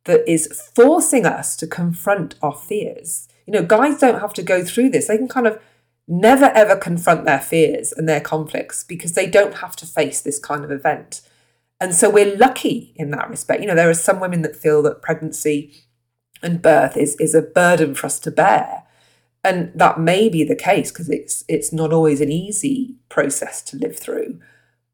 that 0.04 0.26
is 0.30 0.62
forcing 0.74 1.26
us 1.26 1.54
to 1.56 1.66
confront 1.66 2.36
our 2.40 2.54
fears. 2.54 3.28
You 3.46 3.52
know, 3.52 3.62
guys 3.62 3.98
don't 3.98 4.20
have 4.20 4.32
to 4.34 4.42
go 4.42 4.64
through 4.64 4.88
this; 4.88 5.08
they 5.08 5.18
can 5.18 5.28
kind 5.28 5.46
of 5.46 5.60
never 6.08 6.46
ever 6.54 6.76
confront 6.76 7.24
their 7.24 7.40
fears 7.40 7.92
and 7.92 8.08
their 8.08 8.20
conflicts 8.20 8.84
because 8.84 9.12
they 9.12 9.26
don't 9.26 9.54
have 9.54 9.74
to 9.76 9.86
face 9.86 10.20
this 10.20 10.38
kind 10.38 10.64
of 10.64 10.70
event. 10.70 11.22
And 11.80 11.94
so 11.94 12.08
we're 12.08 12.36
lucky 12.36 12.92
in 12.96 13.10
that 13.10 13.28
respect. 13.28 13.60
You 13.60 13.66
know, 13.66 13.74
there 13.74 13.90
are 13.90 13.94
some 13.94 14.20
women 14.20 14.42
that 14.42 14.56
feel 14.56 14.82
that 14.82 15.02
pregnancy 15.02 15.74
and 16.42 16.62
birth 16.62 16.96
is, 16.96 17.16
is 17.20 17.34
a 17.34 17.42
burden 17.42 17.94
for 17.94 18.06
us 18.06 18.18
to 18.20 18.30
bear. 18.30 18.84
And 19.44 19.72
that 19.74 20.00
may 20.00 20.28
be 20.28 20.42
the 20.42 20.56
case 20.56 20.90
because 20.90 21.08
it's 21.08 21.44
it's 21.48 21.72
not 21.72 21.92
always 21.92 22.20
an 22.20 22.32
easy 22.32 22.96
process 23.08 23.62
to 23.62 23.76
live 23.76 23.96
through. 23.96 24.40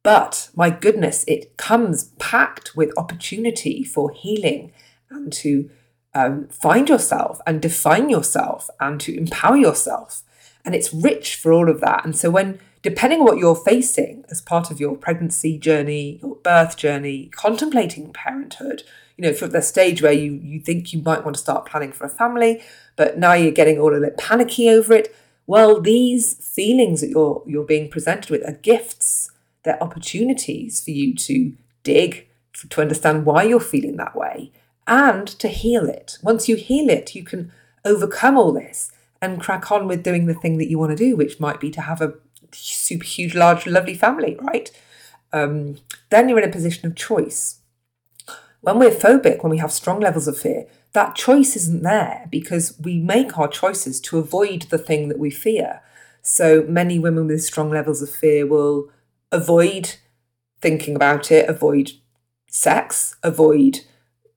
But 0.03 0.51
my 0.55 0.69
goodness, 0.69 1.25
it 1.27 1.57
comes 1.57 2.11
packed 2.19 2.77
with 2.77 2.93
opportunity 2.99 3.83
for 3.85 4.11
healing 4.11 4.73
and 5.09 5.33
to 5.35 5.71
um, 6.15 6.49
find 6.49 6.89
yourself 6.89 7.41
and 7.47 7.63
define 7.63 8.11
yourself 8.11 8.69
and 8.79 9.01
to 9.01 9.17
empower 9.17 9.57
yourself 9.57 10.23
and 10.65 10.75
it's 10.75 10.93
rich 10.93 11.37
for 11.37 11.53
all 11.53 11.69
of 11.69 11.81
that. 11.81 12.05
And 12.05 12.17
so 12.17 12.31
when 12.31 12.59
depending 12.83 13.21
on 13.21 13.27
what 13.27 13.39
you're 13.39 13.55
facing 13.55 14.25
as 14.31 14.41
part 14.41 14.71
of 14.71 14.81
your 14.81 14.97
pregnancy 14.97 15.59
journey, 15.59 16.19
your 16.23 16.37
birth 16.37 16.77
journey, 16.77 17.27
contemplating 17.27 18.13
parenthood, 18.13 18.83
you 19.17 19.23
know, 19.23 19.29
if 19.29 19.41
you're 19.41 19.47
at 19.47 19.53
the 19.53 19.63
stage 19.63 20.03
where 20.03 20.13
you 20.13 20.41
you 20.43 20.61
think 20.61 20.93
you 20.93 21.03
might 21.03 21.25
want 21.25 21.37
to 21.37 21.43
start 21.43 21.67
planning 21.67 21.93
for 21.93 22.05
a 22.05 22.11
family, 22.11 22.63
but 22.97 23.19
now 23.19 23.35
you're 23.35 23.53
getting 23.53 23.79
all 23.79 23.95
a 23.95 24.01
bit 24.01 24.19
panicky 24.19 24.69
over 24.69 24.95
it, 24.95 25.15
well, 25.47 25.81
these 25.81 26.35
feelings 26.35 27.01
that 27.01 27.11
you're 27.11 27.43
you're 27.47 27.65
being 27.65 27.91
presented 27.91 28.31
with 28.31 28.47
are 28.49 28.59
gifts. 28.63 29.31
They're 29.65 29.83
opportunities 29.83 30.81
for 30.81 30.91
you 30.91 31.15
to 31.15 31.53
dig, 31.85 32.27
to 32.69 32.81
understand 32.81 33.27
why 33.27 33.45
you're 33.45 33.61
feeling 33.61 33.97
that 33.97 34.17
way, 34.17 34.51
and 34.87 35.29
to 35.29 35.49
heal 35.49 35.89
it. 35.89 36.19
Once 36.23 36.49
you 36.49 36.57
heal 36.57 36.89
it, 36.91 37.15
you 37.15 37.23
can 37.23 37.53
overcome 37.85 38.37
all 38.37 38.53
this 38.53 38.91
and 39.23 39.41
crack 39.41 39.71
on 39.71 39.87
with 39.87 40.03
doing 40.03 40.27
the 40.27 40.35
thing 40.35 40.59
that 40.59 40.69
you 40.69 40.79
want 40.79 40.91
to 40.91 40.97
do, 40.97 41.17
which 41.17 41.41
might 41.41 41.61
be 41.61 41.71
to 41.71 41.81
have 41.81 42.03
a 42.03 42.15
super 42.51 43.05
huge, 43.05 43.35
large, 43.35 43.67
lovely 43.67 43.95
family, 43.95 44.37
right? 44.41 44.71
Um, 45.33 45.79
then 46.11 46.29
you're 46.29 46.41
in 46.41 46.49
a 46.49 46.53
position 46.53 46.87
of 46.87 46.97
choice. 46.97 47.61
When 48.61 48.79
we're 48.79 48.91
phobic, 48.91 49.43
when 49.43 49.51
we 49.51 49.59
have 49.59 49.73
strong 49.73 50.01
levels 50.01 50.29
of 50.29 50.37
fear, 50.37 50.67
that 50.93 51.15
choice 51.15 51.57
isn't 51.57 51.83
there 51.83 52.27
because 52.31 52.79
we 52.79 52.99
make 52.99 53.39
our 53.39 53.49
choices 53.49 54.01
to 54.03 54.19
avoid 54.19 54.63
the 54.63 54.79
thing 54.79 55.09
that 55.09 55.19
we 55.19 55.31
fear. 55.31 55.81
So 56.21 56.65
many 56.69 56.99
women 56.99 57.29
with 57.29 57.43
strong 57.43 57.71
levels 57.71 58.03
of 58.03 58.11
fear 58.11 58.47
will 58.47 58.91
avoid 59.31 59.97
thinking 60.61 60.95
about 60.95 61.33
it, 61.33 61.49
avoid 61.49 61.93
sex, 62.49 63.17
avoid 63.23 63.81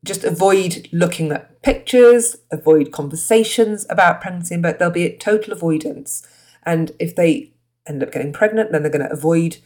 just 0.05 0.23
avoid 0.23 0.87
looking 0.91 1.31
at 1.31 1.61
pictures, 1.61 2.37
avoid 2.51 2.91
conversations 2.91 3.85
about 3.89 4.21
pregnancy, 4.21 4.55
but 4.57 4.77
there'll 4.77 4.93
be 4.93 5.05
a 5.05 5.17
total 5.17 5.51
avoidance. 5.51 6.25
And 6.63 6.91
if 6.99 7.15
they 7.15 7.51
end 7.87 8.03
up 8.03 8.11
getting 8.11 8.31
pregnant, 8.31 8.71
then 8.71 8.83
they're 8.83 8.91
going 8.91 9.07
to 9.07 9.11
avoid 9.11 9.57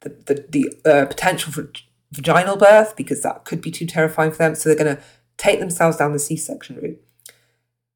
the, 0.00 0.10
the, 0.26 0.46
the 0.48 0.90
uh, 0.90 1.06
potential 1.06 1.52
for 1.52 1.70
vaginal 2.12 2.56
birth 2.56 2.96
because 2.96 3.22
that 3.22 3.44
could 3.44 3.60
be 3.60 3.70
too 3.70 3.86
terrifying 3.86 4.30
for 4.30 4.38
them. 4.38 4.54
So 4.54 4.68
they're 4.68 4.84
going 4.84 4.96
to 4.96 5.02
take 5.36 5.60
themselves 5.60 5.96
down 5.96 6.12
the 6.12 6.18
C 6.18 6.36
section 6.36 6.76
route. 6.76 7.00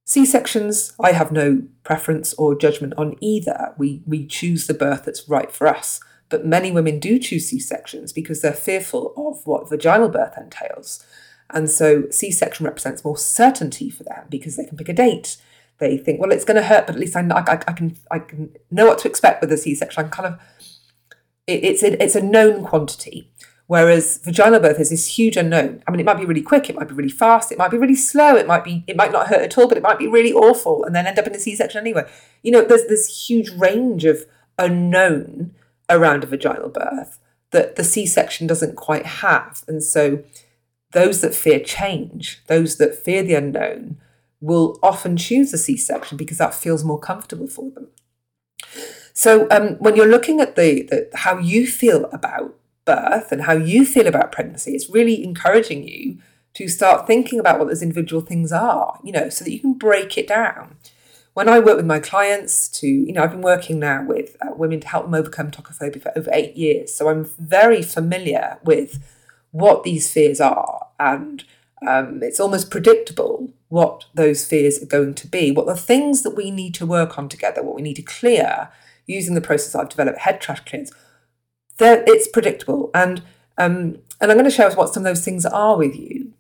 C 0.05 0.27
sections, 0.27 0.93
I 1.01 1.13
have 1.13 1.31
no 1.31 1.63
preference 1.85 2.35
or 2.35 2.57
judgment 2.57 2.95
on 2.97 3.17
either. 3.21 3.75
We, 3.79 4.03
we 4.07 4.27
choose 4.27 4.67
the 4.67 4.75
birth 4.75 5.05
that's 5.05 5.29
right 5.29 5.53
for 5.53 5.67
us. 5.67 6.01
But 6.29 6.47
many 6.47 6.71
women 6.71 7.01
do 7.01 7.19
choose 7.19 7.49
C 7.49 7.59
sections 7.59 8.13
because 8.13 8.41
they're 8.41 8.53
fearful 8.53 9.13
of 9.17 9.47
what 9.47 9.69
vaginal 9.69 10.09
birth 10.09 10.37
entails. 10.37 11.05
And 11.53 11.71
so 11.71 12.09
C 12.11 12.31
section 12.31 12.67
represents 12.67 13.05
more 13.05 13.19
certainty 13.19 13.91
for 13.91 14.05
them 14.05 14.27
because 14.29 14.57
they 14.57 14.65
can 14.65 14.77
pick 14.77 14.89
a 14.89 14.93
date. 14.93 15.37
They 15.79 15.97
think, 15.97 16.21
well, 16.21 16.33
it's 16.33 16.45
going 16.45 16.61
to 16.61 16.69
hurt, 16.69 16.87
but 16.87 16.95
at 16.95 17.01
least 17.01 17.17
I, 17.17 17.23
I, 17.23 17.53
I 17.53 17.73
can 17.73 17.97
I 18.11 18.19
can 18.19 18.55
know 18.71 18.87
what 18.87 18.99
to 18.99 19.09
expect 19.09 19.41
with 19.41 19.51
a 19.51 19.57
C 19.57 19.75
section. 19.75 20.05
I'm 20.05 20.11
kind 20.11 20.35
of 20.35 20.41
it, 21.47 21.65
it's 21.65 21.83
a, 21.83 22.03
it's 22.03 22.15
a 22.15 22.23
known 22.23 22.65
quantity. 22.65 23.31
Whereas 23.67 24.19
vaginal 24.19 24.59
birth 24.59 24.81
is 24.81 24.91
this 24.91 25.17
huge 25.17 25.37
unknown. 25.37 25.85
I 25.87 25.93
mean, 25.93 26.01
it 26.01 26.05
might 26.05 26.19
be 26.19 26.25
really 26.25 26.43
quick, 26.43 26.69
it 26.69 26.75
might 26.75 26.89
be 26.89 26.95
really 26.95 27.09
fast, 27.09 27.53
it 27.53 27.59
might 27.59 27.71
be 27.71 27.79
really 27.79 27.95
slow, 27.95 28.35
it 28.35 28.49
might 28.49 28.65
be 28.65 28.83
it 28.89 28.97
might 28.97 29.13
not 29.13 29.29
hurt 29.29 29.43
at 29.43 29.57
all, 29.57 29.69
but 29.69 29.79
it 29.79 29.83
might 29.83 29.99
be 29.99 30.09
really 30.09 30.33
awful, 30.33 30.85
and 30.85 30.93
then 30.93 31.07
end 31.07 31.21
up 31.21 31.27
in 31.29 31.37
a 31.37 31.39
C-section 31.39 31.81
anyway. 31.81 32.03
You 32.43 32.51
know, 32.51 32.63
there's 32.63 32.87
this 32.87 33.29
huge 33.29 33.51
range 33.51 34.05
of 34.05 34.27
unknown 34.59 35.55
around 35.89 36.25
a 36.25 36.27
vaginal 36.27 36.69
birth 36.69 37.21
that 37.53 37.77
the 37.77 37.85
C-section 37.85 38.49
doesn't 38.49 38.75
quite 38.75 39.07
have, 39.07 39.63
and 39.69 39.85
so 39.85 40.25
those 40.93 41.21
that 41.21 41.35
fear 41.35 41.61
change, 41.61 42.43
those 42.47 42.77
that 42.77 42.95
fear 42.95 43.23
the 43.23 43.35
unknown, 43.35 43.99
will 44.41 44.79
often 44.83 45.17
choose 45.17 45.53
a 45.53 45.59
C 45.59 45.77
section 45.77 46.17
because 46.17 46.39
that 46.39 46.55
feels 46.55 46.83
more 46.85 46.99
comfortable 46.99 47.47
for 47.47 47.71
them. 47.71 47.89
So, 49.13 49.47
um, 49.51 49.75
when 49.79 49.97
you're 49.97 50.07
looking 50.07 50.41
at 50.41 50.57
the, 50.57 50.83
the 50.83 51.11
how 51.15 51.39
you 51.39 51.67
feel 51.67 52.07
about 52.07 52.57
birth 52.85 53.33
and 53.33 53.43
how 53.43 53.53
you 53.53 53.85
feel 53.85 54.07
about 54.07 54.33
pregnancy, 54.33 54.73
it's 54.73 54.89
really 54.89 55.23
encouraging 55.23 55.87
you 55.87 56.19
to 56.55 56.69
start 56.69 57.07
thinking 57.07 57.39
about 57.39 57.59
what 57.59 57.69
those 57.69 57.83
individual 57.83 58.23
things 58.23 58.51
are, 58.51 58.99
you 59.05 59.13
know, 59.13 59.29
so 59.29 59.45
that 59.45 59.53
you 59.53 59.61
can 59.61 59.75
break 59.75 60.17
it 60.19 60.27
down. 60.27 60.77
when 61.35 61.49
I 61.49 61.61
work 61.61 61.77
with 61.77 61.87
my 61.87 62.01
clients 62.01 62.69
to, 62.81 62.87
you 62.87 63.13
know, 63.13 63.23
I've 63.23 63.31
been 63.31 63.41
working 63.41 63.79
now 63.79 64.05
with 64.05 64.37
uh, 64.43 64.53
women 64.55 64.81
to 64.81 64.89
help 64.89 65.05
them 65.05 65.15
overcome 65.15 65.51
tocophobia 65.51 66.03
for 66.03 66.13
over 66.17 66.31
eight 66.33 66.57
years. 66.57 66.93
So 66.95 67.09
I'm 67.09 67.25
very 67.39 67.83
familiar 67.83 68.59
with 68.65 69.03
what 69.51 69.83
these 69.83 70.13
fears 70.13 70.41
are. 70.41 70.89
And 70.99 71.45
um, 71.87 72.23
it's 72.23 72.41
almost 72.41 72.71
predictable 72.71 73.53
what 73.69 74.07
those 74.15 74.45
fears 74.45 74.83
are 74.83 74.87
going 74.87 75.15
to 75.15 75.27
be, 75.27 75.53
what 75.53 75.67
the 75.67 75.77
things 75.77 76.23
that 76.23 76.37
we 76.37 76.51
need 76.51 76.75
to 76.75 76.87
work 76.87 77.19
on 77.19 77.29
together, 77.29 77.63
what 77.63 77.77
we 77.77 77.83
need 77.83 77.97
to 77.97 78.03
clear 78.03 78.69
using 79.07 79.35
the 79.35 79.41
process 79.41 79.75
I've 79.75 79.89
developed, 79.89 80.21
head 80.21 80.41
trash 80.41 80.61
clearance. 80.65 80.93
It's 81.79 82.29
predictable. 82.29 82.91
And, 82.95 83.23
um, 83.57 83.99
and 84.21 84.31
I'm 84.31 84.37
going 84.37 84.45
to 84.45 84.51
share 84.51 84.69
with 84.69 84.77
what 84.77 84.93
some 84.93 85.03
of 85.03 85.11
those 85.11 85.25
things 85.25 85.47
are 85.47 85.77
with 85.77 85.97
you 85.97 86.33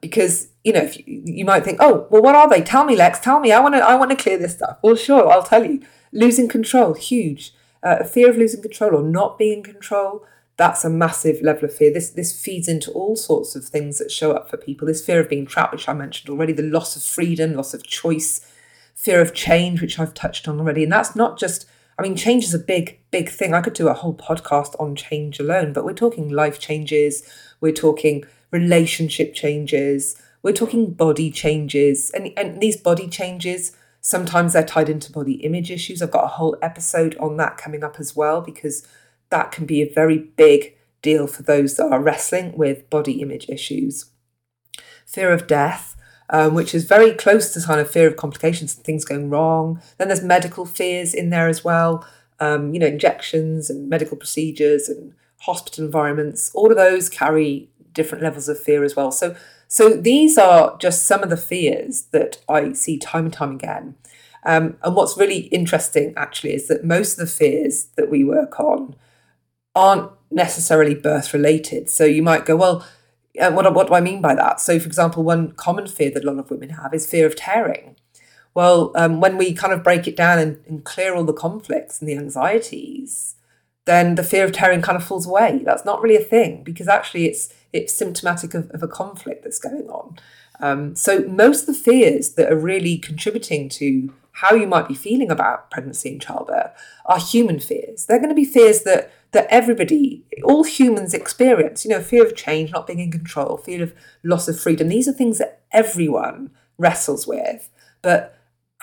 because 0.00 0.48
you 0.64 0.72
know, 0.72 0.90
you, 1.06 1.22
you, 1.24 1.44
might 1.44 1.64
think, 1.64 1.78
oh, 1.80 2.06
well, 2.10 2.22
what 2.22 2.34
are 2.34 2.48
they? 2.48 2.62
Tell 2.62 2.84
me, 2.84 2.96
Lex. 2.96 3.18
Tell 3.20 3.40
me. 3.40 3.52
I 3.52 3.60
want 3.60 3.74
to. 3.74 3.80
I 3.80 3.94
want 3.94 4.10
to 4.10 4.16
clear 4.16 4.38
this 4.38 4.54
stuff. 4.54 4.78
Well, 4.82 4.96
sure, 4.96 5.30
I'll 5.30 5.42
tell 5.42 5.64
you. 5.64 5.82
Losing 6.12 6.48
control, 6.48 6.94
huge. 6.94 7.54
Uh, 7.82 8.04
fear 8.04 8.28
of 8.28 8.36
losing 8.36 8.60
control 8.60 8.94
or 8.94 9.02
not 9.02 9.38
being 9.38 9.58
in 9.58 9.62
control. 9.62 10.26
That's 10.60 10.84
a 10.84 10.90
massive 10.90 11.40
level 11.40 11.64
of 11.64 11.74
fear. 11.74 11.90
This 11.90 12.10
this 12.10 12.38
feeds 12.38 12.68
into 12.68 12.90
all 12.90 13.16
sorts 13.16 13.56
of 13.56 13.64
things 13.64 13.96
that 13.96 14.10
show 14.10 14.32
up 14.32 14.50
for 14.50 14.58
people. 14.58 14.86
This 14.86 15.02
fear 15.02 15.18
of 15.18 15.30
being 15.30 15.46
trapped, 15.46 15.72
which 15.72 15.88
I 15.88 15.94
mentioned 15.94 16.28
already, 16.28 16.52
the 16.52 16.62
loss 16.62 16.96
of 16.96 17.02
freedom, 17.02 17.54
loss 17.54 17.72
of 17.72 17.82
choice, 17.82 18.46
fear 18.94 19.22
of 19.22 19.32
change, 19.32 19.80
which 19.80 19.98
I've 19.98 20.12
touched 20.12 20.46
on 20.46 20.60
already. 20.60 20.82
And 20.82 20.92
that's 20.92 21.16
not 21.16 21.38
just. 21.38 21.64
I 21.98 22.02
mean, 22.02 22.14
change 22.14 22.44
is 22.44 22.52
a 22.52 22.58
big, 22.58 22.98
big 23.10 23.30
thing. 23.30 23.54
I 23.54 23.62
could 23.62 23.72
do 23.72 23.88
a 23.88 23.94
whole 23.94 24.14
podcast 24.14 24.78
on 24.78 24.96
change 24.96 25.40
alone, 25.40 25.72
but 25.72 25.86
we're 25.86 25.94
talking 25.94 26.28
life 26.28 26.58
changes. 26.58 27.22
We're 27.62 27.72
talking 27.72 28.24
relationship 28.52 29.32
changes 29.32 30.20
we're 30.42 30.52
talking 30.52 30.92
body 30.92 31.30
changes, 31.30 32.10
and, 32.10 32.30
and 32.36 32.60
these 32.60 32.76
body 32.76 33.08
changes, 33.08 33.76
sometimes 34.00 34.54
they're 34.54 34.64
tied 34.64 34.88
into 34.88 35.12
body 35.12 35.34
image 35.34 35.70
issues. 35.70 36.00
I've 36.00 36.10
got 36.10 36.24
a 36.24 36.28
whole 36.28 36.56
episode 36.62 37.16
on 37.18 37.36
that 37.36 37.58
coming 37.58 37.84
up 37.84 37.96
as 37.98 38.16
well, 38.16 38.40
because 38.40 38.86
that 39.30 39.52
can 39.52 39.66
be 39.66 39.82
a 39.82 39.92
very 39.92 40.18
big 40.18 40.76
deal 41.02 41.26
for 41.26 41.42
those 41.42 41.76
that 41.76 41.90
are 41.90 42.00
wrestling 42.00 42.56
with 42.56 42.88
body 42.90 43.22
image 43.22 43.48
issues. 43.48 44.06
Fear 45.06 45.32
of 45.32 45.46
death, 45.46 45.96
um, 46.28 46.54
which 46.54 46.74
is 46.74 46.84
very 46.84 47.12
close 47.12 47.52
to 47.54 47.60
kind 47.60 47.80
of 47.80 47.90
fear 47.90 48.06
of 48.06 48.16
complications 48.16 48.76
and 48.76 48.84
things 48.84 49.04
going 49.04 49.30
wrong. 49.30 49.80
Then 49.98 50.08
there's 50.08 50.22
medical 50.22 50.64
fears 50.64 51.14
in 51.14 51.30
there 51.30 51.48
as 51.48 51.64
well, 51.64 52.06
um, 52.38 52.72
you 52.72 52.80
know, 52.80 52.86
injections 52.86 53.70
and 53.70 53.88
medical 53.88 54.16
procedures 54.16 54.88
and 54.88 55.14
hospital 55.40 55.84
environments. 55.84 56.50
All 56.54 56.70
of 56.70 56.76
those 56.76 57.08
carry 57.08 57.68
different 57.92 58.22
levels 58.22 58.48
of 58.48 58.60
fear 58.60 58.84
as 58.84 58.94
well. 58.94 59.10
So 59.10 59.34
so 59.72 59.90
these 59.90 60.36
are 60.36 60.76
just 60.78 61.06
some 61.06 61.22
of 61.22 61.30
the 61.30 61.36
fears 61.36 62.02
that 62.10 62.38
I 62.48 62.72
see 62.72 62.98
time 62.98 63.26
and 63.26 63.32
time 63.32 63.52
again. 63.52 63.94
Um, 64.44 64.76
and 64.82 64.96
what's 64.96 65.16
really 65.16 65.42
interesting 65.52 66.12
actually 66.16 66.54
is 66.54 66.66
that 66.66 66.84
most 66.84 67.12
of 67.12 67.18
the 67.18 67.32
fears 67.32 67.84
that 67.96 68.10
we 68.10 68.24
work 68.24 68.58
on 68.58 68.96
aren't 69.74 70.10
necessarily 70.30 70.94
birth 70.94 71.32
related. 71.32 71.90
So 71.90 72.04
you 72.04 72.22
might 72.22 72.46
go, 72.46 72.56
well, 72.56 72.86
uh, 73.40 73.50
what, 73.52 73.72
what 73.74 73.88
do 73.88 73.94
I 73.94 74.00
mean 74.00 74.20
by 74.20 74.34
that? 74.34 74.60
So, 74.60 74.78
for 74.78 74.86
example, 74.86 75.22
one 75.22 75.52
common 75.52 75.86
fear 75.86 76.10
that 76.10 76.24
a 76.24 76.26
lot 76.26 76.38
of 76.38 76.50
women 76.50 76.70
have 76.70 76.92
is 76.94 77.06
fear 77.06 77.26
of 77.26 77.36
tearing. 77.36 77.96
Well, 78.54 78.92
um, 78.96 79.20
when 79.20 79.36
we 79.36 79.52
kind 79.52 79.72
of 79.72 79.84
break 79.84 80.08
it 80.08 80.16
down 80.16 80.38
and, 80.38 80.60
and 80.66 80.84
clear 80.84 81.14
all 81.14 81.24
the 81.24 81.32
conflicts 81.32 82.00
and 82.00 82.08
the 82.08 82.16
anxieties, 82.16 83.36
then 83.84 84.16
the 84.16 84.24
fear 84.24 84.44
of 84.44 84.52
tearing 84.52 84.82
kind 84.82 84.96
of 84.96 85.04
falls 85.04 85.26
away. 85.26 85.62
That's 85.64 85.84
not 85.84 86.02
really 86.02 86.16
a 86.16 86.20
thing 86.20 86.62
because 86.64 86.88
actually 86.88 87.26
it's 87.26 87.52
it's 87.72 87.94
symptomatic 87.94 88.52
of, 88.54 88.68
of 88.70 88.82
a 88.82 88.88
conflict 88.88 89.44
that's 89.44 89.60
going 89.60 89.88
on. 89.88 90.18
Um, 90.58 90.96
so 90.96 91.20
most 91.20 91.60
of 91.60 91.66
the 91.68 91.80
fears 91.80 92.30
that 92.34 92.52
are 92.52 92.58
really 92.58 92.98
contributing 92.98 93.68
to 93.70 94.12
how 94.32 94.54
you 94.54 94.66
might 94.66 94.88
be 94.88 94.94
feeling 94.94 95.30
about 95.30 95.70
pregnancy 95.70 96.10
and 96.10 96.20
childbirth 96.20 96.72
are 97.06 97.18
human 97.18 97.60
fears. 97.60 98.06
They're 98.06 98.18
going 98.18 98.30
to 98.30 98.34
be 98.34 98.44
fears 98.44 98.82
that 98.82 99.12
that 99.32 99.46
everybody, 99.50 100.24
all 100.44 100.64
humans 100.64 101.14
experience. 101.14 101.84
You 101.84 101.90
know, 101.90 102.00
fear 102.00 102.24
of 102.24 102.36
change, 102.36 102.72
not 102.72 102.86
being 102.86 102.98
in 102.98 103.12
control, 103.12 103.56
fear 103.56 103.82
of 103.82 103.94
loss 104.22 104.48
of 104.48 104.58
freedom. 104.58 104.88
These 104.88 105.08
are 105.08 105.12
things 105.12 105.38
that 105.38 105.62
everyone 105.72 106.50
wrestles 106.78 107.26
with. 107.26 107.68
But 108.02 108.36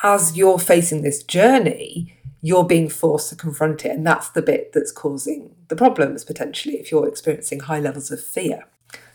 as 0.03 0.37
you're 0.37 0.59
facing 0.59 1.01
this 1.01 1.23
journey, 1.23 2.17
you're 2.41 2.63
being 2.63 2.87
forced 2.87 3.29
to 3.29 3.35
confront 3.35 3.85
it. 3.85 3.91
And 3.91 4.05
that's 4.05 4.29
the 4.29 4.41
bit 4.41 4.71
that's 4.73 4.91
causing 4.91 5.55
the 5.67 5.75
problems 5.75 6.23
potentially 6.23 6.75
if 6.75 6.91
you're 6.91 7.07
experiencing 7.07 7.61
high 7.61 7.79
levels 7.79 8.11
of 8.11 8.23
fear. 8.23 8.65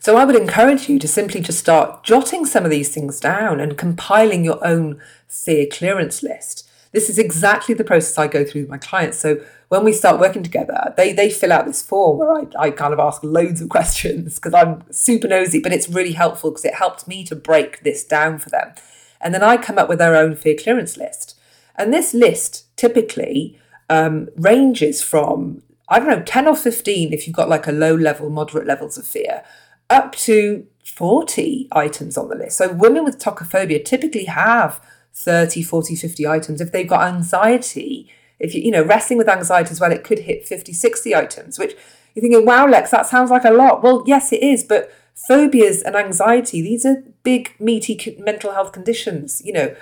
So 0.00 0.16
I 0.16 0.24
would 0.24 0.36
encourage 0.36 0.88
you 0.88 0.98
to 0.98 1.08
simply 1.08 1.40
just 1.40 1.60
start 1.60 2.02
jotting 2.02 2.44
some 2.44 2.64
of 2.64 2.70
these 2.70 2.92
things 2.92 3.20
down 3.20 3.60
and 3.60 3.78
compiling 3.78 4.44
your 4.44 4.64
own 4.66 5.00
fear 5.28 5.66
clearance 5.70 6.22
list. 6.22 6.68
This 6.90 7.08
is 7.08 7.18
exactly 7.18 7.74
the 7.74 7.84
process 7.84 8.18
I 8.18 8.26
go 8.26 8.44
through 8.44 8.62
with 8.62 8.70
my 8.70 8.78
clients. 8.78 9.18
So 9.18 9.42
when 9.72 9.84
we 9.84 9.92
start 9.94 10.20
working 10.20 10.42
together, 10.42 10.92
they 10.98 11.14
they 11.14 11.30
fill 11.30 11.50
out 11.50 11.64
this 11.64 11.80
form 11.80 12.18
where 12.18 12.30
I, 12.30 12.46
I 12.58 12.70
kind 12.70 12.92
of 12.92 13.00
ask 13.00 13.24
loads 13.24 13.62
of 13.62 13.68
questions 13.76 14.34
because 14.34 14.52
I'm 14.52 14.84
super 14.92 15.26
nosy, 15.26 15.60
but 15.60 15.72
it's 15.72 15.88
really 15.88 16.12
helpful 16.12 16.50
because 16.50 16.66
it 16.66 16.74
helped 16.74 17.08
me 17.08 17.24
to 17.24 17.34
break 17.34 17.82
this 17.82 18.04
down 18.04 18.38
for 18.38 18.50
them. 18.50 18.74
And 19.18 19.32
then 19.32 19.42
I 19.42 19.56
come 19.56 19.78
up 19.78 19.88
with 19.88 19.98
their 19.98 20.14
own 20.14 20.36
fear 20.36 20.54
clearance 20.62 20.98
list. 20.98 21.38
And 21.74 21.90
this 21.90 22.12
list 22.12 22.66
typically 22.76 23.58
um, 23.88 24.28
ranges 24.36 25.02
from, 25.02 25.62
I 25.88 25.98
don't 25.98 26.08
know, 26.08 26.22
10 26.22 26.48
or 26.48 26.56
15 26.56 27.14
if 27.14 27.26
you've 27.26 27.34
got 27.34 27.48
like 27.48 27.66
a 27.66 27.72
low 27.72 27.94
level, 27.94 28.28
moderate 28.28 28.66
levels 28.66 28.98
of 28.98 29.06
fear, 29.06 29.42
up 29.88 30.14
to 30.16 30.66
40 30.84 31.68
items 31.72 32.18
on 32.18 32.28
the 32.28 32.36
list. 32.36 32.58
So 32.58 32.70
women 32.70 33.04
with 33.04 33.18
tocophobia 33.18 33.82
typically 33.82 34.26
have 34.26 34.86
30, 35.14 35.62
40, 35.62 35.96
50 35.96 36.26
items. 36.26 36.60
If 36.60 36.72
they've 36.72 36.86
got 36.86 37.08
anxiety, 37.08 38.10
if 38.42 38.54
you, 38.54 38.60
you 38.60 38.70
know, 38.70 38.82
wrestling 38.82 39.16
with 39.16 39.28
anxiety 39.28 39.70
as 39.70 39.80
well, 39.80 39.92
it 39.92 40.04
could 40.04 40.20
hit 40.20 40.46
50, 40.46 40.72
60 40.72 41.14
items, 41.14 41.58
which 41.58 41.74
you're 42.14 42.22
thinking, 42.22 42.44
wow, 42.44 42.66
Lex, 42.66 42.90
that 42.90 43.06
sounds 43.06 43.30
like 43.30 43.44
a 43.44 43.50
lot. 43.50 43.82
Well, 43.82 44.02
yes, 44.06 44.32
it 44.32 44.42
is, 44.42 44.64
but 44.64 44.92
phobias 45.14 45.82
and 45.82 45.94
anxiety, 45.94 46.60
these 46.60 46.84
are 46.84 47.04
big, 47.22 47.54
meaty 47.58 48.16
mental 48.18 48.52
health 48.52 48.72
conditions, 48.72 49.40
you 49.44 49.52
know, 49.52 49.74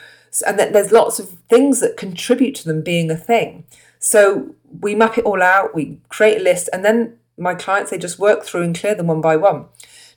and 0.46 0.58
that 0.58 0.72
there's 0.72 0.92
lots 0.92 1.18
of 1.18 1.30
things 1.48 1.80
that 1.80 1.96
contribute 1.96 2.54
to 2.56 2.64
them 2.64 2.82
being 2.82 3.11
a 3.11 3.16
thing. 3.16 3.64
So 3.98 4.54
we 4.80 4.94
map 4.94 5.18
it 5.18 5.24
all 5.24 5.42
out, 5.42 5.74
we 5.74 5.98
create 6.08 6.40
a 6.40 6.44
list, 6.44 6.68
and 6.72 6.84
then 6.84 7.18
my 7.38 7.54
clients, 7.54 7.90
they 7.90 7.98
just 7.98 8.18
work 8.18 8.44
through 8.44 8.62
and 8.62 8.78
clear 8.78 8.94
them 8.94 9.06
one 9.06 9.22
by 9.22 9.36
one. 9.36 9.66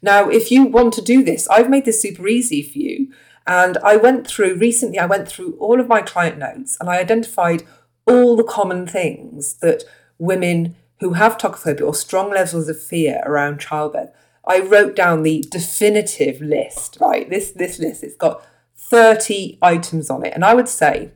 Now, 0.02 0.30
if 0.30 0.52
you 0.52 0.66
want 0.66 0.94
to 0.96 1.02
do 1.02 1.24
this, 1.24 1.48
I've 1.48 1.70
made 1.70 1.86
this 1.86 2.02
super 2.02 2.28
easy 2.28 2.62
for 2.62 2.78
you. 2.78 3.14
And 3.48 3.78
I 3.78 3.98
went 3.98 4.28
through 4.28 4.56
recently, 4.56 5.00
I 5.00 5.06
went 5.06 5.28
through 5.28 5.58
all 5.60 5.80
of 5.80 5.88
my 5.88 6.02
client 6.02 6.38
notes 6.38 6.78
and 6.80 6.90
I 6.90 6.98
identified 7.00 7.64
all 8.06 8.36
the 8.36 8.44
common 8.44 8.88
things 8.88 9.56
that 9.56 9.84
women 10.18 10.76
who 11.00 11.14
have 11.14 11.38
tocophobia 11.38 11.86
or 11.86 11.94
strong 11.94 12.30
levels 12.32 12.70
of 12.70 12.82
fear 12.82 13.22
around 13.26 13.60
childbirth. 13.60 14.10
I 14.46 14.60
wrote 14.60 14.96
down 14.96 15.24
the 15.24 15.44
definitive 15.50 16.42
list, 16.42 16.98
right? 17.00 17.30
This 17.30 17.52
this 17.52 17.80
list, 17.80 18.04
it's 18.04 18.16
got 18.16 18.46
30 18.78 19.58
items 19.62 20.10
on 20.10 20.26
it. 20.26 20.34
And 20.34 20.46
I 20.46 20.54
would 20.54 20.70
say 20.70 21.12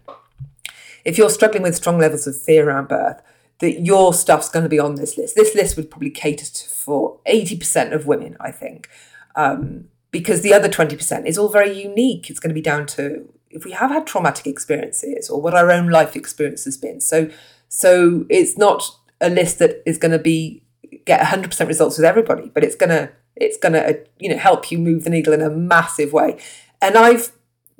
if 1.05 1.17
you're 1.17 1.29
struggling 1.29 1.63
with 1.63 1.75
strong 1.75 1.97
levels 1.97 2.27
of 2.27 2.39
fear 2.39 2.67
around 2.67 2.89
birth, 2.89 3.21
that 3.59 3.81
your 3.81 4.13
stuff's 4.13 4.49
going 4.49 4.63
to 4.63 4.69
be 4.69 4.79
on 4.79 4.95
this 4.95 5.17
list. 5.17 5.35
This 5.35 5.55
list 5.55 5.77
would 5.77 5.89
probably 5.89 6.09
cater 6.09 6.45
to, 6.45 6.69
for 6.69 7.19
80% 7.27 7.93
of 7.93 8.05
women, 8.05 8.35
I 8.39 8.51
think, 8.51 8.89
um, 9.35 9.85
because 10.11 10.41
the 10.41 10.53
other 10.53 10.69
20% 10.69 11.25
is 11.25 11.38
all 11.38 11.49
very 11.49 11.81
unique. 11.81 12.29
It's 12.29 12.39
going 12.39 12.49
to 12.49 12.53
be 12.53 12.61
down 12.61 12.85
to 12.88 13.31
if 13.49 13.65
we 13.65 13.71
have 13.71 13.91
had 13.91 14.05
traumatic 14.05 14.47
experiences 14.47 15.29
or 15.29 15.41
what 15.41 15.53
our 15.53 15.71
own 15.71 15.89
life 15.89 16.15
experience 16.15 16.65
has 16.65 16.77
been. 16.77 17.01
So, 17.01 17.29
so 17.69 18.25
it's 18.29 18.57
not 18.57 18.97
a 19.21 19.29
list 19.29 19.59
that 19.59 19.81
is 19.85 19.97
going 19.97 20.11
to 20.11 20.19
be 20.19 20.63
get 21.05 21.21
100% 21.21 21.67
results 21.67 21.97
with 21.97 22.05
everybody, 22.05 22.51
but 22.53 22.63
it's 22.63 22.75
going 22.75 22.89
to 22.89 23.11
it's 23.35 23.57
going 23.57 23.73
to 23.73 23.87
uh, 23.87 23.93
you 24.19 24.29
know 24.29 24.37
help 24.37 24.71
you 24.71 24.77
move 24.77 25.03
the 25.03 25.09
needle 25.09 25.33
in 25.33 25.41
a 25.41 25.49
massive 25.49 26.13
way. 26.13 26.39
And 26.81 26.97
I've 26.97 27.31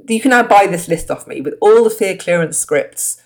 you 0.07 0.22
can 0.22 0.32
now 0.32 0.43
buy 0.43 0.68
this 0.68 0.88
list 0.88 1.11
off 1.11 1.28
me 1.28 1.41
with 1.41 1.55
all 1.59 1.84
the 1.84 1.89
fear 1.89 2.15
clearance 2.15 2.57
scripts 2.57 3.22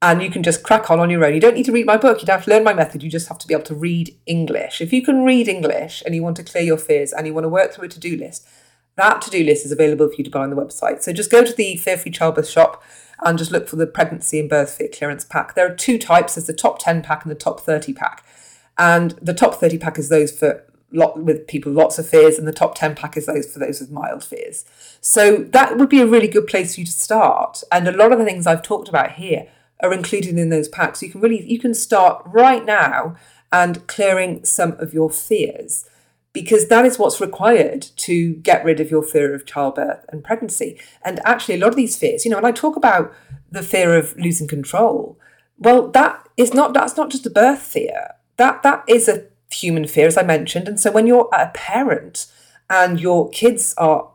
and 0.00 0.22
you 0.22 0.30
can 0.30 0.42
just 0.42 0.62
crack 0.62 0.90
on 0.90 1.00
on 1.00 1.10
your 1.10 1.24
own. 1.24 1.34
You 1.34 1.40
don't 1.40 1.54
need 1.54 1.64
to 1.64 1.72
read 1.72 1.86
my 1.86 1.96
book. 1.96 2.20
You 2.20 2.26
don't 2.26 2.36
have 2.36 2.44
to 2.44 2.50
learn 2.50 2.62
my 2.62 2.74
method. 2.74 3.02
You 3.02 3.10
just 3.10 3.28
have 3.28 3.38
to 3.38 3.46
be 3.46 3.54
able 3.54 3.64
to 3.64 3.74
read 3.74 4.14
English. 4.26 4.80
If 4.80 4.92
you 4.92 5.02
can 5.02 5.24
read 5.24 5.48
English 5.48 6.02
and 6.04 6.14
you 6.14 6.22
want 6.22 6.36
to 6.36 6.44
clear 6.44 6.62
your 6.62 6.76
fears 6.76 7.12
and 7.12 7.26
you 7.26 7.32
want 7.32 7.44
to 7.44 7.48
work 7.48 7.72
through 7.72 7.86
a 7.86 7.88
to 7.88 7.98
do 8.00 8.16
list, 8.16 8.46
that 8.96 9.20
to 9.22 9.30
do 9.30 9.44
list 9.44 9.64
is 9.64 9.72
available 9.72 10.08
for 10.08 10.14
you 10.16 10.24
to 10.24 10.30
buy 10.30 10.40
on 10.40 10.50
the 10.50 10.56
website. 10.56 11.02
So 11.02 11.12
just 11.12 11.30
go 11.30 11.44
to 11.44 11.52
the 11.52 11.76
Fear 11.76 11.98
Free 11.98 12.12
Childbirth 12.12 12.48
shop 12.48 12.82
and 13.24 13.38
just 13.38 13.50
look 13.50 13.68
for 13.68 13.76
the 13.76 13.86
pregnancy 13.86 14.38
and 14.40 14.48
birth 14.48 14.74
fear 14.74 14.88
clearance 14.92 15.24
pack. 15.24 15.54
There 15.54 15.66
are 15.66 15.74
two 15.74 15.98
types 15.98 16.34
there's 16.34 16.46
the 16.46 16.52
top 16.52 16.78
10 16.78 17.02
pack 17.02 17.24
and 17.24 17.30
the 17.30 17.36
top 17.36 17.60
30 17.60 17.92
pack. 17.92 18.24
And 18.76 19.12
the 19.22 19.34
top 19.34 19.54
30 19.54 19.78
pack 19.78 19.98
is 19.98 20.08
those 20.08 20.36
for 20.36 20.64
lot 20.92 21.20
with 21.20 21.46
people 21.46 21.72
lots 21.72 21.98
of 21.98 22.08
fears, 22.08 22.38
and 22.38 22.46
the 22.46 22.52
top 22.52 22.74
10 22.76 22.94
pack 22.94 23.16
is 23.16 23.26
those 23.26 23.52
for 23.52 23.58
those 23.58 23.80
with 23.80 23.90
mild 23.90 24.22
fears. 24.22 24.64
So 25.00 25.38
that 25.38 25.76
would 25.76 25.88
be 25.88 26.00
a 26.00 26.06
really 26.06 26.28
good 26.28 26.46
place 26.46 26.74
for 26.74 26.80
you 26.80 26.86
to 26.86 26.92
start. 26.92 27.62
And 27.72 27.88
a 27.88 27.92
lot 27.92 28.12
of 28.12 28.18
the 28.18 28.24
things 28.24 28.46
I've 28.46 28.62
talked 28.62 28.88
about 28.88 29.12
here 29.12 29.48
are 29.80 29.92
included 29.92 30.38
in 30.38 30.50
those 30.50 30.68
packs. 30.68 31.02
You 31.02 31.10
can 31.10 31.20
really 31.20 31.44
you 31.50 31.58
can 31.58 31.74
start 31.74 32.22
right 32.26 32.64
now 32.64 33.16
and 33.52 33.86
clearing 33.86 34.44
some 34.44 34.72
of 34.72 34.94
your 34.94 35.10
fears 35.10 35.88
because 36.34 36.68
that 36.68 36.84
is 36.84 36.98
what's 36.98 37.20
required 37.20 37.80
to 37.96 38.34
get 38.34 38.64
rid 38.64 38.80
of 38.80 38.90
your 38.90 39.02
fear 39.02 39.34
of 39.34 39.46
childbirth 39.46 40.04
and 40.10 40.22
pregnancy. 40.22 40.78
And 41.02 41.20
actually, 41.24 41.54
a 41.54 41.58
lot 41.58 41.70
of 41.70 41.76
these 41.76 41.96
fears, 41.96 42.24
you 42.24 42.30
know, 42.30 42.36
when 42.36 42.44
I 42.44 42.52
talk 42.52 42.76
about 42.76 43.14
the 43.50 43.62
fear 43.62 43.96
of 43.96 44.14
losing 44.18 44.48
control. 44.48 45.18
Well, 45.56 45.88
that 45.92 46.28
is 46.36 46.52
not 46.52 46.74
that's 46.74 46.96
not 46.96 47.10
just 47.10 47.24
a 47.24 47.30
birth 47.30 47.62
fear. 47.62 48.10
That 48.36 48.62
that 48.64 48.84
is 48.86 49.08
a 49.08 49.26
human 49.50 49.86
fear, 49.86 50.08
as 50.08 50.18
I 50.18 50.24
mentioned. 50.24 50.68
And 50.68 50.78
so 50.78 50.90
when 50.90 51.06
you're 51.06 51.30
a 51.32 51.48
parent 51.54 52.26
and 52.68 53.00
your 53.00 53.30
kids 53.30 53.72
are 53.78 54.10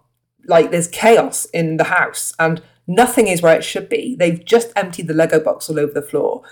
like 0.46 0.72
there's 0.72 0.88
chaos 0.88 1.46
in 1.46 1.78
the 1.78 1.86
house 1.86 2.34
and 2.38 2.62
nothing 2.86 3.28
is 3.28 3.42
where 3.42 3.56
it 3.56 3.64
should 3.64 3.88
be. 3.88 4.16
They've 4.18 4.44
just 4.44 4.74
emptied 4.76 5.08
the 5.08 5.14
Lego 5.14 5.40
box 5.40 5.70
all 5.70 5.80
over 5.80 5.94
the 5.94 6.02
floor. 6.02 6.44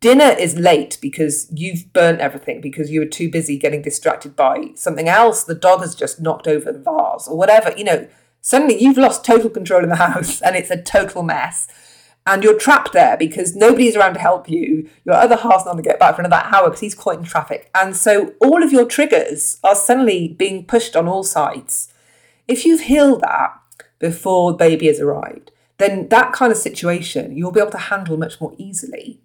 Dinner 0.00 0.36
is 0.38 0.58
late 0.58 0.98
because 1.00 1.50
you've 1.52 1.92
burnt 1.92 2.20
everything 2.20 2.60
because 2.60 2.90
you 2.90 3.00
were 3.00 3.06
too 3.06 3.30
busy 3.30 3.56
getting 3.58 3.82
distracted 3.82 4.36
by 4.36 4.72
something 4.74 5.08
else. 5.08 5.44
The 5.44 5.54
dog 5.54 5.80
has 5.80 5.94
just 5.94 6.20
knocked 6.20 6.46
over 6.46 6.70
the 6.70 6.78
vase 6.78 7.26
or 7.26 7.36
whatever. 7.36 7.72
You 7.76 7.84
know, 7.84 8.08
suddenly 8.40 8.80
you've 8.80 8.98
lost 8.98 9.24
total 9.24 9.48
control 9.48 9.82
in 9.82 9.88
the 9.88 9.96
house 10.06 10.42
and 10.42 10.54
it's 10.54 10.70
a 10.70 10.82
total 10.82 11.22
mess. 11.22 11.66
And 12.28 12.42
you're 12.42 12.58
trapped 12.58 12.92
there 12.92 13.16
because 13.16 13.54
nobody's 13.54 13.94
around 13.94 14.14
to 14.14 14.20
help 14.20 14.50
you. 14.50 14.90
Your 15.04 15.14
other 15.14 15.36
half's 15.36 15.64
not 15.64 15.72
going 15.72 15.84
to 15.84 15.88
get 15.88 16.00
back 16.00 16.16
for 16.16 16.22
another 16.22 16.42
hour 16.44 16.64
because 16.64 16.80
he's 16.80 16.94
caught 16.94 17.18
in 17.18 17.24
traffic. 17.24 17.70
And 17.72 17.96
so 17.96 18.34
all 18.40 18.64
of 18.64 18.72
your 18.72 18.84
triggers 18.84 19.58
are 19.62 19.76
suddenly 19.76 20.28
being 20.28 20.64
pushed 20.66 20.96
on 20.96 21.06
all 21.06 21.22
sides. 21.22 21.88
If 22.48 22.64
you've 22.64 22.82
healed 22.82 23.20
that 23.20 23.52
before 24.00 24.52
the 24.52 24.58
baby 24.58 24.88
has 24.88 25.00
arrived, 25.00 25.52
then 25.78 26.08
that 26.08 26.32
kind 26.32 26.50
of 26.50 26.58
situation 26.58 27.36
you'll 27.36 27.52
be 27.52 27.60
able 27.60 27.70
to 27.70 27.78
handle 27.78 28.16
much 28.16 28.40
more 28.40 28.54
easily. 28.58 29.20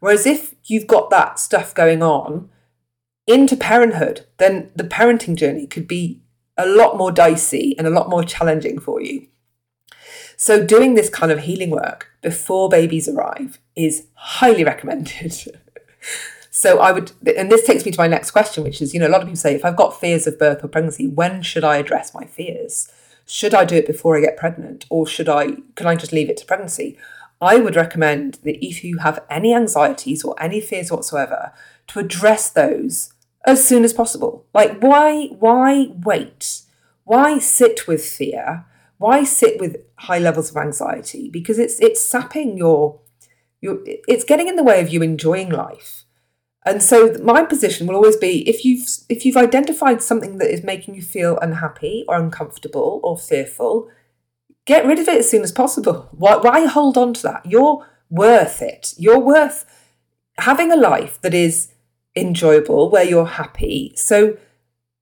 Whereas 0.00 0.26
if 0.26 0.54
you've 0.64 0.86
got 0.86 1.10
that 1.10 1.38
stuff 1.38 1.74
going 1.74 2.02
on 2.02 2.48
into 3.26 3.56
parenthood, 3.56 4.26
then 4.38 4.70
the 4.76 4.84
parenting 4.84 5.36
journey 5.36 5.66
could 5.66 5.88
be 5.88 6.20
a 6.56 6.66
lot 6.66 6.96
more 6.96 7.12
dicey 7.12 7.74
and 7.76 7.86
a 7.86 7.90
lot 7.90 8.08
more 8.08 8.24
challenging 8.24 8.78
for 8.78 9.00
you. 9.00 9.26
So, 10.38 10.64
doing 10.64 10.94
this 10.94 11.08
kind 11.08 11.32
of 11.32 11.40
healing 11.40 11.70
work 11.70 12.10
before 12.22 12.68
babies 12.68 13.08
arrive 13.08 13.58
is 13.74 14.06
highly 14.14 14.64
recommended. 14.64 15.34
so, 16.50 16.78
I 16.78 16.92
would, 16.92 17.12
and 17.36 17.50
this 17.50 17.66
takes 17.66 17.86
me 17.86 17.92
to 17.92 18.00
my 18.00 18.06
next 18.06 18.32
question, 18.32 18.62
which 18.62 18.82
is 18.82 18.92
you 18.92 19.00
know, 19.00 19.08
a 19.08 19.08
lot 19.08 19.22
of 19.22 19.26
people 19.26 19.36
say, 19.36 19.54
if 19.54 19.64
I've 19.64 19.76
got 19.76 19.98
fears 19.98 20.26
of 20.26 20.38
birth 20.38 20.62
or 20.62 20.68
pregnancy, 20.68 21.06
when 21.06 21.42
should 21.42 21.64
I 21.64 21.76
address 21.76 22.14
my 22.14 22.26
fears? 22.26 22.92
should 23.26 23.54
I 23.54 23.64
do 23.64 23.74
it 23.74 23.86
before 23.86 24.16
I 24.16 24.20
get 24.20 24.36
pregnant 24.36 24.86
or 24.88 25.06
should 25.06 25.28
I 25.28 25.56
can 25.74 25.86
I 25.86 25.96
just 25.96 26.12
leave 26.12 26.30
it 26.30 26.36
to 26.38 26.46
pregnancy? 26.46 26.96
I 27.40 27.56
would 27.56 27.76
recommend 27.76 28.34
that 28.44 28.64
if 28.64 28.82
you 28.82 28.98
have 28.98 29.24
any 29.28 29.54
anxieties 29.54 30.24
or 30.24 30.34
any 30.42 30.60
fears 30.60 30.90
whatsoever, 30.90 31.52
to 31.88 31.98
address 31.98 32.50
those 32.50 33.12
as 33.46 33.66
soon 33.66 33.84
as 33.84 33.92
possible. 33.92 34.46
Like 34.54 34.80
why 34.80 35.26
why 35.38 35.88
wait? 36.04 36.62
Why 37.04 37.38
sit 37.38 37.86
with 37.86 38.04
fear? 38.04 38.64
Why 38.98 39.24
sit 39.24 39.60
with 39.60 39.76
high 39.96 40.18
levels 40.18 40.50
of 40.50 40.56
anxiety? 40.56 41.28
Because 41.28 41.58
it's 41.58 41.78
it's 41.80 42.02
sapping 42.02 42.56
your 42.56 43.00
your 43.60 43.78
it's 43.84 44.24
getting 44.24 44.48
in 44.48 44.56
the 44.56 44.64
way 44.64 44.80
of 44.80 44.88
you 44.88 45.02
enjoying 45.02 45.50
life. 45.50 46.04
And 46.64 46.82
so 46.82 47.14
my 47.22 47.44
position 47.44 47.86
will 47.86 47.94
always 47.94 48.16
be 48.16 48.48
if 48.48 48.64
you've 48.64 48.88
if 49.08 49.24
you've 49.24 49.36
identified 49.36 50.02
something 50.02 50.38
that 50.38 50.52
is 50.52 50.64
making 50.64 50.96
you 50.96 51.02
feel 51.02 51.38
unhappy 51.38 52.04
or 52.08 52.16
uncomfortable 52.16 53.00
or 53.04 53.16
fearful, 53.16 53.88
get 54.66 54.84
rid 54.84 54.98
of 54.98 55.08
it 55.08 55.18
as 55.18 55.30
soon 55.30 55.42
as 55.42 55.52
possible. 55.52 56.08
Why, 56.12 56.36
why 56.36 56.66
hold 56.66 56.98
on 56.98 57.14
to 57.14 57.22
that? 57.22 57.46
You're 57.46 57.86
worth 58.10 58.60
it. 58.60 58.94
You're 58.98 59.18
worth 59.18 59.64
having 60.38 60.70
a 60.70 60.76
life 60.76 61.20
that 61.22 61.34
is 61.34 61.72
enjoyable, 62.14 62.90
where 62.90 63.04
you're 63.04 63.26
happy. 63.26 63.92
So 63.96 64.36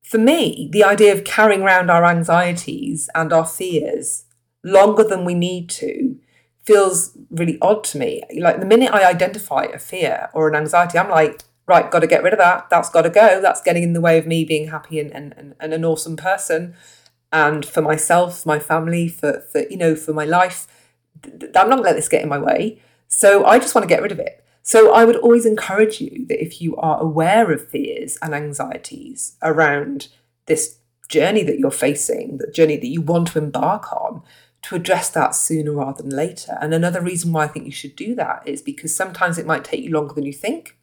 for 0.02 0.18
me, 0.18 0.68
the 0.72 0.84
idea 0.84 1.12
of 1.12 1.24
carrying 1.24 1.62
around 1.62 1.90
our 1.90 2.04
anxieties 2.04 3.08
and 3.14 3.32
our 3.32 3.46
fears 3.46 4.24
longer 4.62 5.04
than 5.04 5.24
we 5.24 5.34
need 5.34 5.68
to 5.70 6.16
feels 6.64 7.16
really 7.30 7.58
odd 7.60 7.84
to 7.84 7.98
me. 7.98 8.22
Like 8.38 8.60
the 8.60 8.66
minute 8.66 8.92
I 8.92 9.08
identify 9.08 9.64
a 9.64 9.78
fear 9.78 10.28
or 10.32 10.48
an 10.48 10.56
anxiety, 10.56 10.98
I'm 10.98 11.10
like, 11.10 11.42
right, 11.66 11.90
got 11.90 12.00
to 12.00 12.06
get 12.06 12.22
rid 12.22 12.32
of 12.32 12.38
that. 12.38 12.68
That's 12.70 12.90
got 12.90 13.02
to 13.02 13.10
go. 13.10 13.40
That's 13.40 13.62
getting 13.62 13.82
in 13.82 13.92
the 13.92 14.00
way 14.00 14.18
of 14.18 14.26
me 14.26 14.44
being 14.44 14.68
happy 14.68 14.98
and, 14.98 15.12
and, 15.12 15.54
and 15.60 15.74
an 15.74 15.84
awesome 15.84 16.16
person. 16.16 16.74
And 17.34 17.66
for 17.66 17.82
myself, 17.82 18.46
my 18.46 18.60
family, 18.60 19.08
for, 19.08 19.40
for 19.50 19.66
you 19.68 19.76
know, 19.76 19.96
for 19.96 20.12
my 20.12 20.24
life, 20.24 20.68
I'm 21.24 21.50
not 21.52 21.66
going 21.66 21.78
to 21.78 21.82
let 21.82 21.96
this 21.96 22.08
get 22.08 22.22
in 22.22 22.28
my 22.28 22.38
way. 22.38 22.80
So 23.08 23.44
I 23.44 23.58
just 23.58 23.74
want 23.74 23.82
to 23.82 23.92
get 23.92 24.02
rid 24.02 24.12
of 24.12 24.20
it. 24.20 24.44
So 24.62 24.94
I 24.94 25.04
would 25.04 25.16
always 25.16 25.44
encourage 25.44 26.00
you 26.00 26.26
that 26.28 26.40
if 26.40 26.62
you 26.62 26.76
are 26.76 27.02
aware 27.02 27.50
of 27.50 27.68
fears 27.68 28.16
and 28.22 28.34
anxieties 28.34 29.36
around 29.42 30.08
this 30.46 30.78
journey 31.08 31.42
that 31.42 31.58
you're 31.58 31.72
facing, 31.72 32.38
the 32.38 32.50
journey 32.52 32.76
that 32.76 32.86
you 32.86 33.00
want 33.00 33.28
to 33.28 33.38
embark 33.38 33.92
on, 33.92 34.22
to 34.62 34.76
address 34.76 35.10
that 35.10 35.34
sooner 35.34 35.72
rather 35.72 36.02
than 36.02 36.16
later. 36.16 36.56
And 36.60 36.72
another 36.72 37.00
reason 37.00 37.32
why 37.32 37.44
I 37.44 37.48
think 37.48 37.66
you 37.66 37.72
should 37.72 37.96
do 37.96 38.14
that 38.14 38.46
is 38.46 38.62
because 38.62 38.94
sometimes 38.94 39.38
it 39.38 39.44
might 39.44 39.64
take 39.64 39.82
you 39.82 39.90
longer 39.90 40.14
than 40.14 40.24
you 40.24 40.32
think. 40.32 40.78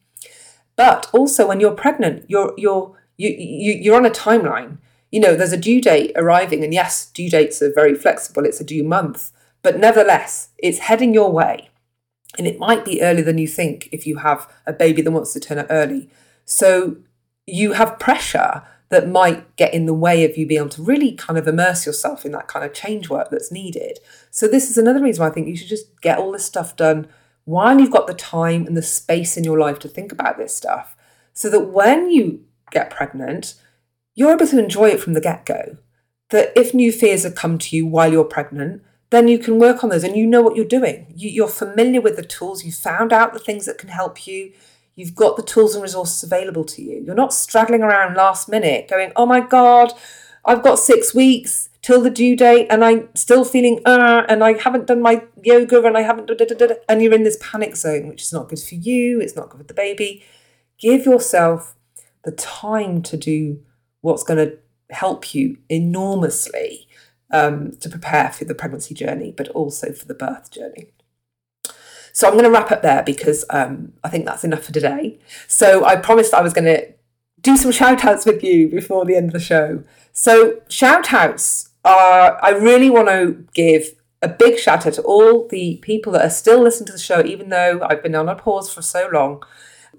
But 0.76 1.08
also, 1.14 1.48
when 1.48 1.60
you're 1.60 1.74
pregnant, 1.74 2.26
you're 2.28 2.52
you're 2.58 2.94
you, 3.16 3.30
you 3.30 3.72
you're 3.72 3.96
on 3.96 4.06
a 4.06 4.10
timeline. 4.10 4.78
You 5.12 5.20
know, 5.20 5.36
there's 5.36 5.52
a 5.52 5.56
due 5.58 5.80
date 5.80 6.10
arriving, 6.16 6.64
and 6.64 6.74
yes, 6.74 7.06
due 7.06 7.30
dates 7.30 7.62
are 7.62 7.72
very 7.72 7.94
flexible. 7.94 8.44
It's 8.44 8.60
a 8.60 8.64
due 8.64 8.82
month, 8.82 9.30
but 9.62 9.78
nevertheless, 9.78 10.48
it's 10.58 10.78
heading 10.78 11.14
your 11.14 11.30
way, 11.30 11.68
and 12.38 12.46
it 12.46 12.58
might 12.58 12.84
be 12.84 13.02
earlier 13.02 13.24
than 13.24 13.38
you 13.38 13.46
think 13.46 13.88
if 13.92 14.06
you 14.06 14.16
have 14.16 14.50
a 14.66 14.72
baby 14.72 15.02
that 15.02 15.10
wants 15.10 15.32
to 15.34 15.40
turn 15.40 15.58
up 15.58 15.66
early. 15.68 16.10
So 16.44 16.96
you 17.46 17.74
have 17.74 18.00
pressure 18.00 18.62
that 18.88 19.08
might 19.08 19.56
get 19.56 19.72
in 19.72 19.86
the 19.86 19.94
way 19.94 20.24
of 20.24 20.36
you 20.36 20.46
being 20.46 20.60
able 20.60 20.70
to 20.70 20.82
really 20.82 21.12
kind 21.12 21.38
of 21.38 21.46
immerse 21.46 21.86
yourself 21.86 22.24
in 22.24 22.32
that 22.32 22.48
kind 22.48 22.64
of 22.64 22.74
change 22.74 23.08
work 23.08 23.28
that's 23.30 23.52
needed. 23.52 23.98
So 24.30 24.46
this 24.46 24.70
is 24.70 24.76
another 24.76 25.02
reason 25.02 25.22
why 25.22 25.28
I 25.28 25.32
think 25.32 25.46
you 25.46 25.56
should 25.56 25.68
just 25.68 26.00
get 26.00 26.18
all 26.18 26.32
this 26.32 26.44
stuff 26.44 26.76
done 26.76 27.06
while 27.44 27.80
you've 27.80 27.90
got 27.90 28.06
the 28.06 28.14
time 28.14 28.66
and 28.66 28.76
the 28.76 28.82
space 28.82 29.36
in 29.36 29.44
your 29.44 29.58
life 29.58 29.78
to 29.80 29.88
think 29.88 30.12
about 30.12 30.38
this 30.38 30.54
stuff, 30.54 30.96
so 31.34 31.50
that 31.50 31.68
when 31.68 32.10
you 32.10 32.44
get 32.70 32.90
pregnant, 32.90 33.54
you're 34.14 34.32
able 34.32 34.46
to 34.46 34.58
enjoy 34.58 34.90
it 34.90 35.00
from 35.00 35.14
the 35.14 35.20
get 35.20 35.46
go. 35.46 35.78
That 36.30 36.52
if 36.56 36.74
new 36.74 36.92
fears 36.92 37.24
have 37.24 37.34
come 37.34 37.58
to 37.58 37.76
you 37.76 37.86
while 37.86 38.10
you're 38.10 38.24
pregnant, 38.24 38.82
then 39.10 39.28
you 39.28 39.38
can 39.38 39.58
work 39.58 39.84
on 39.84 39.90
those 39.90 40.04
and 40.04 40.16
you 40.16 40.26
know 40.26 40.40
what 40.40 40.56
you're 40.56 40.64
doing. 40.64 41.12
You, 41.14 41.44
are 41.44 41.48
familiar 41.48 42.00
with 42.00 42.16
the 42.16 42.22
tools, 42.22 42.64
You've 42.64 42.74
found 42.74 43.12
out 43.12 43.34
the 43.34 43.38
things 43.38 43.66
that 43.66 43.76
can 43.76 43.90
help 43.90 44.26
you, 44.26 44.52
you've 44.94 45.14
got 45.14 45.36
the 45.36 45.42
tools 45.42 45.74
and 45.74 45.82
resources 45.82 46.22
available 46.22 46.64
to 46.64 46.82
you. 46.82 47.02
You're 47.04 47.14
not 47.14 47.34
straggling 47.34 47.82
around 47.82 48.14
last 48.14 48.48
minute 48.48 48.88
going, 48.88 49.12
oh 49.14 49.26
my 49.26 49.40
God, 49.40 49.92
I've 50.44 50.62
got 50.62 50.78
six 50.78 51.14
weeks 51.14 51.68
till 51.82 52.00
the 52.00 52.10
due 52.10 52.36
date 52.36 52.68
and 52.70 52.84
I'm 52.84 53.08
still 53.14 53.44
feeling 53.44 53.80
uh 53.84 54.24
and 54.28 54.42
I 54.42 54.54
haven't 54.58 54.86
done 54.86 55.02
my 55.02 55.24
yoga 55.42 55.82
and 55.84 55.96
I 55.96 56.02
haven't 56.02 56.30
and 56.88 57.02
you're 57.02 57.12
in 57.12 57.24
this 57.24 57.38
panic 57.40 57.76
zone 57.76 58.08
which 58.08 58.22
is 58.22 58.32
not 58.32 58.48
good 58.48 58.60
for 58.60 58.76
you 58.76 59.20
it's 59.20 59.34
not 59.34 59.50
good 59.50 59.58
for 59.58 59.66
the 59.66 59.74
baby 59.74 60.24
give 60.78 61.04
yourself 61.04 61.74
the 62.24 62.30
time 62.30 63.02
to 63.02 63.16
do 63.16 63.60
what's 64.02 64.22
going 64.22 64.46
to 64.46 64.58
help 64.94 65.34
you 65.34 65.56
enormously 65.68 66.86
um, 67.32 67.72
to 67.80 67.88
prepare 67.88 68.30
for 68.30 68.44
the 68.44 68.54
pregnancy 68.54 68.94
journey 68.94 69.32
but 69.34 69.48
also 69.48 69.92
for 69.92 70.04
the 70.04 70.14
birth 70.14 70.50
journey 70.50 70.92
so 72.12 72.28
I'm 72.28 72.34
going 72.34 72.44
to 72.44 72.50
wrap 72.50 72.70
up 72.70 72.82
there 72.82 73.02
because 73.02 73.44
um, 73.48 73.94
I 74.04 74.10
think 74.10 74.26
that's 74.26 74.44
enough 74.44 74.64
for 74.64 74.72
today. 74.72 75.18
So 75.48 75.84
I 75.86 75.96
promised 75.96 76.34
I 76.34 76.42
was 76.42 76.52
going 76.52 76.66
to 76.66 76.92
do 77.40 77.56
some 77.56 77.72
shout 77.72 78.04
outs 78.04 78.26
with 78.26 78.44
you 78.44 78.68
before 78.68 79.04
the 79.04 79.16
end 79.16 79.28
of 79.28 79.32
the 79.32 79.40
show. 79.40 79.82
So, 80.12 80.60
shout 80.68 81.12
outs 81.12 81.70
uh, 81.84 82.36
I 82.40 82.50
really 82.50 82.90
want 82.90 83.08
to 83.08 83.44
give 83.54 83.96
a 84.20 84.28
big 84.28 84.58
shout 84.58 84.86
out 84.86 84.94
to 84.94 85.02
all 85.02 85.48
the 85.48 85.78
people 85.78 86.12
that 86.12 86.24
are 86.24 86.30
still 86.30 86.62
listening 86.62 86.86
to 86.86 86.92
the 86.92 86.98
show, 86.98 87.24
even 87.24 87.48
though 87.48 87.80
I've 87.82 88.02
been 88.02 88.14
on 88.14 88.28
a 88.28 88.36
pause 88.36 88.72
for 88.72 88.82
so 88.82 89.08
long. 89.12 89.42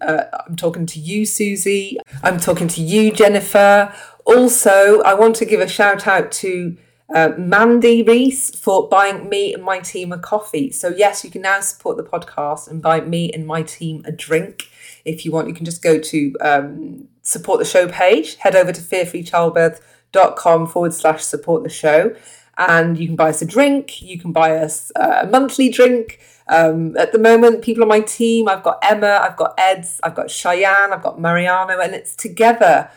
Uh, 0.01 0.23
I'm 0.47 0.55
talking 0.55 0.85
to 0.87 0.99
you, 0.99 1.25
Susie. 1.25 1.97
I'm 2.23 2.39
talking 2.39 2.67
to 2.69 2.81
you, 2.81 3.11
Jennifer. 3.11 3.93
Also, 4.25 5.01
I 5.01 5.13
want 5.13 5.35
to 5.37 5.45
give 5.45 5.61
a 5.61 5.67
shout 5.67 6.07
out 6.07 6.31
to 6.33 6.77
uh, 7.13 7.31
Mandy 7.37 8.03
Reese 8.03 8.55
for 8.55 8.87
buying 8.89 9.29
me 9.29 9.53
and 9.53 9.63
my 9.63 9.79
team 9.79 10.11
a 10.11 10.17
coffee. 10.17 10.71
So, 10.71 10.89
yes, 10.89 11.23
you 11.23 11.29
can 11.29 11.41
now 11.41 11.59
support 11.61 11.97
the 11.97 12.03
podcast 12.03 12.69
and 12.69 12.81
buy 12.81 13.01
me 13.01 13.31
and 13.31 13.45
my 13.45 13.61
team 13.61 14.01
a 14.05 14.11
drink. 14.11 14.69
If 15.05 15.25
you 15.25 15.31
want, 15.31 15.47
you 15.47 15.53
can 15.53 15.65
just 15.65 15.81
go 15.81 15.99
to 15.99 16.35
um, 16.41 17.07
support 17.21 17.59
the 17.59 17.65
show 17.65 17.87
page, 17.87 18.35
head 18.37 18.55
over 18.55 18.71
to 18.71 18.81
Fear 18.81 19.05
Free 19.05 19.23
Childbirth 19.23 19.81
dot 20.11 20.35
com 20.35 20.67
forward 20.67 20.93
slash 20.93 21.23
support 21.23 21.63
the 21.63 21.69
show. 21.69 22.15
And 22.57 22.99
you 22.99 23.07
can 23.07 23.15
buy 23.15 23.29
us 23.29 23.41
a 23.41 23.45
drink, 23.45 24.01
you 24.01 24.19
can 24.19 24.31
buy 24.31 24.57
us 24.57 24.91
a 24.95 25.27
monthly 25.27 25.69
drink. 25.69 26.19
Um, 26.47 26.97
at 26.97 27.11
the 27.11 27.19
moment, 27.19 27.61
people 27.61 27.83
on 27.83 27.89
my 27.89 28.01
team, 28.01 28.49
I've 28.49 28.63
got 28.63 28.79
Emma, 28.81 29.19
I've 29.21 29.37
got 29.37 29.53
Eds, 29.57 29.99
I've 30.03 30.15
got 30.15 30.29
Cheyenne, 30.29 30.91
I've 30.91 31.03
got 31.03 31.19
Mariano, 31.19 31.79
and 31.79 31.93
it's 31.93 32.15
together. 32.15 32.89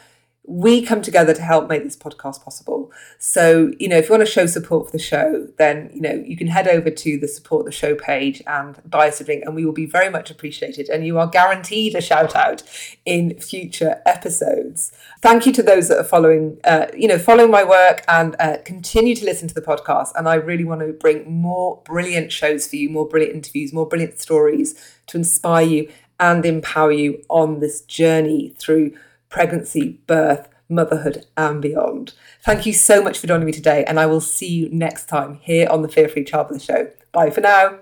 We 0.46 0.80
come 0.80 1.02
together 1.02 1.34
to 1.34 1.42
help 1.42 1.68
make 1.68 1.82
this 1.82 1.96
podcast 1.96 2.44
possible. 2.44 2.92
So, 3.18 3.72
you 3.80 3.88
know, 3.88 3.96
if 3.96 4.08
you 4.08 4.12
want 4.12 4.24
to 4.26 4.32
show 4.32 4.46
support 4.46 4.86
for 4.86 4.92
the 4.92 5.02
show, 5.02 5.48
then, 5.58 5.90
you 5.92 6.00
know, 6.00 6.12
you 6.12 6.36
can 6.36 6.46
head 6.46 6.68
over 6.68 6.88
to 6.88 7.18
the 7.18 7.26
support 7.26 7.66
the 7.66 7.72
show 7.72 7.96
page 7.96 8.42
and 8.46 8.80
buy 8.88 9.08
us 9.08 9.20
a 9.20 9.24
drink, 9.24 9.42
and 9.44 9.56
we 9.56 9.64
will 9.64 9.72
be 9.72 9.86
very 9.86 10.08
much 10.08 10.30
appreciated. 10.30 10.88
And 10.88 11.04
you 11.04 11.18
are 11.18 11.26
guaranteed 11.26 11.96
a 11.96 12.00
shout 12.00 12.36
out 12.36 12.62
in 13.04 13.38
future 13.40 14.00
episodes. 14.06 14.92
Thank 15.20 15.46
you 15.46 15.52
to 15.52 15.62
those 15.62 15.88
that 15.88 15.98
are 15.98 16.04
following, 16.04 16.58
uh, 16.62 16.86
you 16.96 17.08
know, 17.08 17.18
following 17.18 17.50
my 17.50 17.64
work 17.64 18.04
and 18.06 18.36
uh, 18.38 18.58
continue 18.64 19.16
to 19.16 19.24
listen 19.24 19.48
to 19.48 19.54
the 19.54 19.62
podcast. 19.62 20.12
And 20.14 20.28
I 20.28 20.34
really 20.34 20.64
want 20.64 20.80
to 20.82 20.92
bring 20.92 21.28
more 21.28 21.82
brilliant 21.84 22.30
shows 22.30 22.68
for 22.68 22.76
you, 22.76 22.88
more 22.88 23.08
brilliant 23.08 23.34
interviews, 23.34 23.72
more 23.72 23.86
brilliant 23.86 24.20
stories 24.20 24.76
to 25.08 25.16
inspire 25.16 25.66
you 25.66 25.92
and 26.20 26.46
empower 26.46 26.92
you 26.92 27.22
on 27.28 27.60
this 27.60 27.80
journey 27.82 28.54
through 28.58 28.92
pregnancy, 29.28 30.00
birth, 30.06 30.48
motherhood, 30.68 31.26
and 31.36 31.62
beyond. 31.62 32.12
Thank 32.42 32.66
you 32.66 32.72
so 32.72 33.02
much 33.02 33.18
for 33.18 33.26
joining 33.26 33.46
me 33.46 33.52
today, 33.52 33.84
and 33.84 34.00
I 34.00 34.06
will 34.06 34.20
see 34.20 34.48
you 34.48 34.68
next 34.70 35.08
time 35.08 35.38
here 35.42 35.68
on 35.70 35.82
the 35.82 35.88
Fear 35.88 36.08
Free 36.08 36.24
Childbirth 36.24 36.62
Show. 36.62 36.90
Bye 37.12 37.30
for 37.30 37.40
now. 37.40 37.78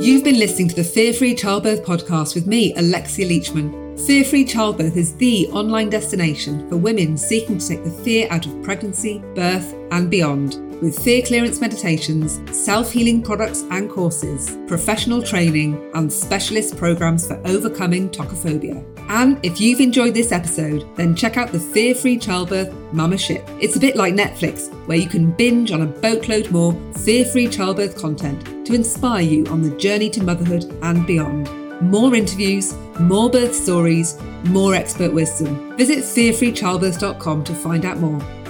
You've 0.00 0.24
been 0.24 0.38
listening 0.38 0.68
to 0.68 0.74
the 0.74 0.84
Fear 0.84 1.12
Free 1.12 1.34
Childbirth 1.34 1.84
podcast 1.84 2.34
with 2.34 2.46
me, 2.46 2.74
Alexia 2.74 3.26
Leachman. 3.26 3.80
Fear 4.06 4.24
Free 4.24 4.44
Childbirth 4.44 4.96
is 4.96 5.14
the 5.16 5.46
online 5.48 5.90
destination 5.90 6.68
for 6.68 6.76
women 6.76 7.16
seeking 7.16 7.58
to 7.58 7.68
take 7.68 7.84
the 7.84 7.90
fear 7.90 8.26
out 8.30 8.46
of 8.46 8.62
pregnancy, 8.62 9.22
birth, 9.34 9.74
and 9.92 10.10
beyond 10.10 10.56
with 10.82 10.98
fear 10.98 11.22
clearance 11.22 11.60
meditations, 11.60 12.40
self 12.50 12.90
healing 12.90 13.22
products 13.22 13.62
and 13.70 13.88
courses, 13.88 14.58
professional 14.66 15.22
training, 15.22 15.90
and 15.94 16.12
specialist 16.12 16.76
programs 16.76 17.28
for 17.28 17.40
overcoming 17.46 18.10
tocophobia. 18.10 18.91
And 19.08 19.38
if 19.44 19.60
you've 19.60 19.80
enjoyed 19.80 20.14
this 20.14 20.32
episode, 20.32 20.88
then 20.96 21.14
check 21.14 21.36
out 21.36 21.52
the 21.52 21.60
Fear 21.60 21.94
Free 21.94 22.18
Childbirth 22.18 22.72
Mama 22.92 23.18
Ship. 23.18 23.46
It's 23.60 23.76
a 23.76 23.80
bit 23.80 23.96
like 23.96 24.14
Netflix, 24.14 24.72
where 24.86 24.98
you 24.98 25.08
can 25.08 25.30
binge 25.32 25.72
on 25.72 25.82
a 25.82 25.86
boatload 25.86 26.50
more 26.50 26.72
fear 27.04 27.24
free 27.24 27.48
childbirth 27.48 27.96
content 27.96 28.66
to 28.66 28.74
inspire 28.74 29.22
you 29.22 29.46
on 29.46 29.62
the 29.62 29.76
journey 29.76 30.10
to 30.10 30.22
motherhood 30.22 30.64
and 30.82 31.06
beyond. 31.06 31.50
More 31.80 32.14
interviews, 32.14 32.74
more 33.00 33.28
birth 33.28 33.54
stories, 33.54 34.18
more 34.44 34.74
expert 34.74 35.12
wisdom. 35.12 35.76
Visit 35.76 35.98
fearfreechildbirth.com 35.98 37.44
to 37.44 37.54
find 37.54 37.84
out 37.84 37.98
more. 37.98 38.41